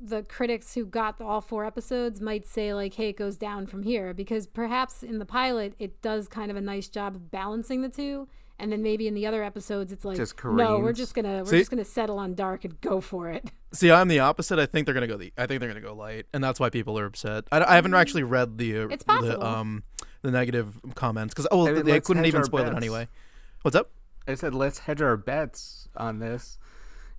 the 0.00 0.22
critics 0.22 0.74
who 0.74 0.84
got 0.84 1.18
the, 1.18 1.24
all 1.24 1.40
four 1.40 1.64
episodes 1.64 2.20
might 2.20 2.46
say 2.46 2.72
like, 2.74 2.94
"Hey, 2.94 3.10
it 3.10 3.16
goes 3.16 3.36
down 3.36 3.66
from 3.66 3.82
here," 3.82 4.14
because 4.14 4.46
perhaps 4.46 5.02
in 5.02 5.18
the 5.18 5.24
pilot 5.24 5.74
it 5.78 6.00
does 6.02 6.28
kind 6.28 6.50
of 6.50 6.56
a 6.56 6.60
nice 6.60 6.88
job 6.88 7.14
of 7.14 7.30
balancing 7.30 7.82
the 7.82 7.88
two, 7.88 8.28
and 8.58 8.70
then 8.72 8.82
maybe 8.82 9.08
in 9.08 9.14
the 9.14 9.26
other 9.26 9.42
episodes 9.42 9.92
it's 9.92 10.04
like, 10.04 10.16
Just 10.16 10.42
"No, 10.44 10.78
we're 10.78 10.92
just 10.92 11.14
gonna 11.14 11.38
we're 11.38 11.46
See- 11.46 11.58
just 11.58 11.70
gonna 11.70 11.84
settle 11.84 12.18
on 12.18 12.34
dark 12.34 12.64
and 12.64 12.80
go 12.80 13.00
for 13.00 13.28
it." 13.30 13.50
See, 13.72 13.90
I'm 13.90 14.08
the 14.08 14.20
opposite. 14.20 14.58
I 14.58 14.66
think 14.66 14.86
they're 14.86 14.94
gonna 14.94 15.06
go 15.06 15.16
the. 15.16 15.32
I 15.36 15.46
think 15.46 15.60
they're 15.60 15.68
gonna 15.68 15.80
go 15.80 15.94
light, 15.94 16.26
and 16.32 16.42
that's 16.42 16.60
why 16.60 16.70
people 16.70 16.98
are 16.98 17.06
upset. 17.06 17.44
I, 17.50 17.62
I 17.62 17.74
haven't 17.74 17.94
actually 17.94 18.22
read 18.22 18.58
the 18.58 18.78
uh, 18.78 18.88
It's 18.88 19.04
the 19.04 19.44
um 19.44 19.82
the 20.22 20.30
negative 20.30 20.80
comments 20.94 21.34
because 21.34 21.48
oh 21.50 21.68
I 21.68 21.72
mean, 21.72 21.84
they 21.84 22.00
couldn't 22.00 22.26
even 22.26 22.40
our 22.40 22.44
spoil 22.44 22.66
it 22.66 22.74
anyway. 22.74 23.08
What's 23.62 23.76
up? 23.76 23.90
I 24.26 24.34
said 24.34 24.54
let's 24.54 24.80
hedge 24.80 25.02
our 25.02 25.16
bets 25.16 25.88
on 25.96 26.18
this. 26.18 26.58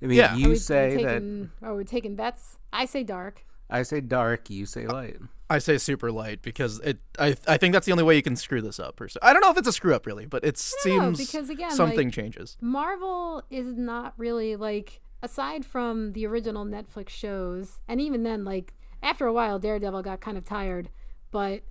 I 0.02 0.06
mean, 0.06 0.18
Yeah. 0.18 0.36
You 0.36 0.48
Are 0.48 0.50
we, 0.50 0.56
say 0.56 0.94
are 0.94 0.98
we 0.98 1.04
that 1.04 1.14
taking, 1.14 1.52
Are 1.62 1.76
we 1.76 1.84
taking 1.84 2.16
bets? 2.16 2.58
I 2.72 2.86
say 2.86 3.04
dark. 3.04 3.46
I 3.70 3.84
say 3.84 4.02
dark, 4.02 4.50
you 4.50 4.66
say 4.66 4.88
light. 4.88 5.18
I 5.52 5.60
say 5.60 5.78
super 5.78 6.12
light 6.12 6.42
because 6.42 6.80
it. 6.80 7.00
I 7.18 7.36
I 7.48 7.58
think 7.58 7.74
that's 7.74 7.86
the 7.88 7.92
only 7.92 8.04
way 8.04 8.16
you 8.16 8.22
can 8.22 8.36
screw 8.36 8.62
this 8.62 8.80
up. 8.80 8.96
Person, 8.98 9.20
I 9.24 9.34
don't 9.34 9.42
know 9.42 9.50
if 9.52 9.58
it's 9.58 9.68
a 9.68 9.74
screw 9.74 9.96
up 9.96 10.06
really, 10.06 10.26
but 10.28 10.44
it 10.44 10.64
don't 10.86 10.98
know, 10.98 11.14
seems 11.14 11.18
because 11.28 11.50
again, 11.50 11.72
something 11.72 12.08
like- 12.08 12.14
changes. 12.14 12.58
Marvel 12.62 13.44
is 13.50 13.76
not 13.76 14.14
really 14.18 14.56
like 14.56 15.02
aside 15.24 15.66
from 15.66 16.14
the 16.14 16.26
original 16.28 16.66
Netflix 16.66 17.10
shows, 17.10 17.80
and 17.88 18.00
even 18.00 18.22
then, 18.24 18.46
like 18.46 18.74
after 19.02 19.26
a 19.26 19.34
while, 19.34 19.58
Daredevil 19.60 20.04
got 20.04 20.22
kind 20.22 20.38
of 20.38 20.46
tired. 20.46 20.90
But 21.32 21.62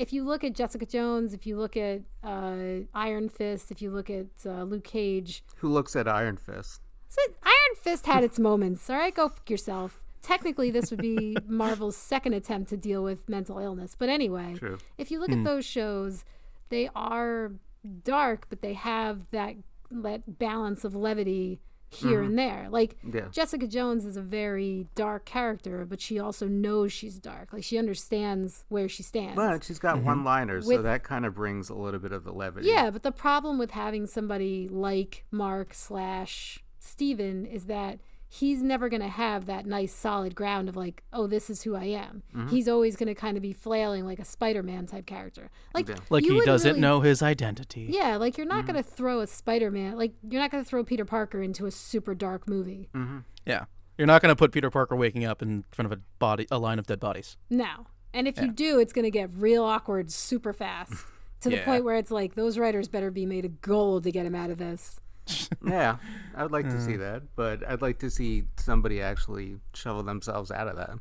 if 0.00 0.12
you 0.12 0.24
look 0.24 0.42
at 0.42 0.54
Jessica 0.54 0.86
Jones, 0.86 1.32
if 1.32 1.46
you 1.46 1.56
look 1.58 1.76
at 1.76 2.02
uh, 2.24 2.86
Iron 2.94 3.28
Fist, 3.28 3.70
if 3.70 3.80
you 3.82 3.90
look 3.92 4.10
at 4.10 4.26
uh, 4.46 4.62
Luke 4.64 4.84
Cage, 4.84 5.44
Who 5.56 5.68
looks 5.68 5.94
at 5.96 6.06
Iron 6.08 6.36
Fist? 6.36 6.82
So 7.08 7.20
Iron 7.42 7.76
Fist 7.82 8.06
had 8.06 8.24
its 8.24 8.38
moments. 8.38 8.88
All 8.88 8.96
right, 8.96 9.14
go 9.14 9.28
fuck 9.28 9.48
yourself. 9.48 10.00
Technically, 10.22 10.70
this 10.70 10.90
would 10.90 11.00
be 11.00 11.36
Marvel's 11.46 11.96
second 11.96 12.34
attempt 12.34 12.70
to 12.70 12.76
deal 12.76 13.02
with 13.02 13.28
mental 13.28 13.58
illness. 13.58 13.94
But 13.98 14.08
anyway, 14.08 14.54
True. 14.58 14.78
if 14.98 15.10
you 15.10 15.18
look 15.20 15.30
at 15.30 15.38
hmm. 15.38 15.44
those 15.44 15.64
shows, 15.64 16.24
they 16.68 16.90
are 16.94 17.52
dark, 18.04 18.46
but 18.48 18.62
they 18.62 18.74
have 18.74 19.30
that 19.30 19.56
that 19.90 20.38
balance 20.38 20.84
of 20.84 20.94
levity 20.94 21.60
here 21.90 22.18
mm-hmm. 22.18 22.28
and 22.28 22.38
there. 22.38 22.66
Like 22.70 22.96
Yeah. 23.02 23.28
Jessica 23.30 23.66
Jones 23.66 24.04
is 24.04 24.16
a 24.16 24.22
very 24.22 24.86
dark 24.94 25.24
character, 25.24 25.86
but 25.86 26.00
she 26.00 26.18
also 26.18 26.46
knows 26.46 26.92
she's 26.92 27.18
dark. 27.18 27.52
Like 27.52 27.64
she 27.64 27.78
understands 27.78 28.64
where 28.68 28.88
she 28.88 29.02
stands. 29.02 29.36
But 29.36 29.64
she's 29.64 29.78
got 29.78 29.96
mm-hmm. 29.96 30.06
one-liners, 30.06 30.66
so 30.66 30.82
that 30.82 31.02
kind 31.02 31.24
of 31.24 31.34
brings 31.34 31.70
a 31.70 31.74
little 31.74 32.00
bit 32.00 32.12
of 32.12 32.24
the 32.24 32.32
levity. 32.32 32.68
Yeah, 32.68 32.90
but 32.90 33.02
the 33.02 33.12
problem 33.12 33.58
with 33.58 33.70
having 33.70 34.06
somebody 34.06 34.68
like 34.68 35.24
Mark 35.30 35.72
slash 35.72 36.62
Steven 36.78 37.44
is 37.46 37.66
that 37.66 37.98
he's 38.30 38.62
never 38.62 38.88
going 38.90 39.00
to 39.00 39.08
have 39.08 39.46
that 39.46 39.64
nice 39.64 39.92
solid 39.94 40.34
ground 40.34 40.68
of 40.68 40.76
like, 40.76 41.02
oh, 41.12 41.26
this 41.26 41.48
is 41.48 41.62
who 41.62 41.74
I 41.74 41.84
am. 41.84 42.22
Mm-hmm. 42.36 42.48
He's 42.48 42.68
always 42.68 42.94
going 42.94 43.06
to 43.06 43.14
kind 43.14 43.36
of 43.38 43.42
be 43.42 43.52
flailing 43.54 44.04
like 44.04 44.18
a 44.18 44.24
Spider-Man 44.24 44.86
type 44.86 45.06
character. 45.06 45.50
Like, 45.74 45.88
Like 46.10 46.24
he 46.24 46.40
doesn't 46.44 46.68
really- 46.72 46.80
know 46.80 47.00
his 47.00 47.22
identity. 47.22 47.86
Yeah, 47.90 48.16
like 48.16 48.36
you're 48.36 48.46
Mm-hmm. 48.46 48.56
not 48.56 48.66
going 48.66 48.76
to 48.76 48.82
throw 48.82 49.20
a 49.20 49.26
Spider-Man, 49.26 49.96
like 49.96 50.12
you're 50.28 50.42
not 50.42 50.50
going 50.50 50.62
to 50.62 50.68
throw 50.68 50.84
Peter 50.84 51.04
Parker 51.06 51.42
into 51.42 51.64
a 51.66 51.70
super 51.70 52.14
dark 52.14 52.46
movie. 52.48 52.90
Yeah. 53.46 53.64
You're 53.96 54.06
not 54.06 54.22
gonna 54.22 54.36
put 54.36 54.52
Peter 54.52 54.70
Parker 54.70 54.94
waking 54.94 55.24
up 55.24 55.42
in 55.42 55.64
front 55.72 55.90
of 55.92 55.98
a 55.98 56.00
body, 56.20 56.46
a 56.52 56.58
line 56.58 56.78
of 56.78 56.86
dead 56.86 57.00
bodies. 57.00 57.36
No. 57.50 57.86
And 58.14 58.28
if 58.28 58.38
you 58.40 58.52
do, 58.52 58.78
it's 58.78 58.92
going 58.92 59.04
to 59.04 59.10
get 59.10 59.28
real 59.34 59.64
awkward 59.64 60.12
super 60.12 60.52
fast 60.52 61.04
to 61.40 61.50
the 61.50 61.56
Yeah. 61.56 61.64
point 61.64 61.82
where 61.84 61.96
it's 61.96 62.10
like 62.12 62.34
those 62.36 62.58
writers 62.58 62.86
better 62.88 63.10
be 63.10 63.26
made 63.26 63.44
of 63.44 63.60
gold 63.60 64.04
to 64.04 64.12
get 64.12 64.24
him 64.24 64.34
out 64.36 64.50
of 64.50 64.58
this. 64.58 65.00
yeah, 65.66 65.96
I 66.34 66.42
would 66.42 66.52
like 66.52 66.68
to 66.68 66.80
see 66.80 66.96
that, 66.96 67.22
but 67.36 67.68
I'd 67.68 67.82
like 67.82 67.98
to 68.00 68.10
see 68.10 68.44
somebody 68.56 69.00
actually 69.00 69.56
shovel 69.74 70.02
themselves 70.02 70.50
out 70.50 70.68
of 70.68 70.76
that. 70.76 70.98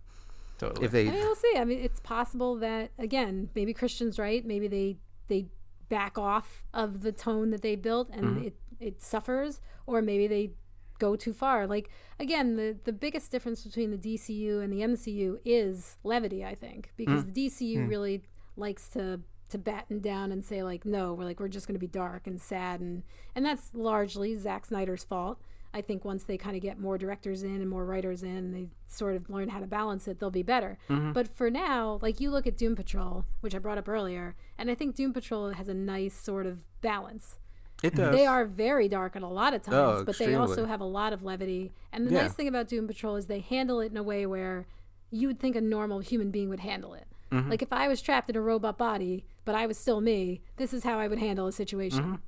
Totally. 0.57 0.85
If 0.85 0.91
they, 0.91 1.07
I 1.07 1.11
mean, 1.11 1.19
we'll 1.19 1.35
see. 1.35 1.53
I 1.55 1.65
mean, 1.65 1.79
it's 1.79 1.99
possible 1.99 2.55
that 2.57 2.91
again, 2.97 3.49
maybe 3.53 3.73
Christian's 3.73 4.17
right. 4.17 4.45
Maybe 4.45 4.67
they 4.67 4.97
they 5.27 5.47
back 5.89 6.17
off 6.17 6.63
of 6.73 7.01
the 7.01 7.11
tone 7.11 7.51
that 7.51 7.61
they 7.61 7.75
built 7.75 8.09
and 8.11 8.25
mm-hmm. 8.25 8.45
it 8.45 8.55
it 8.79 9.01
suffers, 9.01 9.61
or 9.85 10.01
maybe 10.01 10.27
they 10.27 10.51
go 10.99 11.15
too 11.15 11.33
far. 11.33 11.67
Like 11.67 11.89
again, 12.19 12.55
the 12.55 12.77
the 12.83 12.93
biggest 12.93 13.31
difference 13.31 13.63
between 13.63 13.91
the 13.91 13.97
DCU 13.97 14.63
and 14.63 14.73
the 14.73 14.81
MCU 14.81 15.37
is 15.45 15.97
levity. 16.03 16.43
I 16.43 16.55
think 16.55 16.91
because 16.97 17.23
mm. 17.23 17.33
the 17.33 17.47
DCU 17.47 17.77
mm. 17.77 17.89
really 17.89 18.23
likes 18.55 18.89
to 18.89 19.21
to 19.49 19.57
batten 19.57 19.99
down 19.99 20.31
and 20.31 20.43
say 20.43 20.61
like, 20.63 20.85
no, 20.85 21.13
we're 21.13 21.23
like 21.25 21.39
we're 21.39 21.47
just 21.47 21.67
going 21.67 21.75
to 21.75 21.79
be 21.79 21.87
dark 21.87 22.27
and 22.27 22.39
sad 22.41 22.79
and 22.79 23.03
and 23.35 23.45
that's 23.45 23.71
largely 23.73 24.35
Zack 24.35 24.65
Snyder's 24.65 25.03
fault. 25.03 25.39
I 25.73 25.81
think 25.81 26.03
once 26.05 26.23
they 26.23 26.37
kind 26.37 26.55
of 26.55 26.61
get 26.61 26.79
more 26.79 26.97
directors 26.97 27.43
in 27.43 27.55
and 27.57 27.69
more 27.69 27.85
writers 27.85 28.23
in, 28.23 28.51
they 28.53 28.67
sort 28.87 29.15
of 29.15 29.29
learn 29.29 29.49
how 29.49 29.59
to 29.59 29.67
balance 29.67 30.07
it, 30.07 30.19
they'll 30.19 30.31
be 30.31 30.41
better. 30.41 30.77
Mm-hmm. 30.89 31.11
But 31.11 31.27
for 31.35 31.51
now, 31.51 31.99
like 32.01 32.19
you 32.19 32.31
look 32.31 32.47
at 32.47 32.57
Doom 32.57 32.75
Patrol, 32.75 33.25
which 33.41 33.53
I 33.53 33.59
brought 33.59 33.77
up 33.77 33.87
earlier, 33.87 34.35
and 34.57 34.71
I 34.71 34.75
think 34.75 34.95
Doom 34.95 35.13
Patrol 35.13 35.51
has 35.51 35.67
a 35.67 35.73
nice 35.73 36.15
sort 36.15 36.45
of 36.45 36.63
balance. 36.81 37.37
it 37.83 37.93
does. 37.95 38.15
They 38.15 38.25
are 38.25 38.45
very 38.45 38.87
dark 38.87 39.15
at 39.15 39.21
a 39.21 39.27
lot 39.27 39.53
of 39.53 39.61
times, 39.61 39.75
Oh, 40.01 40.03
but 40.03 40.17
they 40.17 40.33
also 40.33 40.65
have 40.65 40.81
a 40.81 40.85
lot 40.85 41.13
of 41.13 41.21
levity. 41.21 41.73
And 41.91 42.07
the 42.07 42.13
Yeah. 42.13 42.23
nice 42.23 42.33
thing 42.33 42.47
about 42.47 42.67
Doom 42.67 42.87
Patrol 42.87 43.15
is 43.17 43.27
they 43.27 43.41
handle 43.41 43.79
it 43.81 43.91
in 43.91 43.97
a 43.97 44.03
way 44.03 44.25
where 44.25 44.65
you 45.11 45.27
would 45.27 45.39
think 45.39 45.55
a 45.55 45.61
normal 45.61 45.99
human 45.99 46.31
being 46.31 46.49
would 46.49 46.61
handle 46.61 46.93
it. 46.95 47.05
Mm-hmm. 47.31 47.49
Like 47.49 47.61
if 47.61 47.73
I 47.73 47.87
was 47.87 48.01
trapped 48.01 48.29
in 48.29 48.35
a 48.35 48.41
robot 48.41 48.77
body, 48.77 49.25
but 49.45 49.55
I 49.55 49.65
was 49.65 49.77
still 49.77 50.01
me, 50.01 50.41
this 50.57 50.73
is 50.73 50.83
how 50.83 50.99
I 50.99 51.07
would 51.07 51.19
handle 51.19 51.47
a 51.47 51.51
situation. 51.51 52.19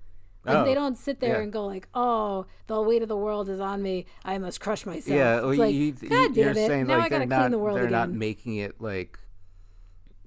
Like 0.46 0.56
Oh, 0.58 0.64
they 0.66 0.74
don't 0.74 0.98
sit 0.98 1.20
there 1.20 1.38
yeah. 1.38 1.44
and 1.44 1.52
go 1.52 1.66
like, 1.66 1.88
"Oh, 1.94 2.46
the 2.68 2.82
weight 2.82 3.02
of 3.02 3.10
the 3.10 3.18
world 3.18 3.50
is 3.50 3.60
on 3.60 3.82
me. 3.82 4.06
I 4.24 4.38
must 4.38 4.62
crush 4.62 4.86
myself." 4.86 5.08
Yeah, 5.18 5.42
well, 5.42 5.54
like, 5.54 5.74
you, 5.74 5.92
God 5.92 6.36
you're 6.36 6.54
damn 6.54 6.64
it! 6.64 6.68
saying 6.68 6.88
now 6.88 6.98
like 6.98 7.06
I 7.08 7.10
gotta 7.10 7.20
they're 7.20 7.28
clean 7.28 7.42
not 7.42 7.52
the 7.52 7.58
world 7.60 7.78
they're 7.78 7.90
not 7.90 8.10
making 8.10 8.56
it 8.56 8.80
like 8.80 9.20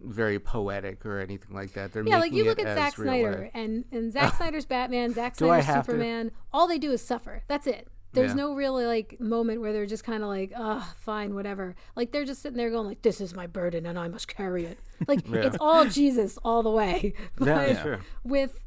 very 0.00 0.38
poetic 0.38 1.06
or 1.06 1.18
anything 1.20 1.54
like 1.56 1.72
that. 1.74 1.92
They're 1.92 2.06
Yeah, 2.06 2.18
like 2.18 2.32
you 2.32 2.44
look 2.44 2.58
at 2.60 2.76
Zack 2.76 2.94
Snyder 2.96 3.42
life. 3.42 3.50
and 3.54 3.84
and 3.90 4.12
Zack 4.16 4.34
Snyder's 4.34 4.66
Batman, 4.66 5.14
Zack 5.14 5.36
Snyder's 5.36 5.64
have 5.66 5.86
to? 5.86 5.92
Superman. 5.92 6.30
All 6.52 6.66
they 6.66 6.78
do 6.78 6.92
is 6.92 7.00
suffer. 7.02 7.42
That's 7.48 7.66
it. 7.66 7.88
There's 8.14 8.30
Yeah. 8.32 8.36
no 8.36 8.54
really 8.54 8.84
like 8.86 9.18
moment 9.20 9.60
where 9.60 9.72
they're 9.72 9.86
just 9.86 10.04
kind 10.04 10.22
of 10.22 10.28
like, 10.28 10.52
"Ugh, 10.54 10.82
fine, 10.98 11.34
whatever." 11.34 11.74
Like 11.96 12.12
they're 12.12 12.24
just 12.26 12.42
sitting 12.42 12.58
there 12.58 12.70
going 12.70 12.86
like, 12.86 13.02
"This 13.02 13.20
is 13.20 13.34
my 13.34 13.46
burden 13.46 13.86
and 13.86 13.98
I 13.98 14.08
must 14.08 14.28
carry 14.28 14.64
it." 14.66 14.78
Like 15.08 15.28
it's 15.28 15.56
all 15.60 15.86
Jesus 15.86 16.38
all 16.44 16.62
the 16.62 16.70
way. 16.70 17.14
But 17.36 17.46
Yeah, 17.48 17.82
sure. 17.82 18.00
with 18.24 18.64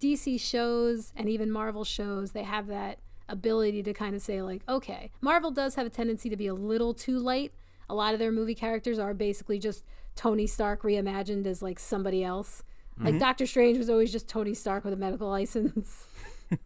DC 0.00 0.40
shows 0.40 1.12
and 1.16 1.28
even 1.28 1.50
Marvel 1.50 1.84
shows, 1.84 2.32
they 2.32 2.42
have 2.42 2.66
that 2.66 2.98
ability 3.28 3.82
to 3.84 3.92
kind 3.94 4.14
of 4.16 4.22
say 4.22 4.42
like, 4.42 4.62
"Okay, 4.68 5.10
Marvel 5.20 5.50
does 5.50 5.76
have 5.76 5.86
a 5.86 5.90
tendency 5.90 6.28
to 6.28 6.36
be 6.36 6.46
a 6.48 6.54
little 6.54 6.92
too 6.94 7.18
light." 7.18 7.52
A 7.88 7.94
lot 7.94 8.12
of 8.12 8.18
their 8.20 8.30
movie 8.32 8.54
characters 8.54 8.98
are 8.98 9.14
basically 9.14 9.58
just 9.58 9.84
Tony 10.16 10.46
Stark 10.46 10.82
reimagined 10.82 11.46
as 11.46 11.60
like 11.62 11.78
somebody 11.78 12.22
else. 12.24 12.62
Mm-hmm. 12.94 13.06
Like 13.06 13.18
Doctor 13.20 13.46
Strange 13.46 13.78
was 13.78 13.88
always 13.90 14.12
just 14.12 14.28
Tony 14.28 14.54
Stark 14.54 14.84
with 14.84 14.92
a 14.92 14.96
medical 14.96 15.28
license. 15.28 16.06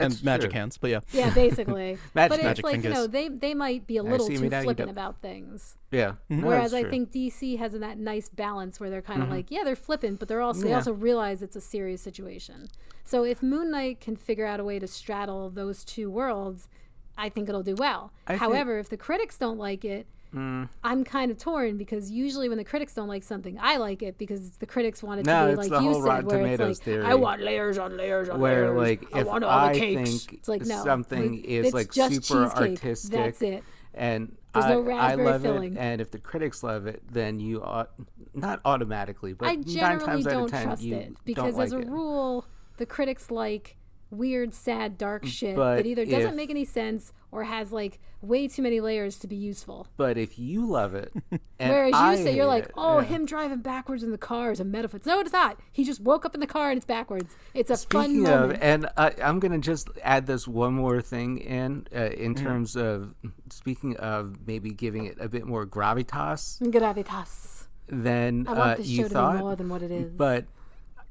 and 0.00 0.24
magic 0.24 0.50
true. 0.50 0.58
hands. 0.58 0.78
But 0.78 0.90
yeah, 0.90 1.00
Yeah, 1.12 1.32
basically. 1.34 1.98
Magic- 2.14 2.30
but 2.30 2.32
it's 2.38 2.42
Magic 2.44 2.64
like 2.64 2.84
you 2.84 2.90
know 2.90 3.06
they 3.06 3.28
they 3.28 3.54
might 3.54 3.86
be 3.86 3.96
a 3.96 4.02
little 4.02 4.26
see 4.26 4.36
too 4.38 4.48
now, 4.48 4.62
flippant 4.62 4.90
about 4.90 5.20
things. 5.22 5.76
Yeah. 5.90 6.14
No, 6.28 6.46
Whereas 6.46 6.74
I 6.74 6.84
think 6.84 7.10
DC 7.12 7.58
has 7.58 7.74
in 7.74 7.80
that 7.80 7.98
nice 7.98 8.28
balance 8.28 8.78
where 8.80 8.90
they're 8.90 9.02
kind 9.02 9.20
of 9.22 9.26
Mm-hmm. 9.28 9.36
like, 9.36 9.50
yeah, 9.50 9.64
they're 9.64 9.76
flippant, 9.76 10.18
but 10.18 10.28
they're 10.28 10.40
also 10.40 10.62
they 10.62 10.72
also 10.72 10.92
realize 10.92 11.42
it's 11.42 11.56
a 11.56 11.60
serious 11.60 12.00
situation. 12.02 12.68
So 13.04 13.24
if 13.24 13.42
Moon 13.42 13.70
Knight 13.70 14.00
can 14.00 14.16
figure 14.16 14.46
out 14.46 14.58
a 14.60 14.64
way 14.64 14.78
to 14.78 14.86
straddle 14.86 15.48
those 15.50 15.84
two 15.84 16.10
worlds, 16.10 16.68
I 17.16 17.28
think 17.28 17.48
it'll 17.48 17.62
do 17.62 17.74
well. 17.76 18.12
I 18.26 18.32
think- 18.32 18.40
However, 18.40 18.78
if 18.78 18.88
the 18.88 18.96
critics 18.96 19.38
don't 19.38 19.58
like 19.58 19.84
it, 19.84 20.06
Mm. 20.34 20.68
I'm 20.84 21.04
kind 21.04 21.30
of 21.30 21.38
torn 21.38 21.76
because 21.78 22.10
usually 22.10 22.48
when 22.48 22.58
the 22.58 22.64
critics 22.64 22.94
don't 22.94 23.08
like 23.08 23.22
something, 23.22 23.58
I 23.60 23.76
like 23.78 24.02
it 24.02 24.18
because 24.18 24.50
the 24.58 24.66
critics 24.66 25.02
want 25.02 25.20
it 25.20 25.26
No, 25.26 25.46
to 25.46 25.52
be 25.52 25.56
like 25.56 25.70
the 25.70 25.80
you 25.80 25.94
said, 25.94 26.02
Rotten 26.02 26.26
where 26.26 26.38
Tomatoes 26.38 26.78
it's 26.80 26.86
like, 26.86 26.98
I 27.06 27.14
want 27.14 27.40
layers 27.42 27.78
on 27.78 27.96
layers 27.96 28.28
on 28.28 28.40
where 28.40 28.70
layers. 28.72 29.00
like 29.00 29.14
I 29.14 29.20
if 29.20 29.26
want 29.26 29.44
all 29.44 29.66
the 29.68 29.72
I 29.74 29.78
cakes. 29.78 30.10
think 30.26 30.32
it's 30.34 30.48
like 30.48 30.62
no, 30.66 30.82
something 30.84 31.32
with- 31.32 31.44
is 31.44 31.72
like 31.74 31.92
super 31.92 32.44
artistic 32.46 33.12
That's 33.12 33.42
it. 33.42 33.64
and 33.94 34.36
There's 34.52 34.64
I, 34.66 34.68
no 34.74 34.80
I 34.82 34.84
raspberry 34.84 35.26
love 35.26 35.42
filling. 35.42 35.76
it 35.76 35.78
and 35.78 36.00
if 36.00 36.10
the 36.10 36.18
critics 36.18 36.62
love 36.62 36.86
it 36.86 37.02
then 37.10 37.40
you 37.40 37.62
ought 37.62 37.90
not 38.34 38.60
automatically 38.64 39.32
but 39.32 39.48
I 39.48 39.54
nine 39.54 39.98
times 40.00 40.26
out 40.26 40.30
don't 40.32 40.44
of 40.44 40.50
ten 40.50 40.64
trust 40.66 40.82
you 40.82 40.96
it 40.96 41.16
because 41.24 41.58
as 41.58 41.72
like 41.72 41.72
a 41.72 41.78
it. 41.86 41.88
rule, 41.88 42.46
the 42.76 42.84
critics 42.86 43.30
like 43.30 43.76
weird, 44.16 44.54
sad, 44.54 44.96
dark 44.98 45.24
shit 45.26 45.56
But 45.56 45.76
that 45.76 45.86
either 45.86 46.04
doesn't 46.04 46.30
if- 46.30 46.34
make 46.34 46.50
any 46.50 46.64
sense 46.64 47.12
or 47.32 47.44
has 47.44 47.70
like 47.72 47.98
way 48.22 48.48
too 48.48 48.62
many 48.62 48.80
layers 48.80 49.18
to 49.18 49.26
be 49.26 49.36
useful. 49.36 49.86
but 49.96 50.16
if 50.16 50.38
you 50.38 50.66
love 50.66 50.94
it 50.94 51.12
and 51.58 51.70
Whereas 51.72 51.92
you 51.92 51.98
I 51.98 52.16
say 52.16 52.34
you're 52.34 52.44
hate 52.44 52.48
like, 52.48 52.64
it, 52.64 52.70
oh, 52.76 52.98
yeah. 53.00 53.04
him 53.04 53.26
driving 53.26 53.58
backwards 53.58 54.02
in 54.02 54.10
the 54.10 54.18
car 54.18 54.50
is 54.52 54.58
a 54.60 54.64
metaphor. 54.64 55.00
No, 55.04 55.20
it's 55.20 55.32
not. 55.32 55.60
He 55.70 55.84
just 55.84 56.00
woke 56.00 56.24
up 56.24 56.34
in 56.34 56.40
the 56.40 56.46
car 56.46 56.70
and 56.70 56.76
it's 56.78 56.86
backwards. 56.86 57.36
It's 57.54 57.70
a 57.70 57.76
fun 57.76 58.04
Speaking 58.06 58.22
moment. 58.22 58.52
of, 58.54 58.58
and 58.62 58.88
I, 58.96 59.12
I'm 59.22 59.38
gonna 59.38 59.58
just 59.58 59.88
add 60.02 60.26
this 60.26 60.48
one 60.48 60.72
more 60.74 61.02
thing 61.02 61.38
in, 61.38 61.86
uh, 61.94 62.04
in 62.06 62.34
Mm-hmm. 62.34 62.44
terms 62.46 62.76
of 62.76 63.14
speaking 63.50 63.96
of 63.98 64.38
maybe 64.46 64.70
giving 64.70 65.04
it 65.04 65.16
a 65.20 65.28
bit 65.28 65.46
more 65.46 65.66
gravitas 65.66 66.58
Gravitas. 66.62 67.66
than 67.88 68.46
I 68.48 68.52
want 68.54 68.80
uh, 68.80 68.82
you 68.82 68.96
show 69.02 69.08
to 69.08 69.14
thought. 69.14 69.36
be 69.36 69.40
more 69.42 69.56
than 69.56 69.68
what 69.68 69.82
it 69.82 69.90
is. 69.90 70.10
but 70.12 70.46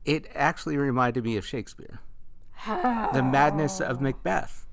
it 0.06 0.28
actually 0.36 0.78
reminded 0.78 1.24
me 1.24 1.36
of 1.38 1.46
Shakespeare, 1.46 2.00
the 2.66 3.24
madness 3.24 3.80
of 3.80 4.02
Macbeth. 4.02 4.66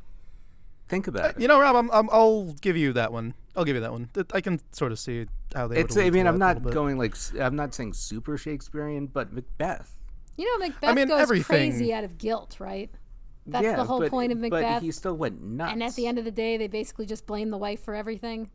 Think 0.89 1.07
about 1.07 1.25
uh, 1.25 1.29
it. 1.29 1.41
you 1.41 1.49
know, 1.49 1.59
Rob, 1.61 1.77
I'm, 1.77 1.91
I'm, 1.91 2.11
I'll 2.11 2.53
give 2.61 2.77
you 2.77 2.93
that 2.93 3.13
one. 3.13 3.35
I'll 3.57 3.65
give 3.65 3.77
you 3.77 3.83
that 3.83 3.93
one. 3.93 4.11
I 4.33 4.41
can 4.41 4.61
sort 4.73 4.93
of 4.93 4.99
see 4.99 5.27
how 5.55 5.67
they. 5.67 5.79
It's. 5.79 5.97
would 5.97 6.05
I 6.05 6.11
mean, 6.11 6.27
I'm 6.27 6.39
not 6.39 6.63
going 6.63 6.99
like. 6.99 7.15
I'm 7.39 7.57
not 7.57 7.75
saying 7.75 7.95
super 7.95 8.37
Shakespearean, 8.37 9.07
but 9.07 9.33
Macbeth. 9.33 9.99
you 10.37 10.45
know, 10.47 10.67
Macbeth 10.67 10.95
mean, 10.95 11.09
goes 11.09 11.21
everything- 11.21 11.71
crazy 11.71 11.93
out 11.95 12.05
of 12.05 12.19
guilt, 12.19 12.57
right? 12.59 12.91
That's 13.47 13.65
yeah, 13.65 13.77
the 13.77 13.85
whole 13.85 14.01
but, 14.01 14.11
point 14.11 14.33
of 14.33 14.39
Macbeth. 14.39 14.63
But 14.63 14.83
he 14.83 14.93
still 14.93 15.17
went 15.17 15.43
nuts. 15.43 15.73
and 15.73 15.83
at 15.83 15.95
the 15.97 16.07
end 16.07 16.19
of 16.19 16.25
the 16.25 16.31
day, 16.31 16.57
they 16.57 16.69
basically 16.69 17.07
just 17.07 17.27
blame 17.27 17.51
the 17.51 17.59
wife 17.59 17.83
for 17.83 17.95
everything. 17.95 18.51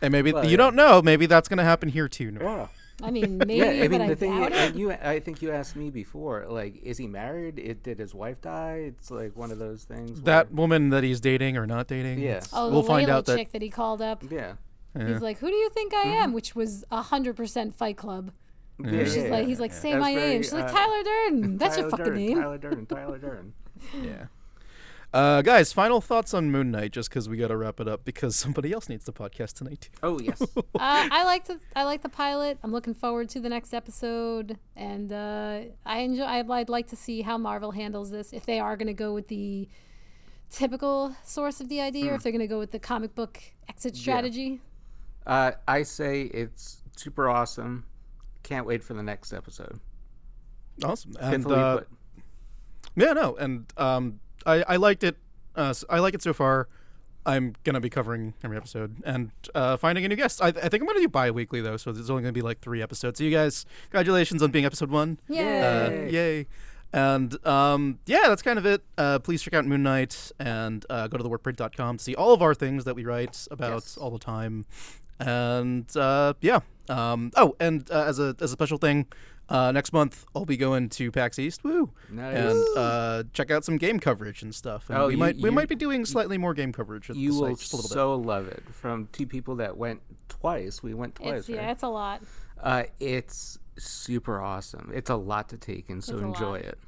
And 0.00 0.12
maybe 0.12 0.32
Well, 0.32 0.44
you 0.44 0.52
yeah. 0.52 0.56
don't 0.56 0.74
know. 0.74 1.02
Maybe 1.02 1.26
that's 1.26 1.48
going 1.48 1.58
to 1.58 1.64
happen 1.64 1.88
here 1.90 2.08
too. 2.08 2.36
yeah. 2.40 2.68
I 3.02 3.10
mean, 3.10 3.38
maybe, 3.46 3.54
Yeah, 3.56 3.66
I 3.66 3.80
but 3.88 3.90
mean 3.90 4.00
I 4.02 4.08
the 4.08 4.16
thing, 4.16 4.38
doubt 4.38 4.52
it. 4.52 4.58
and 4.58 4.78
you, 4.78 4.92
I 4.92 5.20
think 5.20 5.42
you 5.42 5.50
asked 5.52 5.76
me 5.76 5.90
before, 5.90 6.46
like, 6.48 6.82
is 6.82 6.98
he 6.98 7.06
married? 7.06 7.58
It, 7.58 7.82
did 7.82 7.98
his 7.98 8.14
wife 8.14 8.40
die? 8.40 8.82
It's 8.86 9.10
like 9.10 9.36
one 9.36 9.50
of 9.50 9.58
those 9.58 9.84
things. 9.84 10.22
That 10.22 10.50
where- 10.52 10.56
woman 10.62 10.90
that 10.90 11.02
he's 11.04 11.20
dating 11.20 11.56
or 11.56 11.66
not 11.66 11.86
dating. 11.88 12.18
Yeah. 12.20 12.40
Oh, 12.52 12.70
we'll 12.70 12.82
the 12.82 12.88
find 12.88 13.08
out 13.10 13.26
that. 13.26 13.36
chick 13.36 13.52
that 13.52 13.62
he 13.62 13.70
called 13.70 14.02
up. 14.02 14.22
yeah, 14.30 14.54
He's 14.96 15.20
like, 15.22 15.38
"Who 15.38 15.48
do 15.48 15.54
you 15.54 15.70
think 15.70 15.94
I 15.94 15.98
Mm-hmm. 16.04 16.22
am?" 16.22 16.32
Which 16.32 16.54
was 16.56 16.84
hundred 16.90 17.36
percent 17.36 17.74
Fight 17.76 17.96
Club. 17.96 18.32
yeah, 18.82 19.04
She's 19.04 19.16
yeah, 19.16 19.22
like, 19.24 19.30
yeah. 19.42 19.46
he's 19.46 19.60
like, 19.60 19.72
"Say 19.72 19.92
That's 19.92 20.00
my 20.02 20.14
name." 20.14 20.18
very, 20.20 20.42
She's 20.42 20.52
like, 20.52 20.64
uh, 20.64 20.72
"Tyler 20.72 21.02
Durden." 21.04 21.58
That's 21.58 21.76
your 21.78 21.90
fucking 21.90 22.04
Durden, 22.06 22.26
name. 22.26 22.38
Tyler 22.40 22.58
Durden. 22.58 22.86
Tyler 22.86 23.18
Durden. 23.18 23.52
Yeah. 24.02 24.26
Uh, 25.12 25.42
guys, 25.42 25.72
final 25.72 26.00
thoughts 26.00 26.32
on 26.32 26.52
Moon 26.52 26.70
Knight, 26.70 26.92
just 26.92 27.08
because 27.10 27.28
we 27.28 27.36
got 27.36 27.48
to 27.48 27.56
wrap 27.56 27.80
it 27.80 27.88
up 27.88 28.04
because 28.04 28.36
somebody 28.44 28.72
else 28.72 28.88
needs 28.88 29.04
the 29.04 29.12
podcast 29.12 29.54
tonight. 29.54 29.80
Too. 29.82 29.98
Oh 30.02 30.20
yes. 30.20 30.40
uh, 30.56 30.62
I 30.74 31.24
like 31.24 31.46
the 31.46 31.58
I 31.74 31.82
like 31.84 32.02
the 32.02 32.08
pilot. 32.08 32.58
I'm 32.62 32.70
looking 32.72 32.94
forward 32.94 33.28
to 33.30 33.40
the 33.40 33.48
next 33.48 33.74
episode, 33.74 34.56
and 34.76 35.12
uh, 35.12 35.60
I 35.84 35.98
enjoy. 36.00 36.24
I'd, 36.24 36.48
I'd 36.50 36.68
like 36.68 36.86
to 36.88 36.96
see 36.96 37.22
how 37.22 37.38
Marvel 37.38 37.72
handles 37.72 38.10
this. 38.12 38.32
If 38.32 38.46
they 38.46 38.60
are 38.60 38.76
going 38.76 38.86
to 38.86 38.94
go 38.94 39.12
with 39.12 39.26
the 39.28 39.68
typical 40.48 41.16
source 41.24 41.60
of 41.60 41.68
the 41.68 41.80
idea, 41.80 42.04
Hmm. 42.04 42.10
or 42.10 42.14
if 42.14 42.22
they're 42.22 42.32
going 42.32 42.40
to 42.40 42.46
go 42.46 42.58
with 42.60 42.70
the 42.70 42.78
comic 42.78 43.14
book 43.14 43.40
exit 43.68 43.96
strategy. 43.96 44.60
uh, 45.26 45.52
I 45.66 45.82
say 45.82 46.22
it's 46.22 46.82
super 46.96 47.28
awesome. 47.28 47.84
Can't 48.44 48.66
wait 48.66 48.82
for 48.84 48.94
the 48.94 49.02
next 49.02 49.32
episode. 49.32 49.80
Awesome. 50.84 51.14
And 51.20 51.46
uh, 51.50 51.80
yeah, 52.96 53.12
no, 53.12 53.36
and 53.36 53.72
um, 53.76 54.20
I 54.46 54.62
I 54.68 54.76
liked 54.76 55.04
it. 55.04 55.16
Uh, 55.56 55.74
I 55.88 55.98
like 55.98 56.14
it 56.14 56.22
so 56.22 56.32
far. 56.32 56.68
I'm 57.26 57.54
gonna 57.64 57.80
be 57.80 57.90
covering 57.90 58.32
every 58.42 58.56
episode 58.56 58.96
and 59.04 59.30
uh, 59.54 59.76
finding 59.76 60.04
a 60.04 60.08
new 60.08 60.16
guest. 60.16 60.40
I, 60.40 60.48
I 60.48 60.52
think 60.52 60.74
I'm 60.82 60.86
gonna 60.86 61.00
do 61.00 61.08
bi-weekly 61.08 61.60
though, 61.60 61.76
so 61.76 61.92
there's 61.92 62.08
only 62.08 62.22
gonna 62.22 62.32
be 62.32 62.40
like 62.42 62.60
three 62.60 62.80
episodes. 62.82 63.18
So 63.18 63.24
you 63.24 63.30
guys, 63.30 63.66
congratulations 63.90 64.42
on 64.42 64.50
being 64.50 64.64
episode 64.64 64.90
one. 64.90 65.18
Yay! 65.28 65.60
Uh, 65.60 65.90
yay. 66.10 66.46
And 66.92 67.46
um, 67.46 67.98
yeah, 68.06 68.22
that's 68.26 68.42
kind 68.42 68.58
of 68.58 68.66
it. 68.66 68.82
Uh, 68.98 69.18
please 69.20 69.42
check 69.42 69.54
out 69.54 69.64
Moon 69.66 69.82
Knight 69.82 70.32
and 70.40 70.84
uh, 70.90 71.06
go 71.08 71.18
to 71.18 71.24
theworkprint.com 71.24 71.98
to 71.98 72.02
see 72.02 72.14
all 72.16 72.32
of 72.32 72.42
our 72.42 72.54
things 72.54 72.84
that 72.84 72.96
we 72.96 73.04
write 73.04 73.46
about 73.50 73.74
Yes. 73.84 73.96
all 73.96 74.10
the 74.10 74.18
time. 74.18 74.64
And 75.18 75.94
uh, 75.96 76.34
yeah. 76.40 76.60
Um, 76.88 77.30
oh, 77.36 77.54
and 77.60 77.88
uh, 77.90 78.04
as 78.04 78.18
a 78.18 78.34
as 78.40 78.50
a 78.50 78.54
special 78.54 78.78
thing, 78.78 79.06
uh, 79.50 79.72
next 79.72 79.92
month 79.92 80.24
I'll 80.34 80.44
be 80.46 80.56
going 80.56 80.88
to 80.90 81.10
PAX 81.12 81.38
East. 81.38 81.62
Woo! 81.64 81.90
Nice. 82.08 82.36
And 82.36 82.78
uh, 82.78 83.22
check 83.32 83.50
out 83.50 83.64
some 83.64 83.76
game 83.76 84.00
coverage 84.00 84.42
and 84.42 84.54
stuff. 84.54 84.88
And 84.88 84.98
Oh, 84.98 85.06
we 85.08 85.12
you- 85.14 85.18
might 85.18 85.36
we 85.36 85.42
you- 85.44 85.52
might 85.52 85.68
be 85.68 85.74
doing 85.74 86.04
slightly 86.06 86.38
more 86.38 86.54
game 86.54 86.72
coverage 86.72 87.10
at 87.10 87.16
you 87.16 87.32
the 87.34 87.40
will 87.40 87.48
site, 87.48 87.58
just 87.58 87.72
a 87.72 87.76
little 87.76 87.88
bit. 87.88 87.94
so 87.94 88.14
love 88.16 88.46
it. 88.48 88.62
From 88.72 89.08
two 89.12 89.26
people 89.26 89.56
that 89.56 89.76
went 89.76 90.00
twice, 90.28 90.82
we 90.82 90.94
went 90.94 91.16
twice. 91.16 91.40
It's 91.40 91.48
yeah, 91.48 91.70
it's 91.72 91.82
a 91.82 91.88
lot. 91.88 92.22
Uh, 92.62 92.84
it's 93.00 93.58
super 93.78 94.40
awesome. 94.40 94.90
It's 94.94 95.10
a 95.10 95.16
lot 95.16 95.48
to 95.48 95.56
take 95.56 95.90
in, 95.90 96.00
so 96.02 96.14
It's 96.14 96.22
enjoy 96.22 96.56
it. 96.58 96.78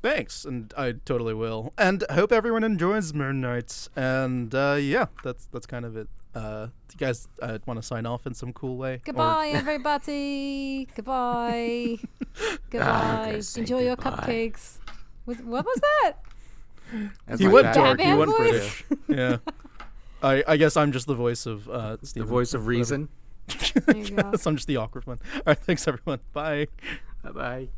Thanks, 0.00 0.44
and 0.44 0.72
I 0.76 0.92
totally 0.92 1.34
will. 1.34 1.72
And 1.76 2.04
hope 2.10 2.30
everyone 2.32 2.62
enjoys 2.62 3.12
Moon 3.12 3.40
Knight. 3.40 3.88
And 3.96 4.54
uh, 4.54 4.76
yeah, 4.78 5.06
that's 5.24 5.46
that's 5.46 5.66
kind 5.66 5.84
of 5.84 5.96
it. 5.96 6.08
Uh, 6.38 6.66
do 6.66 6.70
you 6.92 6.98
guys 6.98 7.26
uh, 7.42 7.58
want 7.66 7.80
to 7.80 7.86
sign 7.86 8.06
off 8.06 8.26
in 8.26 8.34
some 8.34 8.52
cool 8.52 8.76
way? 8.76 8.94
Or- 8.94 9.00
Goodbye, 9.04 9.48
everybody. 9.54 10.86
Goodbye. 10.94 11.98
Goodbye. 12.70 13.26
gotta 13.26 13.42
say 13.42 13.60
Enjoy 13.62 13.80
your 13.80 13.96
goodbye. 13.96 14.10
cupcakes. 14.26 14.78
With, 15.26 15.42
what 15.44 15.64
was 15.64 15.80
that? 15.80 16.12
That's 17.26 17.40
he 17.40 17.46
my 17.46 17.52
went 17.52 17.64
bad. 17.66 17.74
dark. 17.74 18.00
He 18.00 18.04
Batman 18.06 18.18
went 18.18 18.30
voice? 18.36 18.50
British. 18.50 18.84
yeah. 19.08 19.36
I 20.22 20.44
I 20.46 20.56
guess 20.56 20.76
I'm 20.76 20.92
just 20.92 21.06
the 21.06 21.14
voice 21.14 21.44
of 21.46 21.68
uh, 21.68 21.96
The 22.14 22.24
voice 22.24 22.54
of 22.54 22.66
reason. 22.66 23.08
There 23.86 23.96
you 23.96 24.10
go. 24.10 24.32
so 24.36 24.50
I'm 24.50 24.56
just 24.56 24.68
the 24.68 24.76
awkward 24.76 25.06
one. 25.06 25.18
All 25.34 25.42
right, 25.46 25.58
thanks 25.58 25.86
everyone. 25.88 26.20
Bye. 26.32 26.68
Bye 27.22 27.30
bye. 27.32 27.68